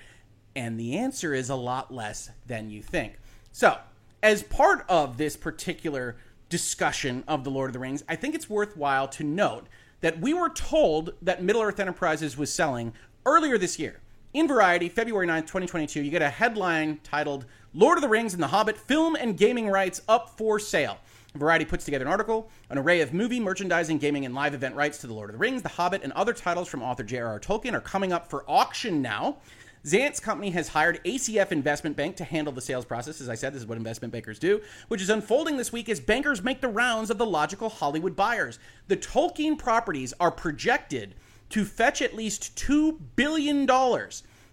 And 0.56 0.80
the 0.80 0.96
answer 0.96 1.32
is 1.32 1.48
a 1.48 1.54
lot 1.54 1.94
less 1.94 2.30
than 2.46 2.70
you 2.70 2.82
think. 2.82 3.18
So, 3.52 3.78
as 4.22 4.42
part 4.42 4.84
of 4.88 5.16
this 5.16 5.36
particular 5.36 6.16
discussion 6.48 7.24
of 7.26 7.44
The 7.44 7.50
Lord 7.50 7.68
of 7.68 7.72
the 7.72 7.78
Rings, 7.78 8.04
I 8.08 8.16
think 8.16 8.34
it's 8.34 8.50
worthwhile 8.50 9.08
to 9.08 9.24
note 9.24 9.66
that 10.00 10.20
we 10.20 10.34
were 10.34 10.48
told 10.48 11.14
that 11.22 11.42
Middle 11.42 11.62
Earth 11.62 11.80
Enterprises 11.80 12.36
was 12.36 12.52
selling 12.52 12.92
earlier 13.24 13.58
this 13.58 13.78
year. 13.78 14.00
In 14.32 14.46
Variety, 14.46 14.88
February 14.88 15.26
9th, 15.26 15.42
2022, 15.42 16.02
you 16.02 16.10
get 16.10 16.22
a 16.22 16.30
headline 16.30 17.00
titled 17.02 17.46
Lord 17.74 17.98
of 17.98 18.02
the 18.02 18.08
Rings 18.08 18.34
and 18.34 18.42
the 18.42 18.48
Hobbit 18.48 18.76
Film 18.76 19.16
and 19.16 19.36
Gaming 19.36 19.68
Rights 19.68 20.02
Up 20.08 20.30
for 20.30 20.58
Sale. 20.58 20.98
Variety 21.34 21.64
puts 21.64 21.84
together 21.84 22.04
an 22.04 22.10
article, 22.10 22.50
an 22.70 22.78
array 22.78 23.00
of 23.00 23.14
movie, 23.14 23.38
merchandising, 23.38 23.98
gaming, 23.98 24.24
and 24.24 24.34
live 24.34 24.52
event 24.54 24.74
rights 24.74 24.98
to 24.98 25.06
The 25.06 25.14
Lord 25.14 25.30
of 25.30 25.34
the 25.34 25.38
Rings, 25.38 25.62
The 25.62 25.68
Hobbit, 25.68 26.02
and 26.02 26.12
other 26.12 26.32
titles 26.32 26.68
from 26.68 26.82
author 26.82 27.04
J.R.R. 27.04 27.38
Tolkien 27.38 27.72
are 27.72 27.80
coming 27.80 28.12
up 28.12 28.28
for 28.28 28.44
auction 28.48 29.00
now. 29.00 29.36
Zaentz 29.84 30.20
Company 30.20 30.50
has 30.50 30.68
hired 30.68 31.02
ACF 31.04 31.52
Investment 31.52 31.96
Bank 31.96 32.16
to 32.16 32.24
handle 32.24 32.52
the 32.52 32.60
sales 32.60 32.84
process. 32.84 33.20
As 33.20 33.30
I 33.30 33.34
said, 33.34 33.54
this 33.54 33.62
is 33.62 33.66
what 33.66 33.78
investment 33.78 34.12
bankers 34.12 34.38
do, 34.38 34.60
which 34.88 35.00
is 35.00 35.08
unfolding 35.08 35.56
this 35.56 35.72
week 35.72 35.88
as 35.88 36.00
bankers 36.00 36.42
make 36.42 36.60
the 36.60 36.68
rounds 36.68 37.08
of 37.08 37.16
the 37.16 37.24
logical 37.24 37.70
Hollywood 37.70 38.14
buyers. 38.14 38.58
The 38.88 38.96
Tolkien 38.98 39.58
properties 39.58 40.12
are 40.20 40.30
projected 40.30 41.14
to 41.48 41.64
fetch 41.64 42.02
at 42.02 42.14
least 42.14 42.54
$2 42.56 42.98
billion 43.16 43.66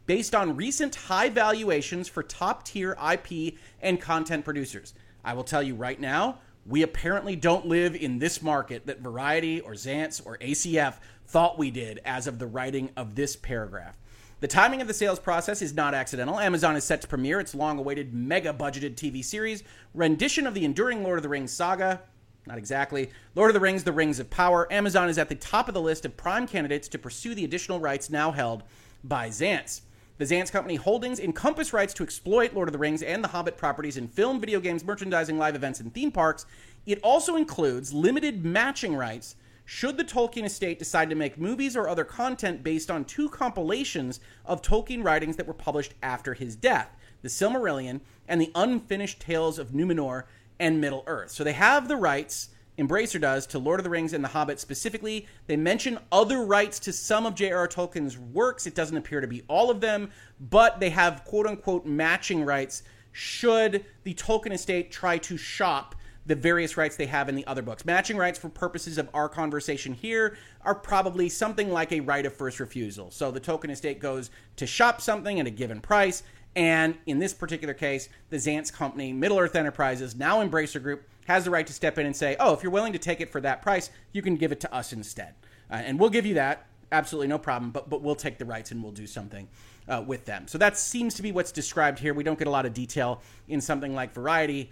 based 0.06 0.34
on 0.34 0.56
recent 0.56 0.96
high 0.96 1.28
valuations 1.28 2.08
for 2.08 2.24
top 2.24 2.63
tier 2.63 2.98
IP 3.12 3.56
and 3.82 4.00
content 4.00 4.46
producers. 4.46 4.94
I 5.26 5.34
will 5.34 5.44
tell 5.44 5.62
you 5.62 5.76
right 5.76 6.00
now, 6.00 6.38
we 6.66 6.84
apparently 6.84 7.36
don't 7.36 7.66
live 7.66 7.96
in 7.96 8.20
this 8.20 8.42
market 8.42 8.88
that 8.88 9.02
Variety 9.02 9.60
or 9.60 9.74
Zaentz 9.74 10.26
or 10.26 10.38
ACF 10.38 10.96
thought 11.26 11.58
we 11.58 11.70
did 11.70 12.00
as 12.06 12.28
of 12.28 12.40
the 12.40 12.48
writing 12.48 12.92
of 12.96 13.16
this 13.16 13.36
paragraph. 13.36 13.98
The 14.39 14.47
timing 14.47 14.82
of 14.82 14.88
the 14.88 14.93
sales 14.93 15.17
process 15.17 15.63
is 15.63 15.73
not 15.73 15.95
accidental. 15.95 16.39
Amazon 16.39 16.76
is 16.76 16.84
set 16.84 17.02
to 17.02 17.08
premiere 17.08 17.39
its 17.39 17.56
long 17.56 17.80
awaited 17.80 18.13
mega 18.13 18.54
budgeted 18.54 18.93
TV 18.93 19.26
series, 19.26 19.63
rendition 19.95 20.45
of 20.45 20.54
the 20.54 20.63
enduring 20.63 21.04
Lord 21.04 21.17
of 21.17 21.23
the 21.23 21.30
Rings 21.30 21.52
saga. 21.52 22.02
Not 22.45 22.60
exactly. 22.60 23.10
Lord 23.34 23.50
of 23.50 23.56
the 23.56 23.60
Rings, 23.60 23.84
The 23.84 23.91
Rings 23.91 24.19
of 24.19 24.30
Power. 24.30 24.71
Amazon 24.71 25.10
is 25.10 25.17
at 25.17 25.30
the 25.30 25.34
top 25.34 25.67
of 25.67 25.73
the 25.73 25.82
list 25.82 26.06
of 26.06 26.15
prime 26.15 26.45
candidates 26.45 26.88
to 26.89 27.00
pursue 27.00 27.34
the 27.34 27.45
additional 27.45 27.80
rights 27.80 28.12
now 28.12 28.32
held 28.32 28.62
by 29.04 29.30
Zaentz. 29.30 29.82
The 30.19 30.26
Zaentz 30.26 30.52
Company 30.52 30.76
holdings 30.76 31.19
encompass 31.19 31.73
rights 31.73 31.95
to 31.95 32.04
exploit 32.04 32.54
Lord 32.54 32.67
of 32.67 32.73
the 32.73 32.80
Rings 32.80 33.02
and 33.02 33.23
The 33.23 33.30
Hobbit 33.30 33.58
properties 33.58 33.97
in 33.97 34.08
film, 34.08 34.39
video 34.39 34.60
games, 34.60 34.86
merchandising, 34.86 35.39
live 35.39 35.56
events, 35.56 35.80
and 35.80 35.91
theme 35.91 36.12
parks. 36.12 36.45
It 36.86 37.00
also 37.02 37.38
includes 37.38 37.91
limited 37.91 38.45
matching 38.45 38.95
rights 38.95 39.36
should 39.67 39.97
the 39.97 40.03
Tolkien 40.06 40.45
estate 40.45 40.80
decide 40.80 41.10
to 41.10 41.15
make 41.15 41.38
movies 41.38 41.75
or 41.75 41.89
other 41.89 42.06
content 42.06 42.63
based 42.63 42.89
on 42.89 43.03
two 43.03 43.27
compilations 43.27 44.21
of 44.45 44.62
Tolkien 44.62 45.03
writings 45.03 45.36
that 45.36 45.45
were 45.45 45.53
published 45.53 45.93
after 46.01 46.34
his 46.34 46.56
death 46.56 46.95
The 47.21 47.27
Silmarillion 47.27 47.99
and 48.30 48.39
The 48.39 48.51
Unfinished 48.56 49.19
Tales 49.19 49.60
of 49.60 49.71
Numenor 49.71 50.23
and 50.58 50.80
Middle 50.80 51.03
Earth. 51.06 51.32
So 51.32 51.43
they 51.43 51.51
have 51.51 51.89
the 51.89 51.97
rights. 51.97 52.49
Embracer 52.80 53.19
does 53.19 53.45
to 53.47 53.60
Lord 53.60 53.82
of 53.82 53.84
the 53.84 53.89
Rings 53.89 54.13
and 54.13 54.23
The 54.23 54.30
Hobbit 54.30 54.62
specifically. 54.62 55.27
They 55.47 55.58
mention 55.58 55.99
other 56.13 56.45
rights 56.45 56.80
to 56.80 56.93
some 56.93 57.25
of 57.25 57.36
J.R.R. 57.36 57.67
Tolkien's 57.67 58.17
works. 58.17 58.67
It 58.67 58.75
doesn't 58.75 58.95
appear 58.95 59.19
to 59.19 59.27
be 59.27 59.43
all 59.49 59.69
of 59.69 59.82
them, 59.82 60.12
but 60.39 60.80
they 60.80 60.91
have 60.91 61.25
quote 61.25 61.45
unquote 61.45 61.86
matching 61.86 62.45
rights 62.45 62.84
should 63.12 63.84
the 64.06 64.13
Tolkien 64.13 64.53
estate 64.53 64.91
try 64.91 65.17
to 65.17 65.36
shop 65.36 65.93
the 66.28 66.36
various 66.36 66.78
rights 66.78 66.98
they 66.98 67.06
have 67.06 67.30
in 67.30 67.36
the 67.36 67.48
other 67.48 67.62
books. 67.62 67.86
Matching 67.86 68.18
rights 68.18 68.38
for 68.38 68.50
purposes 68.50 68.98
of 68.98 69.10
our 69.13 69.30
conversation 69.30 69.94
here 69.94 70.38
are 70.62 70.76
probably 70.76 71.30
something 71.30 71.72
like 71.72 71.92
a 71.92 72.02
right 72.02 72.26
of 72.26 72.36
first 72.36 72.60
refusal. 72.60 73.10
So 73.12 73.32
the 73.32 73.40
Tolkien 73.40 73.72
estate 73.72 74.00
goes 74.00 74.30
to 74.58 74.68
shop 74.68 75.02
something 75.02 75.40
at 75.40 75.48
a 75.48 75.50
given 75.52 75.80
price, 75.80 76.24
and 76.56 76.96
in 77.06 77.20
this 77.20 77.34
particular 77.34 77.74
case, 77.74 78.10
the 78.30 78.38
Zaentz 78.38 78.72
company, 78.72 79.13
Middle 79.13 79.40
Earth 79.40 79.56
Enterprises, 79.56 80.16
now 80.16 80.46
Embracer 80.46 80.84
Group, 80.84 81.08
has 81.28 81.46
the 81.46 81.52
right 81.52 81.68
to 81.68 81.74
step 81.74 81.98
in 81.98 82.06
and 82.06 82.16
say, 82.16 82.36
oh, 82.40 82.54
if 82.54 82.63
you're 82.63 82.72
willing 82.72 82.94
to 82.94 83.00
take 83.00 83.22
it 83.22 83.30
for 83.30 83.42
that 83.42 83.62
price, 83.62 83.90
you 84.12 84.22
can 84.22 84.36
give 84.36 84.52
it 84.52 84.60
to 84.62 84.74
us 84.74 84.94
instead. 84.94 85.34
Uh, 85.70 85.76
and 85.76 86.00
we'll 86.00 86.10
give 86.10 86.26
you 86.26 86.34
that. 86.36 86.68
Absolutely 86.92 87.28
no 87.28 87.38
problem, 87.38 87.72
but, 87.72 87.90
but 87.90 88.02
we'll 88.02 88.16
take 88.16 88.38
the 88.38 88.46
rights 88.46 88.72
and 88.72 88.82
we'll 88.82 88.94
do 88.94 89.06
something 89.06 89.48
uh, 89.90 90.04
with 90.06 90.26
them. 90.26 90.48
So 90.48 90.58
that 90.58 90.78
seems 90.78 91.13
to 91.16 91.22
be 91.22 91.32
what's 91.32 91.52
described 91.52 92.00
here. 92.00 92.13
We 92.13 92.24
don't 92.24 92.40
get 92.40 92.48
a 92.48 92.52
lot 92.52 92.66
of 92.66 92.74
detail 92.74 93.22
in 93.50 93.60
something 93.60 93.94
like 93.94 94.13
Variety 94.13 94.72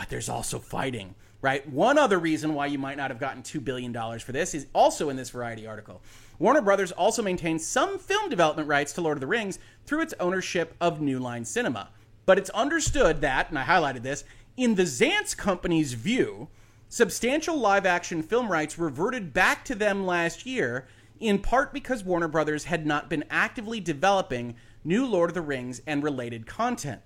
but 0.00 0.08
there's 0.08 0.30
also 0.30 0.58
fighting, 0.58 1.14
right? 1.42 1.68
One 1.68 1.98
other 1.98 2.18
reason 2.18 2.54
why 2.54 2.64
you 2.64 2.78
might 2.78 2.96
not 2.96 3.10
have 3.10 3.20
gotten 3.20 3.42
$2 3.42 3.62
billion 3.62 3.92
for 4.18 4.32
this 4.32 4.54
is 4.54 4.66
also 4.72 5.10
in 5.10 5.16
this 5.16 5.28
Variety 5.28 5.66
article. 5.66 6.00
Warner 6.38 6.62
Brothers 6.62 6.90
also 6.90 7.22
maintains 7.22 7.66
some 7.66 7.98
film 7.98 8.30
development 8.30 8.66
rights 8.66 8.94
to 8.94 9.02
Lord 9.02 9.18
of 9.18 9.20
the 9.20 9.26
Rings 9.26 9.58
through 9.84 10.00
its 10.00 10.14
ownership 10.18 10.74
of 10.80 11.02
New 11.02 11.18
Line 11.18 11.44
Cinema. 11.44 11.90
But 12.24 12.38
it's 12.38 12.48
understood 12.48 13.20
that, 13.20 13.50
and 13.50 13.58
I 13.58 13.64
highlighted 13.64 14.02
this, 14.02 14.24
in 14.56 14.76
the 14.76 14.84
Zaentz 14.84 15.36
Company's 15.36 15.92
view, 15.92 16.48
substantial 16.88 17.58
live 17.58 17.84
action 17.84 18.22
film 18.22 18.50
rights 18.50 18.78
reverted 18.78 19.34
back 19.34 19.66
to 19.66 19.74
them 19.74 20.06
last 20.06 20.46
year, 20.46 20.88
in 21.18 21.40
part 21.40 21.74
because 21.74 22.02
Warner 22.04 22.28
Brothers 22.28 22.64
had 22.64 22.86
not 22.86 23.10
been 23.10 23.24
actively 23.28 23.80
developing 23.80 24.54
new 24.82 25.04
Lord 25.04 25.28
of 25.28 25.34
the 25.34 25.42
Rings 25.42 25.82
and 25.86 26.02
related 26.02 26.46
content. 26.46 27.02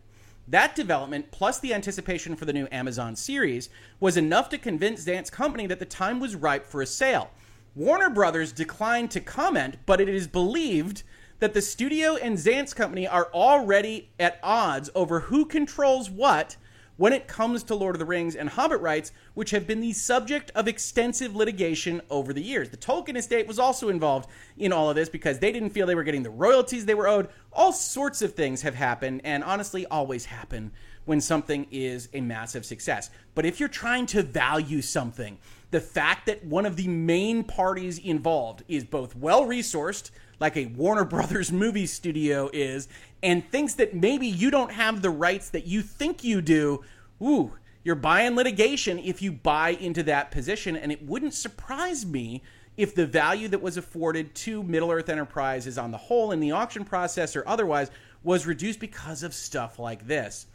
That 0.46 0.74
development, 0.74 1.30
plus 1.30 1.58
the 1.58 1.72
anticipation 1.72 2.36
for 2.36 2.44
the 2.44 2.52
new 2.52 2.68
Amazon 2.70 3.16
series, 3.16 3.70
was 3.98 4.16
enough 4.16 4.50
to 4.50 4.58
convince 4.58 5.04
Zaentz 5.04 5.32
Company 5.32 5.66
that 5.66 5.78
the 5.78 5.86
time 5.86 6.20
was 6.20 6.36
ripe 6.36 6.66
for 6.66 6.82
a 6.82 6.86
sale. 6.86 7.30
Warner 7.74 8.10
Brothers 8.10 8.52
declined 8.52 9.10
to 9.12 9.20
comment, 9.20 9.78
but 9.86 10.00
it 10.00 10.08
is 10.08 10.28
believed 10.28 11.02
that 11.40 11.54
the 11.54 11.62
studio 11.62 12.16
and 12.16 12.36
Zaentz 12.36 12.74
Company 12.74 13.06
are 13.06 13.30
already 13.32 14.10
at 14.20 14.38
odds 14.42 14.90
over 14.94 15.20
who 15.20 15.46
controls 15.46 16.10
what 16.10 16.56
when 16.96 17.12
it 17.12 17.26
comes 17.26 17.62
to 17.64 17.74
Lord 17.74 17.94
of 17.94 17.98
the 17.98 18.04
Rings 18.04 18.36
and 18.36 18.48
Hobbit 18.48 18.80
rights, 18.80 19.12
which 19.34 19.50
have 19.50 19.66
been 19.66 19.80
the 19.80 19.92
subject 19.92 20.50
of 20.54 20.68
extensive 20.68 21.34
litigation 21.34 22.00
over 22.10 22.32
the 22.32 22.42
years. 22.42 22.70
The 22.70 22.76
Tolkien 22.76 23.16
estate 23.16 23.46
was 23.46 23.58
also 23.58 23.88
involved 23.88 24.28
in 24.56 24.72
all 24.72 24.88
of 24.88 24.96
this 24.96 25.08
because 25.08 25.38
they 25.38 25.52
didn't 25.52 25.70
feel 25.70 25.86
they 25.86 25.94
were 25.94 26.04
getting 26.04 26.22
the 26.22 26.30
royalties 26.30 26.86
they 26.86 26.94
were 26.94 27.08
owed. 27.08 27.28
All 27.52 27.72
sorts 27.72 28.22
of 28.22 28.34
things 28.34 28.62
have 28.62 28.74
happened, 28.74 29.22
and 29.24 29.42
honestly, 29.42 29.86
always 29.86 30.26
happen 30.26 30.72
when 31.04 31.20
something 31.20 31.66
is 31.70 32.08
a 32.14 32.20
massive 32.20 32.64
success. 32.64 33.10
But 33.34 33.44
if 33.44 33.60
you're 33.60 33.68
trying 33.68 34.06
to 34.06 34.22
value 34.22 34.80
something, 34.80 35.38
the 35.70 35.80
fact 35.80 36.26
that 36.26 36.44
one 36.44 36.66
of 36.66 36.76
the 36.76 36.88
main 36.88 37.44
parties 37.44 37.98
involved 37.98 38.62
is 38.68 38.84
both 38.84 39.16
well 39.16 39.44
resourced, 39.44 40.10
like 40.40 40.56
a 40.56 40.66
Warner 40.66 41.04
Brothers 41.14 41.50
movie 41.50 41.86
studio 41.86 42.48
is, 42.52 42.88
and 43.24 43.50
thinks 43.50 43.74
that 43.74 43.94
maybe 43.94 44.26
you 44.26 44.50
don't 44.50 44.70
have 44.70 45.00
the 45.00 45.08
rights 45.08 45.48
that 45.48 45.66
you 45.66 45.80
think 45.80 46.22
you 46.22 46.42
do, 46.42 46.84
ooh, 47.22 47.54
you're 47.82 47.94
buying 47.94 48.36
litigation 48.36 48.98
if 48.98 49.22
you 49.22 49.32
buy 49.32 49.70
into 49.70 50.02
that 50.02 50.30
position. 50.30 50.76
And 50.76 50.92
it 50.92 51.02
wouldn't 51.02 51.32
surprise 51.32 52.04
me 52.04 52.42
if 52.76 52.94
the 52.94 53.06
value 53.06 53.48
that 53.48 53.62
was 53.62 53.78
afforded 53.78 54.34
to 54.34 54.62
Middle 54.62 54.90
Earth 54.90 55.08
Enterprises 55.08 55.78
on 55.78 55.90
the 55.90 55.96
whole 55.96 56.32
in 56.32 56.40
the 56.40 56.50
auction 56.50 56.84
process 56.84 57.34
or 57.34 57.42
otherwise 57.48 57.90
was 58.22 58.46
reduced 58.46 58.78
because 58.78 59.22
of 59.22 59.32
stuff 59.32 59.78
like 59.78 60.06
this. 60.06 60.46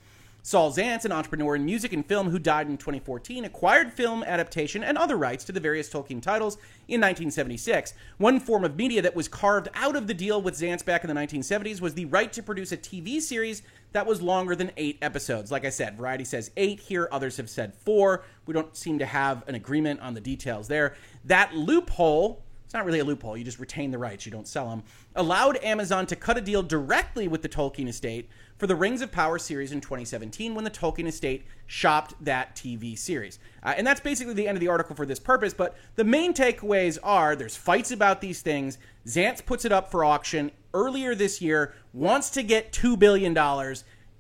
Saul 0.41 0.71
Zaentz, 0.71 1.03
an 1.03 1.11
entrepreneur 1.11 1.55
in 1.55 1.65
music 1.65 1.91
and 1.91 2.05
film 2.05 2.29
who 2.29 2.39
died 2.39 2.67
in 2.67 2.77
2014, 2.77 3.43
acquired 3.45 3.91
film 3.91 4.23
adaptation 4.23 4.83
and 4.83 4.97
other 4.97 5.17
rights 5.17 5.43
to 5.45 5.51
the 5.51 5.59
various 5.59 5.89
Tolkien 5.89 6.21
titles 6.21 6.55
in 6.87 7.01
1976. 7.01 7.93
One 8.17 8.39
form 8.39 8.63
of 8.63 8.77
media 8.77 9.01
that 9.01 9.15
was 9.15 9.27
carved 9.27 9.67
out 9.73 9.95
of 9.95 10.07
the 10.07 10.13
deal 10.13 10.41
with 10.41 10.55
Zaentz 10.55 10.83
back 10.83 11.03
in 11.03 11.07
the 11.07 11.13
1970s 11.13 11.81
was 11.81 11.93
the 11.93 12.05
right 12.05 12.31
to 12.31 12.41
produce 12.41 12.71
a 12.71 12.77
TV 12.77 13.21
series 13.21 13.61
that 13.91 14.05
was 14.05 14.21
longer 14.21 14.55
than 14.55 14.71
eight 14.77 14.97
episodes. 15.01 15.51
Like 15.51 15.65
I 15.65 15.69
said, 15.69 15.97
Variety 15.97 16.23
says 16.23 16.51
eight 16.55 16.79
here, 16.79 17.09
others 17.11 17.37
have 17.37 17.49
said 17.49 17.73
four. 17.73 18.23
We 18.45 18.53
don't 18.53 18.75
seem 18.75 18.99
to 18.99 19.05
have 19.05 19.47
an 19.47 19.55
agreement 19.55 19.99
on 19.99 20.13
the 20.13 20.21
details 20.21 20.67
there. 20.67 20.95
That 21.25 21.55
loophole 21.55 22.43
it's 22.69 22.75
not 22.75 22.85
really 22.85 22.99
a 22.99 23.03
loophole. 23.03 23.35
You 23.35 23.43
just 23.43 23.57
retain 23.57 23.89
the 23.89 23.97
rights, 23.97 24.27
you 24.27 24.31
don't 24.31 24.47
sell 24.47 24.69
them. 24.69 24.83
Allowed 25.15 25.57
Amazon 25.63 26.05
to 26.05 26.15
cut 26.15 26.37
a 26.37 26.41
deal 26.41 26.61
directly 26.61 27.27
with 27.27 27.41
the 27.41 27.49
Tolkien 27.49 27.87
estate 27.87 28.29
for 28.59 28.67
the 28.67 28.75
Rings 28.75 29.01
of 29.01 29.09
Power 29.09 29.39
series 29.39 29.71
in 29.71 29.79
2017 29.79 30.53
when 30.53 30.65
the 30.65 30.69
Tolkien 30.69 31.07
estate 31.07 31.45
shopped 31.65 32.13
that 32.19 32.57
TV 32.57 32.97
series. 32.97 33.39
Uh, 33.63 33.73
and 33.77 33.87
that's 33.87 34.01
basically 34.01 34.33
the 34.33 34.49
end 34.49 34.57
of 34.57 34.59
the 34.59 34.67
article 34.67 34.97
for 34.97 35.05
this 35.05 35.17
purpose, 35.17 35.53
but 35.53 35.77
the 35.95 36.03
main 36.03 36.33
takeaways 36.33 36.97
are 37.01 37.37
there's 37.37 37.55
fights 37.55 37.89
about 37.89 38.19
these 38.19 38.41
things. 38.41 38.77
Zaentz 39.07 39.43
puts 39.43 39.63
it 39.63 39.71
up 39.71 39.89
for 39.89 40.03
auction 40.03 40.51
earlier 40.73 41.15
this 41.15 41.41
year, 41.41 41.73
wants 41.93 42.29
to 42.31 42.43
get 42.43 42.73
$2 42.73 42.99
billion. 42.99 43.35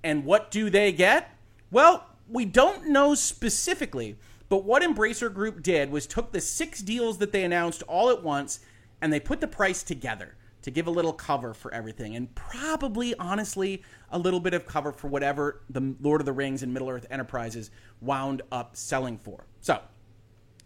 And 0.05 0.23
what 0.23 0.49
do 0.51 0.69
they 0.69 0.93
get? 0.93 1.35
Well, 1.69 2.07
we 2.29 2.45
don't 2.45 2.87
know 2.87 3.15
specifically, 3.15 4.15
but 4.47 4.63
what 4.63 4.81
Embracer 4.81 5.31
Group 5.33 5.61
did 5.61 5.91
was 5.91 6.07
took 6.07 6.31
the 6.31 6.39
six 6.39 6.81
deals 6.81 7.17
that 7.17 7.33
they 7.33 7.43
announced 7.43 7.83
all 7.83 8.09
at 8.09 8.23
once 8.23 8.61
and 9.01 9.11
they 9.11 9.19
put 9.19 9.41
the 9.41 9.47
price 9.47 9.83
together 9.83 10.35
to 10.61 10.71
give 10.71 10.87
a 10.87 10.91
little 10.91 11.13
cover 11.13 11.53
for 11.53 11.73
everything, 11.73 12.15
and 12.15 12.33
probably, 12.35 13.15
honestly, 13.15 13.83
a 14.11 14.19
little 14.19 14.39
bit 14.39 14.53
of 14.53 14.65
cover 14.65 14.91
for 14.91 15.07
whatever 15.07 15.61
the 15.69 15.95
Lord 16.01 16.21
of 16.21 16.25
the 16.25 16.33
Rings 16.33 16.63
and 16.63 16.73
Middle 16.73 16.89
Earth 16.89 17.05
Enterprises 17.09 17.71
wound 18.01 18.41
up 18.51 18.75
selling 18.75 19.17
for. 19.17 19.45
So, 19.61 19.79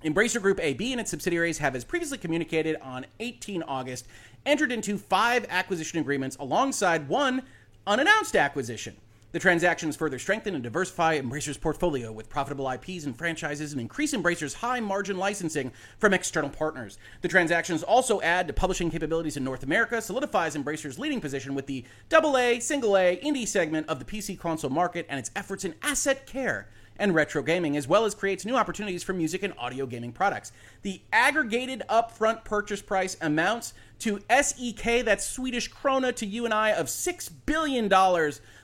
Embracer 0.03 0.41
Group 0.41 0.59
AB 0.61 0.91
and 0.91 0.99
its 0.99 1.11
subsidiaries 1.11 1.59
have, 1.59 1.75
as 1.75 1.83
previously 1.85 2.17
communicated 2.17 2.75
on 2.81 3.05
18 3.19 3.63
August, 3.63 4.07
entered 4.45 4.71
into 4.71 4.97
five 4.97 5.45
acquisition 5.49 5.99
agreements 5.99 6.35
alongside 6.39 7.07
one 7.07 7.43
unannounced 7.87 8.35
acquisition. 8.35 8.95
The 9.33 9.39
transactions 9.39 9.95
further 9.95 10.19
strengthen 10.19 10.53
and 10.53 10.63
diversify 10.63 11.19
Embracer's 11.19 11.57
portfolio 11.57 12.11
with 12.11 12.29
profitable 12.29 12.69
IPs 12.69 13.05
and 13.05 13.17
franchises 13.17 13.71
and 13.71 13.81
increase 13.81 14.13
Embracer's 14.13 14.53
high 14.53 14.79
margin 14.79 15.17
licensing 15.17 15.71
from 15.97 16.13
external 16.13 16.51
partners. 16.51 16.99
The 17.21 17.29
transactions 17.29 17.81
also 17.81 18.21
add 18.21 18.45
to 18.45 18.53
publishing 18.53 18.91
capabilities 18.91 19.35
in 19.35 19.43
North 19.43 19.63
America, 19.63 20.03
solidifies 20.03 20.55
Embracer's 20.55 20.99
leading 20.99 21.19
position 21.19 21.55
with 21.55 21.65
the 21.65 21.83
AA, 22.13 22.59
single 22.59 22.95
A, 22.95 23.19
indie 23.23 23.47
segment 23.47 23.89
of 23.89 23.97
the 23.97 24.05
PC 24.05 24.37
console 24.37 24.69
market, 24.69 25.07
and 25.09 25.17
its 25.17 25.31
efforts 25.35 25.65
in 25.65 25.73
asset 25.81 26.27
care 26.27 26.67
and 26.97 27.15
retro 27.15 27.41
gaming, 27.41 27.75
as 27.75 27.87
well 27.87 28.05
as 28.05 28.13
creates 28.13 28.45
new 28.45 28.55
opportunities 28.55 29.03
for 29.03 29.13
music 29.13 29.43
and 29.43 29.53
audio 29.57 29.85
gaming 29.85 30.11
products. 30.11 30.51
The 30.83 31.01
aggregated 31.11 31.81
upfront 31.89 32.43
purchase 32.43 32.81
price 32.81 33.17
amounts 33.19 33.73
to 33.99 34.19
SEK, 34.29 35.03
that's 35.05 35.25
Swedish 35.25 35.71
krona 35.71 36.15
to 36.15 36.25
you 36.25 36.45
and 36.45 36.53
I, 36.53 36.71
of 36.71 36.87
$6 36.87 37.31
billion 37.45 37.91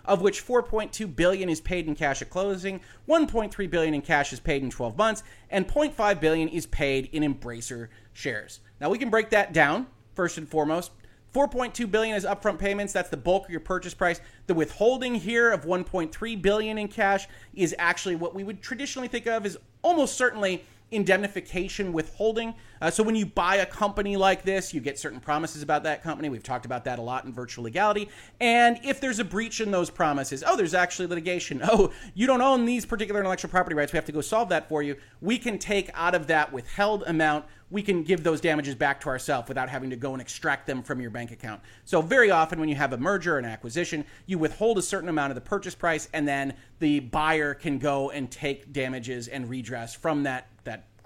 of 0.10 0.22
which 0.22 0.46
4.2 0.46 1.16
billion 1.16 1.50
is 1.50 1.62
paid 1.62 1.88
in 1.88 1.96
cash 1.96 2.22
at 2.24 2.32
closing, 2.32 2.82
1.3 3.08 3.70
billion 3.70 3.94
in 3.94 4.02
cash 4.02 4.34
is 4.34 4.40
paid 4.40 4.64
in 4.64 4.72
12 4.72 4.98
months, 4.98 5.24
and 5.52 5.68
0.5 5.68 6.20
billion 6.20 6.50
is 6.50 6.66
paid 6.66 7.08
in 7.14 7.22
Embracer 7.22 7.90
shares. 8.12 8.60
Now 8.82 8.90
we 8.90 8.98
can 8.98 9.12
break 9.12 9.30
that 9.30 9.54
down 9.54 9.86
first 10.16 10.40
and 10.40 10.50
foremost. 10.50 10.92
4.2 11.34 11.90
billion 11.92 12.16
is 12.16 12.26
upfront 12.26 12.58
payments. 12.58 12.92
That's 12.92 13.12
the 13.12 13.18
bulk 13.18 13.46
of 13.46 13.52
your 13.52 13.60
purchase 13.60 13.94
price. 13.94 14.20
The 14.48 14.56
withholding 14.56 15.14
here 15.14 15.52
of 15.52 15.64
1.3 15.64 16.42
billion 16.42 16.80
in 16.80 16.88
cash 16.88 17.28
is 17.54 17.76
actually 17.78 18.16
what 18.16 18.34
we 18.34 18.44
would 18.44 18.64
traditionally 18.64 19.08
think 19.08 19.28
of 19.28 19.46
as 19.46 19.58
almost 19.84 20.16
certainly 20.16 20.66
indemnification 20.92 21.94
withholding. 21.94 22.56
Uh, 22.82 22.90
so 22.90 23.04
when 23.04 23.16
you 23.16 23.26
buy 23.26 23.58
a 23.58 23.66
company 23.66 24.18
like 24.18 24.44
this, 24.44 24.74
you 24.74 24.82
get 24.82 24.98
certain 24.98 25.20
promises 25.20 25.62
about 25.62 25.84
that 25.84 26.02
company. 26.02 26.30
We've 26.30 26.44
talked 26.44 26.66
about 26.66 26.86
that 26.86 27.00
a 27.00 27.02
lot 27.02 27.26
in 27.26 27.34
virtual 27.34 27.66
legality. 27.66 28.10
And 28.40 28.80
if 28.84 29.00
there's 29.00 29.20
a 29.20 29.24
breach 29.24 29.62
in 29.62 29.72
those 29.72 29.90
promises, 29.90 30.44
oh, 30.46 30.56
there's 30.56 30.74
actually 30.74 31.08
litigation. 31.08 31.62
Oh, 31.72 31.92
you 32.16 32.26
don't 32.26 32.42
own 32.42 32.66
these 32.66 32.84
particular 32.84 33.20
intellectual 33.20 33.52
property 33.52 33.76
rights. 33.76 33.94
We 33.94 33.98
have 33.98 34.06
to 34.06 34.12
go 34.12 34.22
solve 34.22 34.50
that 34.50 34.68
for 34.68 34.82
you. 34.82 34.96
We 35.22 35.38
can 35.38 35.60
take 35.60 35.92
out 35.94 36.16
of 36.16 36.26
that 36.28 36.52
withheld 36.52 37.04
amount 37.06 37.46
we 37.72 37.82
can 37.82 38.04
give 38.04 38.24
those 38.24 38.42
damages 38.42 38.76
back 38.76 39.00
to 39.02 39.10
ourselves 39.10 39.48
without 39.48 39.70
having 39.70 39.90
to 39.92 39.96
go 39.96 40.14
and 40.14 40.22
extract 40.22 40.66
them 40.66 40.82
from 40.82 41.00
your 41.00 41.12
bank 41.12 41.32
account. 41.32 41.62
So, 41.86 42.02
very 42.02 42.32
often 42.32 42.60
when 42.60 42.70
you 42.70 42.76
have 42.76 42.94
a 42.94 42.98
merger 42.98 43.38
an 43.38 43.46
acquisition, 43.46 44.06
you 44.26 44.38
withhold 44.38 44.78
a 44.78 44.82
certain 44.82 45.10
amount 45.10 45.32
of 45.32 45.36
the 45.36 45.42
purchase 45.42 45.76
price, 45.76 46.10
and 46.14 46.28
then 46.28 46.54
the 46.80 47.00
buyer 47.00 47.54
can 47.54 47.78
go 47.78 48.10
and 48.10 48.30
take 48.30 48.74
damages 48.74 49.28
and 49.28 49.50
redress 49.50 49.94
from 49.94 50.24
that 50.24 50.48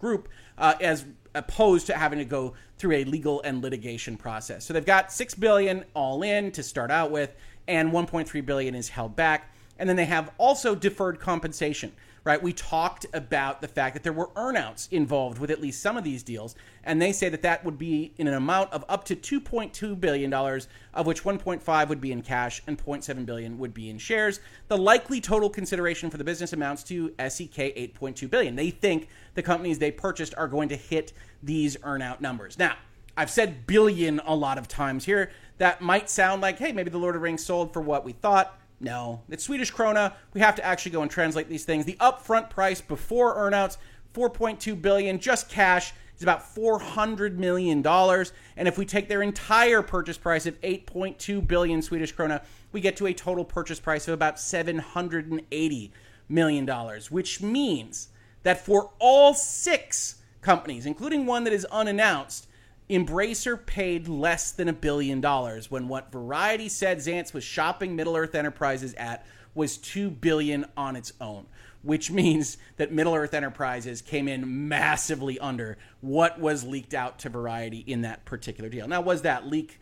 group 0.03 0.27
uh, 0.57 0.75
as 0.81 1.05
opposed 1.33 1.87
to 1.87 1.93
having 1.93 2.19
to 2.19 2.25
go 2.25 2.53
through 2.77 2.97
a 2.97 3.03
legal 3.05 3.41
and 3.41 3.63
litigation 3.63 4.17
process. 4.17 4.65
So, 4.65 4.73
they've 4.73 4.85
got 4.85 5.11
6 5.11 5.33
billion 5.35 5.85
all 5.95 6.21
in 6.21 6.51
to 6.51 6.61
start 6.61 6.91
out 6.91 7.09
with, 7.09 7.33
and 7.67 7.91
1.3 7.91 8.45
billion 8.45 8.75
is 8.75 8.89
held 8.89 9.15
back. 9.15 9.49
And 9.79 9.89
then 9.89 9.95
they 9.95 10.05
have 10.05 10.31
also 10.37 10.75
deferred 10.75 11.19
compensation 11.19 11.93
right? 12.23 12.41
We 12.41 12.53
talked 12.53 13.05
about 13.13 13.61
the 13.61 13.67
fact 13.67 13.95
that 13.95 14.03
there 14.03 14.13
were 14.13 14.27
earnouts 14.35 14.87
involved 14.91 15.39
with 15.39 15.51
at 15.51 15.59
least 15.59 15.81
some 15.81 15.97
of 15.97 16.03
these 16.03 16.23
deals, 16.23 16.55
and 16.83 17.01
they 17.01 17.11
say 17.11 17.29
that 17.29 17.41
that 17.41 17.65
would 17.65 17.77
be 17.77 18.13
in 18.17 18.27
an 18.27 18.33
amount 18.33 18.71
of 18.71 18.85
up 18.87 19.03
to 19.05 19.15
2.2 19.15 19.99
billion 19.99 20.29
dollars, 20.29 20.67
of 20.93 21.05
which 21.05 21.23
1.5 21.23 21.89
would 21.89 22.01
be 22.01 22.11
in 22.11 22.21
cash 22.21 22.61
and 22.65 22.77
0.7 22.77 23.25
billion 23.25 23.57
would 23.57 23.73
be 23.73 23.89
in 23.89 23.97
shares. 23.97 24.39
The 24.67 24.77
likely 24.77 25.19
total 25.19 25.49
consideration 25.49 26.09
for 26.09 26.17
the 26.17 26.23
business 26.23 26.53
amounts 26.53 26.83
to 26.83 27.13
SEK 27.19 27.75
8.2 27.99 28.29
billion. 28.29 28.55
They 28.55 28.69
think 28.69 29.09
the 29.33 29.43
companies 29.43 29.79
they 29.79 29.91
purchased 29.91 30.33
are 30.37 30.47
going 30.47 30.69
to 30.69 30.75
hit 30.75 31.13
these 31.41 31.75
earnout 31.77 32.21
numbers. 32.21 32.57
Now, 32.57 32.77
I've 33.15 33.29
said 33.29 33.67
billion 33.67 34.19
a 34.25 34.35
lot 34.35 34.57
of 34.57 34.67
times 34.67 35.05
here. 35.05 35.31
That 35.59 35.81
might 35.81 36.09
sound 36.09 36.41
like, 36.41 36.57
hey, 36.57 36.71
maybe 36.71 36.89
the 36.89 36.97
Lord 36.97 37.15
of 37.15 37.21
the 37.21 37.23
Rings 37.23 37.45
sold 37.45 37.73
for 37.73 37.81
what 37.81 38.03
we 38.03 38.13
thought. 38.13 38.57
No, 38.83 39.21
it's 39.29 39.45
Swedish 39.45 39.73
krona. 39.73 40.13
We 40.33 40.41
have 40.41 40.55
to 40.55 40.65
actually 40.65 40.91
go 40.91 41.01
and 41.01 41.09
translate 41.09 41.47
these 41.47 41.63
things. 41.63 41.85
The 41.85 41.95
upfront 42.01 42.49
price 42.49 42.81
before 42.81 43.35
earnouts, 43.37 43.77
4.2 44.13 44.79
billion, 44.81 45.19
just 45.19 45.47
cash 45.47 45.93
is 46.17 46.21
about 46.21 46.43
400 46.53 47.39
million 47.39 47.81
dollars. 47.81 48.33
And 48.57 48.67
if 48.67 48.77
we 48.77 48.85
take 48.85 49.07
their 49.07 49.23
entire 49.23 49.81
purchase 49.81 50.17
price 50.17 50.45
of 50.45 50.59
8.2 50.59 51.47
billion 51.47 51.81
Swedish 51.81 52.13
krona, 52.13 52.43
we 52.73 52.81
get 52.81 52.97
to 52.97 53.07
a 53.07 53.13
total 53.13 53.45
purchase 53.45 53.79
price 53.79 54.09
of 54.09 54.13
about 54.13 54.37
780 54.37 55.91
million 56.27 56.65
dollars, 56.65 57.09
which 57.09 57.41
means 57.41 58.09
that 58.43 58.65
for 58.65 58.91
all 58.99 59.33
six 59.33 60.15
companies, 60.41 60.85
including 60.85 61.25
one 61.25 61.45
that 61.45 61.53
is 61.53 61.63
unannounced, 61.71 62.47
Embracer 62.93 63.65
paid 63.65 64.07
less 64.07 64.51
than 64.51 64.69
a 64.69 64.73
billion 64.73 65.19
dollars 65.19 65.71
when 65.71 65.87
what 65.87 66.11
Variety 66.11 66.69
said 66.69 66.99
Zaentz 66.99 67.33
was 67.33 67.43
shopping 67.43 67.95
Middle 67.95 68.15
Earth 68.15 68.35
Enterprises 68.35 68.93
at 68.95 69.25
was 69.55 69.77
2 69.77 70.09
billion 70.09 70.65
on 70.77 70.95
its 70.95 71.13
own, 71.19 71.45
which 71.81 72.11
means 72.11 72.57
that 72.77 72.91
Middle 72.91 73.15
Earth 73.15 73.33
Enterprises 73.33 74.01
came 74.01 74.27
in 74.27 74.67
massively 74.67 75.39
under 75.39 75.77
what 76.01 76.39
was 76.39 76.63
leaked 76.63 76.93
out 76.93 77.19
to 77.19 77.29
Variety 77.29 77.79
in 77.79 78.01
that 78.01 78.25
particular 78.25 78.69
deal. 78.69 78.87
Now, 78.87 79.01
was 79.01 79.23
that 79.23 79.47
leak 79.47 79.79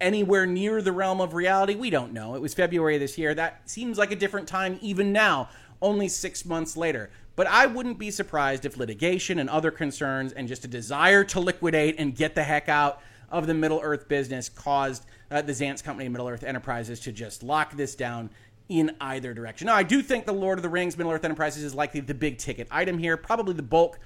anywhere 0.00 0.46
near 0.46 0.82
the 0.82 0.92
realm 0.92 1.20
of 1.20 1.34
reality? 1.34 1.74
We 1.74 1.90
don't 1.90 2.12
know. 2.12 2.34
It 2.34 2.40
was 2.40 2.54
February 2.54 2.98
this 2.98 3.18
year. 3.18 3.34
That 3.34 3.68
seems 3.68 3.98
like 3.98 4.10
a 4.10 4.16
different 4.16 4.48
time 4.48 4.78
even 4.80 5.12
now, 5.12 5.48
only 5.82 6.08
6 6.08 6.44
months 6.44 6.76
later. 6.76 7.10
But 7.40 7.46
I 7.46 7.64
wouldn't 7.64 7.98
be 7.98 8.10
surprised 8.10 8.66
if 8.66 8.76
litigation 8.76 9.38
and 9.38 9.48
other 9.48 9.70
concerns 9.70 10.34
and 10.34 10.46
just 10.46 10.66
a 10.66 10.68
desire 10.68 11.24
to 11.24 11.40
liquidate 11.40 11.94
and 11.96 12.14
get 12.14 12.34
the 12.34 12.42
heck 12.42 12.68
out 12.68 13.00
of 13.30 13.46
the 13.46 13.54
Middle 13.54 13.80
Earth 13.82 14.08
business 14.08 14.50
caused 14.50 15.06
uh, 15.30 15.40
the 15.40 15.52
Zaentz 15.52 15.82
Company 15.82 16.04
and 16.04 16.12
Middle 16.12 16.28
Earth 16.28 16.44
Enterprises 16.44 17.00
to 17.00 17.12
just 17.12 17.42
lock 17.42 17.72
this 17.72 17.94
down 17.94 18.28
in 18.68 18.94
either 19.00 19.32
direction. 19.32 19.64
Now, 19.68 19.74
I 19.74 19.84
do 19.84 20.02
think 20.02 20.26
the 20.26 20.34
Lord 20.34 20.58
of 20.58 20.62
the 20.62 20.68
Rings 20.68 20.98
Middle 20.98 21.12
Earth 21.12 21.24
Enterprises 21.24 21.64
is 21.64 21.74
likely 21.74 22.00
the 22.00 22.12
big 22.12 22.36
ticket 22.36 22.68
item 22.70 22.98
here, 22.98 23.16
probably 23.16 23.54
the 23.54 23.62
bulk 23.62 23.98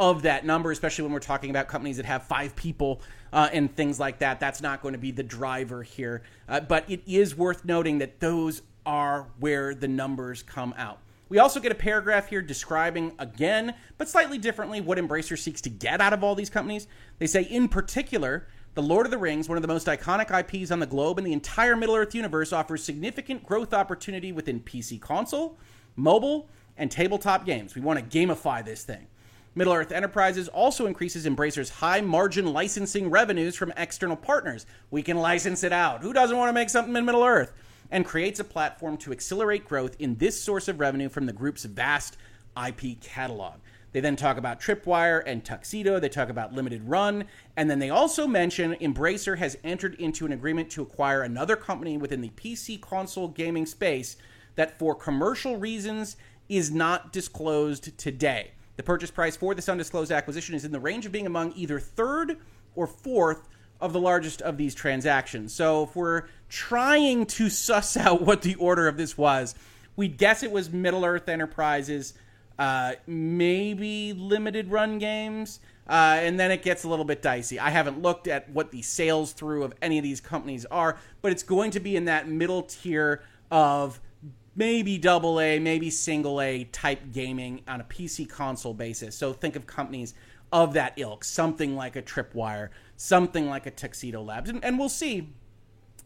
of 0.00 0.22
that 0.22 0.44
number, 0.44 0.72
especially 0.72 1.04
when 1.04 1.12
we're 1.12 1.20
talking 1.20 1.50
about 1.50 1.68
companies 1.68 1.96
that 1.98 2.06
have 2.06 2.24
five 2.24 2.56
people 2.56 3.02
uh, 3.32 3.48
and 3.52 3.72
things 3.76 4.00
like 4.00 4.18
that. 4.18 4.40
That's 4.40 4.60
not 4.60 4.82
going 4.82 4.94
to 4.94 4.98
be 4.98 5.12
the 5.12 5.22
driver 5.22 5.84
here. 5.84 6.22
Uh, 6.48 6.58
but 6.58 6.90
it 6.90 7.02
is 7.06 7.36
worth 7.36 7.64
noting 7.64 7.98
that 7.98 8.18
those 8.18 8.62
are 8.84 9.28
where 9.38 9.76
the 9.76 9.86
numbers 9.86 10.42
come 10.42 10.74
out. 10.76 10.98
We 11.30 11.38
also 11.38 11.60
get 11.60 11.70
a 11.70 11.76
paragraph 11.76 12.28
here 12.28 12.42
describing, 12.42 13.12
again, 13.20 13.74
but 13.98 14.08
slightly 14.08 14.36
differently, 14.36 14.80
what 14.80 14.98
Embracer 14.98 15.38
seeks 15.38 15.60
to 15.60 15.70
get 15.70 16.00
out 16.00 16.12
of 16.12 16.24
all 16.24 16.34
these 16.34 16.50
companies. 16.50 16.88
They 17.20 17.28
say, 17.28 17.42
in 17.42 17.68
particular, 17.68 18.48
The 18.74 18.82
Lord 18.82 19.06
of 19.06 19.12
the 19.12 19.18
Rings, 19.18 19.48
one 19.48 19.56
of 19.56 19.62
the 19.62 19.68
most 19.68 19.86
iconic 19.86 20.36
IPs 20.36 20.72
on 20.72 20.80
the 20.80 20.86
globe 20.86 21.18
and 21.18 21.26
the 21.26 21.32
entire 21.32 21.76
Middle 21.76 21.94
Earth 21.94 22.16
universe, 22.16 22.52
offers 22.52 22.82
significant 22.82 23.46
growth 23.46 23.72
opportunity 23.72 24.32
within 24.32 24.58
PC 24.58 25.00
console, 25.00 25.56
mobile, 25.94 26.48
and 26.76 26.90
tabletop 26.90 27.46
games. 27.46 27.76
We 27.76 27.80
want 27.80 28.00
to 28.00 28.18
gamify 28.18 28.64
this 28.64 28.82
thing. 28.82 29.06
Middle 29.54 29.72
Earth 29.72 29.92
Enterprises 29.92 30.48
also 30.48 30.86
increases 30.86 31.26
Embracer's 31.26 31.70
high 31.70 32.00
margin 32.00 32.52
licensing 32.52 33.08
revenues 33.08 33.54
from 33.54 33.72
external 33.76 34.16
partners. 34.16 34.66
We 34.90 35.02
can 35.04 35.16
license 35.16 35.62
it 35.62 35.72
out. 35.72 36.02
Who 36.02 36.12
doesn't 36.12 36.36
want 36.36 36.48
to 36.48 36.54
make 36.54 36.70
something 36.70 36.96
in 36.96 37.04
Middle 37.04 37.24
Earth? 37.24 37.52
And 37.90 38.04
creates 38.04 38.40
a 38.40 38.44
platform 38.44 38.96
to 38.98 39.12
accelerate 39.12 39.66
growth 39.66 39.96
in 39.98 40.16
this 40.16 40.40
source 40.40 40.68
of 40.68 40.80
revenue 40.80 41.08
from 41.08 41.26
the 41.26 41.32
group's 41.32 41.64
vast 41.64 42.16
IP 42.56 43.00
catalog. 43.00 43.60
They 43.92 44.00
then 44.00 44.16
talk 44.16 44.36
about 44.36 44.60
Tripwire 44.60 45.22
and 45.26 45.44
Tuxedo. 45.44 45.98
They 45.98 46.08
talk 46.08 46.28
about 46.28 46.52
Limited 46.52 46.88
Run. 46.88 47.24
And 47.56 47.68
then 47.68 47.80
they 47.80 47.90
also 47.90 48.26
mention 48.26 48.74
Embracer 48.74 49.38
has 49.38 49.58
entered 49.64 49.94
into 49.94 50.26
an 50.26 50.32
agreement 50.32 50.70
to 50.70 50.82
acquire 50.82 51.22
another 51.22 51.56
company 51.56 51.96
within 51.96 52.20
the 52.20 52.30
PC 52.30 52.80
console 52.80 53.28
gaming 53.28 53.66
space 53.66 54.16
that, 54.54 54.78
for 54.78 54.94
commercial 54.94 55.56
reasons, 55.56 56.16
is 56.48 56.70
not 56.70 57.12
disclosed 57.12 57.96
today. 57.98 58.52
The 58.76 58.82
purchase 58.82 59.10
price 59.10 59.36
for 59.36 59.54
this 59.54 59.68
undisclosed 59.68 60.12
acquisition 60.12 60.54
is 60.54 60.64
in 60.64 60.72
the 60.72 60.80
range 60.80 61.04
of 61.04 61.12
being 61.12 61.26
among 61.26 61.52
either 61.52 61.80
third 61.80 62.38
or 62.74 62.86
fourth 62.86 63.48
of 63.80 63.92
the 63.92 64.00
largest 64.00 64.40
of 64.42 64.56
these 64.56 64.74
transactions. 64.74 65.52
So 65.52 65.84
if 65.84 65.96
we're 65.96 66.24
trying 66.50 67.24
to 67.24 67.48
suss 67.48 67.96
out 67.96 68.20
what 68.20 68.42
the 68.42 68.56
order 68.56 68.86
of 68.86 68.98
this 68.98 69.16
was, 69.16 69.54
we'd 69.96 70.18
guess 70.18 70.42
it 70.42 70.52
was 70.52 70.70
Middle 70.70 71.04
Earth 71.04 71.28
Enterprises, 71.28 72.12
uh, 72.58 72.92
maybe 73.06 74.12
limited 74.12 74.70
run 74.70 74.98
games. 74.98 75.60
Uh, 75.88 76.18
and 76.20 76.38
then 76.38 76.52
it 76.52 76.62
gets 76.62 76.84
a 76.84 76.88
little 76.88 77.04
bit 77.04 77.20
dicey. 77.20 77.58
I 77.58 77.70
haven't 77.70 78.00
looked 78.00 78.28
at 78.28 78.48
what 78.50 78.70
the 78.70 78.80
sales 78.80 79.32
through 79.32 79.64
of 79.64 79.74
any 79.82 79.98
of 79.98 80.04
these 80.04 80.20
companies 80.20 80.64
are, 80.66 80.96
but 81.20 81.32
it's 81.32 81.42
going 81.42 81.72
to 81.72 81.80
be 81.80 81.96
in 81.96 82.04
that 82.04 82.28
middle 82.28 82.62
tier 82.62 83.22
of 83.50 84.00
maybe 84.54 84.98
double 84.98 85.40
A, 85.40 85.58
maybe 85.58 85.90
single 85.90 86.40
A 86.40 86.64
type 86.64 87.00
gaming 87.12 87.62
on 87.66 87.80
a 87.80 87.84
PC 87.84 88.28
console 88.28 88.72
basis. 88.72 89.16
So 89.16 89.32
think 89.32 89.56
of 89.56 89.66
companies 89.66 90.14
of 90.52 90.74
that 90.74 90.92
ilk, 90.96 91.24
something 91.24 91.74
like 91.74 91.96
a 91.96 92.02
Tripwire, 92.02 92.68
something 92.96 93.48
like 93.48 93.66
a 93.66 93.70
Tuxedo 93.72 94.22
Labs. 94.22 94.50
And, 94.50 94.64
and 94.64 94.78
we'll 94.78 94.88
see 94.88 95.32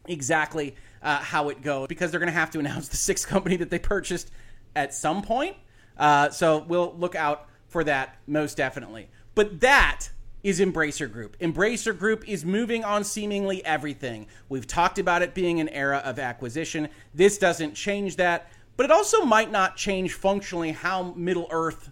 exactly 0.07 0.75
uh, 1.03 1.19
how 1.19 1.49
it 1.49 1.63
goes 1.63 1.89
because 1.89 2.11
they're 2.11 2.21
going 2.21 2.33
to 2.33 2.39
have 2.39 2.51
to 2.51 2.59
announce 2.59 2.89
the 2.89 2.97
sixth 2.97 3.27
company 3.29 3.57
that 3.57 3.71
they 3.71 3.79
purchased 3.79 4.31
at 4.75 4.95
some 4.95 5.23
point. 5.23 5.57
Uh, 5.97 6.31
so 6.31 6.59
we'll 6.67 6.95
look 6.99 7.15
out 7.15 7.49
for 7.69 7.85
that 7.85 8.17
most 8.27 8.57
definitely. 8.57 9.09
But 9.35 9.61
that 9.61 10.09
is 10.43 10.61
Embracer 10.61 11.11
Group. 11.11 11.39
Embracer 11.39 11.97
Group 11.99 12.29
is 12.29 12.45
moving 12.45 12.85
on 12.85 13.03
seemingly 13.03 13.65
everything. 13.65 14.27
We've 14.49 14.67
talked 14.67 14.99
about 14.99 15.23
it 15.23 15.35
being 15.35 15.59
an 15.59 15.71
era 15.71 16.03
of 16.05 16.19
acquisition. 16.19 16.89
This 17.15 17.39
doesn't 17.39 17.75
change 17.75 18.17
that, 18.17 18.51
but 18.77 18.85
it 18.85 18.91
also 18.91 19.25
might 19.25 19.51
not 19.51 19.77
change 19.77 20.13
functionally 20.13 20.73
how 20.73 21.15
Middle 21.17 21.49
Earth 21.51 21.91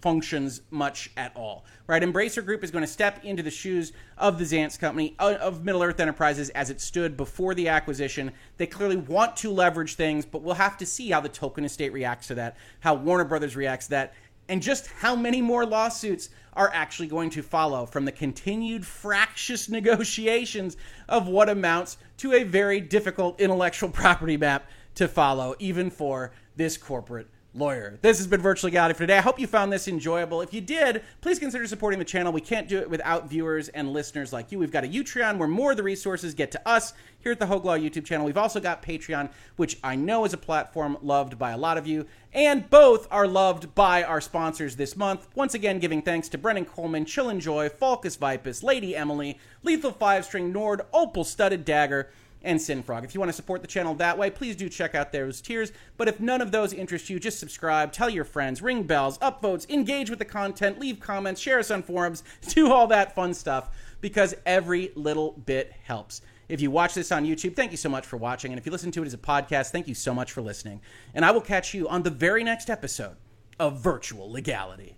functions 0.00 0.62
much 0.70 1.10
at 1.16 1.34
all. 1.36 1.64
Right? 1.86 2.02
Embracer 2.02 2.44
Group 2.44 2.62
is 2.62 2.70
going 2.70 2.84
to 2.84 2.90
step 2.90 3.24
into 3.24 3.42
the 3.42 3.50
shoes 3.50 3.92
of 4.16 4.38
the 4.38 4.44
Zaentz 4.44 4.78
company 4.78 5.14
of 5.18 5.64
Middle 5.64 5.82
Earth 5.82 6.00
Enterprises 6.00 6.50
as 6.50 6.70
it 6.70 6.80
stood 6.80 7.16
before 7.16 7.54
the 7.54 7.68
acquisition. 7.68 8.32
They 8.56 8.66
clearly 8.66 8.96
want 8.96 9.36
to 9.38 9.50
leverage 9.50 9.94
things, 9.94 10.24
but 10.24 10.42
we'll 10.42 10.54
have 10.54 10.76
to 10.78 10.86
see 10.86 11.10
how 11.10 11.20
the 11.20 11.28
Tolkien 11.28 11.64
estate 11.64 11.92
reacts 11.92 12.28
to 12.28 12.34
that, 12.36 12.56
how 12.80 12.94
Warner 12.94 13.24
Brothers 13.24 13.56
reacts 13.56 13.86
to 13.86 13.90
that, 13.90 14.14
and 14.48 14.62
just 14.62 14.86
how 14.86 15.14
many 15.14 15.42
more 15.42 15.66
lawsuits 15.66 16.30
are 16.54 16.70
actually 16.72 17.08
going 17.08 17.30
to 17.30 17.42
follow 17.42 17.86
from 17.86 18.04
the 18.04 18.12
continued 18.12 18.84
fractious 18.86 19.68
negotiations 19.68 20.76
of 21.08 21.28
what 21.28 21.48
amounts 21.48 21.98
to 22.16 22.32
a 22.32 22.42
very 22.42 22.80
difficult 22.80 23.40
intellectual 23.40 23.90
property 23.90 24.36
map 24.36 24.68
to 24.94 25.06
follow, 25.06 25.54
even 25.58 25.90
for 25.90 26.32
this 26.56 26.76
corporate 26.76 27.28
lawyer. 27.54 27.98
This 28.02 28.18
has 28.18 28.26
been 28.26 28.40
Virtual 28.40 28.68
Legality 28.68 28.94
for 28.94 29.00
today. 29.00 29.18
I 29.18 29.22
hope 29.22 29.40
you 29.40 29.46
found 29.46 29.72
this 29.72 29.88
enjoyable. 29.88 30.40
If 30.42 30.52
you 30.52 30.60
did, 30.60 31.02
please 31.20 31.38
consider 31.38 31.66
supporting 31.66 31.98
the 31.98 32.04
channel. 32.04 32.32
We 32.32 32.40
can't 32.40 32.68
do 32.68 32.78
it 32.78 32.90
without 32.90 33.28
viewers 33.28 33.68
and 33.70 33.92
listeners 33.92 34.32
like 34.32 34.52
you. 34.52 34.58
We've 34.58 34.70
got 34.70 34.84
a 34.84 34.88
Utreon 34.88 35.38
where 35.38 35.48
more 35.48 35.70
of 35.70 35.76
the 35.76 35.82
resources 35.82 36.34
get 36.34 36.50
to 36.52 36.68
us 36.68 36.92
here 37.20 37.32
at 37.32 37.38
the 37.38 37.46
Hogue 37.46 37.64
Law 37.64 37.76
YouTube 37.76 38.04
channel. 38.04 38.26
We've 38.26 38.36
also 38.36 38.60
got 38.60 38.82
Patreon, 38.82 39.30
which 39.56 39.78
I 39.82 39.96
know 39.96 40.24
is 40.24 40.32
a 40.32 40.38
platform 40.38 40.98
loved 41.02 41.38
by 41.38 41.50
a 41.50 41.58
lot 41.58 41.78
of 41.78 41.86
you, 41.86 42.06
and 42.32 42.68
both 42.70 43.08
are 43.10 43.26
loved 43.26 43.74
by 43.74 44.02
our 44.02 44.20
sponsors 44.20 44.76
this 44.76 44.96
month. 44.96 45.26
Once 45.34 45.54
again, 45.54 45.78
giving 45.78 46.02
thanks 46.02 46.28
to 46.28 46.38
Brennan 46.38 46.66
Coleman, 46.66 47.04
Chill 47.04 47.28
and 47.28 47.40
Joy, 47.40 47.68
Falcus 47.68 48.16
Vipus, 48.16 48.62
Lady 48.62 48.94
Emily, 48.94 49.38
Lethal 49.62 49.92
Five 49.92 50.24
String 50.24 50.52
Nord, 50.52 50.82
Opal 50.92 51.24
Studded 51.24 51.64
Dagger 51.64 52.10
and 52.42 52.60
Sinfrog. 52.60 53.04
If 53.04 53.14
you 53.14 53.20
want 53.20 53.30
to 53.30 53.36
support 53.36 53.62
the 53.62 53.68
channel 53.68 53.94
that 53.94 54.16
way, 54.18 54.30
please 54.30 54.56
do 54.56 54.68
check 54.68 54.94
out 54.94 55.12
those 55.12 55.40
tiers. 55.40 55.72
But 55.96 56.08
if 56.08 56.20
none 56.20 56.40
of 56.40 56.52
those 56.52 56.72
interest 56.72 57.10
you, 57.10 57.18
just 57.18 57.38
subscribe, 57.38 57.92
tell 57.92 58.10
your 58.10 58.24
friends, 58.24 58.62
ring 58.62 58.84
bells, 58.84 59.18
upvotes, 59.18 59.68
engage 59.68 60.10
with 60.10 60.18
the 60.18 60.24
content, 60.24 60.78
leave 60.78 61.00
comments, 61.00 61.40
share 61.40 61.58
us 61.58 61.70
on 61.70 61.82
forums, 61.82 62.22
do 62.48 62.72
all 62.72 62.86
that 62.88 63.14
fun 63.14 63.34
stuff 63.34 63.70
because 64.00 64.34
every 64.46 64.92
little 64.94 65.32
bit 65.32 65.72
helps. 65.84 66.22
If 66.48 66.60
you 66.60 66.70
watch 66.70 66.94
this 66.94 67.12
on 67.12 67.26
YouTube, 67.26 67.54
thank 67.56 67.72
you 67.72 67.76
so 67.76 67.90
much 67.90 68.06
for 68.06 68.16
watching. 68.16 68.52
And 68.52 68.58
if 68.58 68.64
you 68.64 68.72
listen 68.72 68.90
to 68.92 69.02
it 69.02 69.06
as 69.06 69.14
a 69.14 69.18
podcast, 69.18 69.70
thank 69.70 69.86
you 69.86 69.94
so 69.94 70.14
much 70.14 70.32
for 70.32 70.40
listening. 70.40 70.80
And 71.14 71.24
I 71.24 71.30
will 71.30 71.42
catch 71.42 71.74
you 71.74 71.88
on 71.88 72.02
the 72.02 72.10
very 72.10 72.42
next 72.42 72.70
episode 72.70 73.16
of 73.58 73.80
Virtual 73.80 74.30
Legality. 74.30 74.97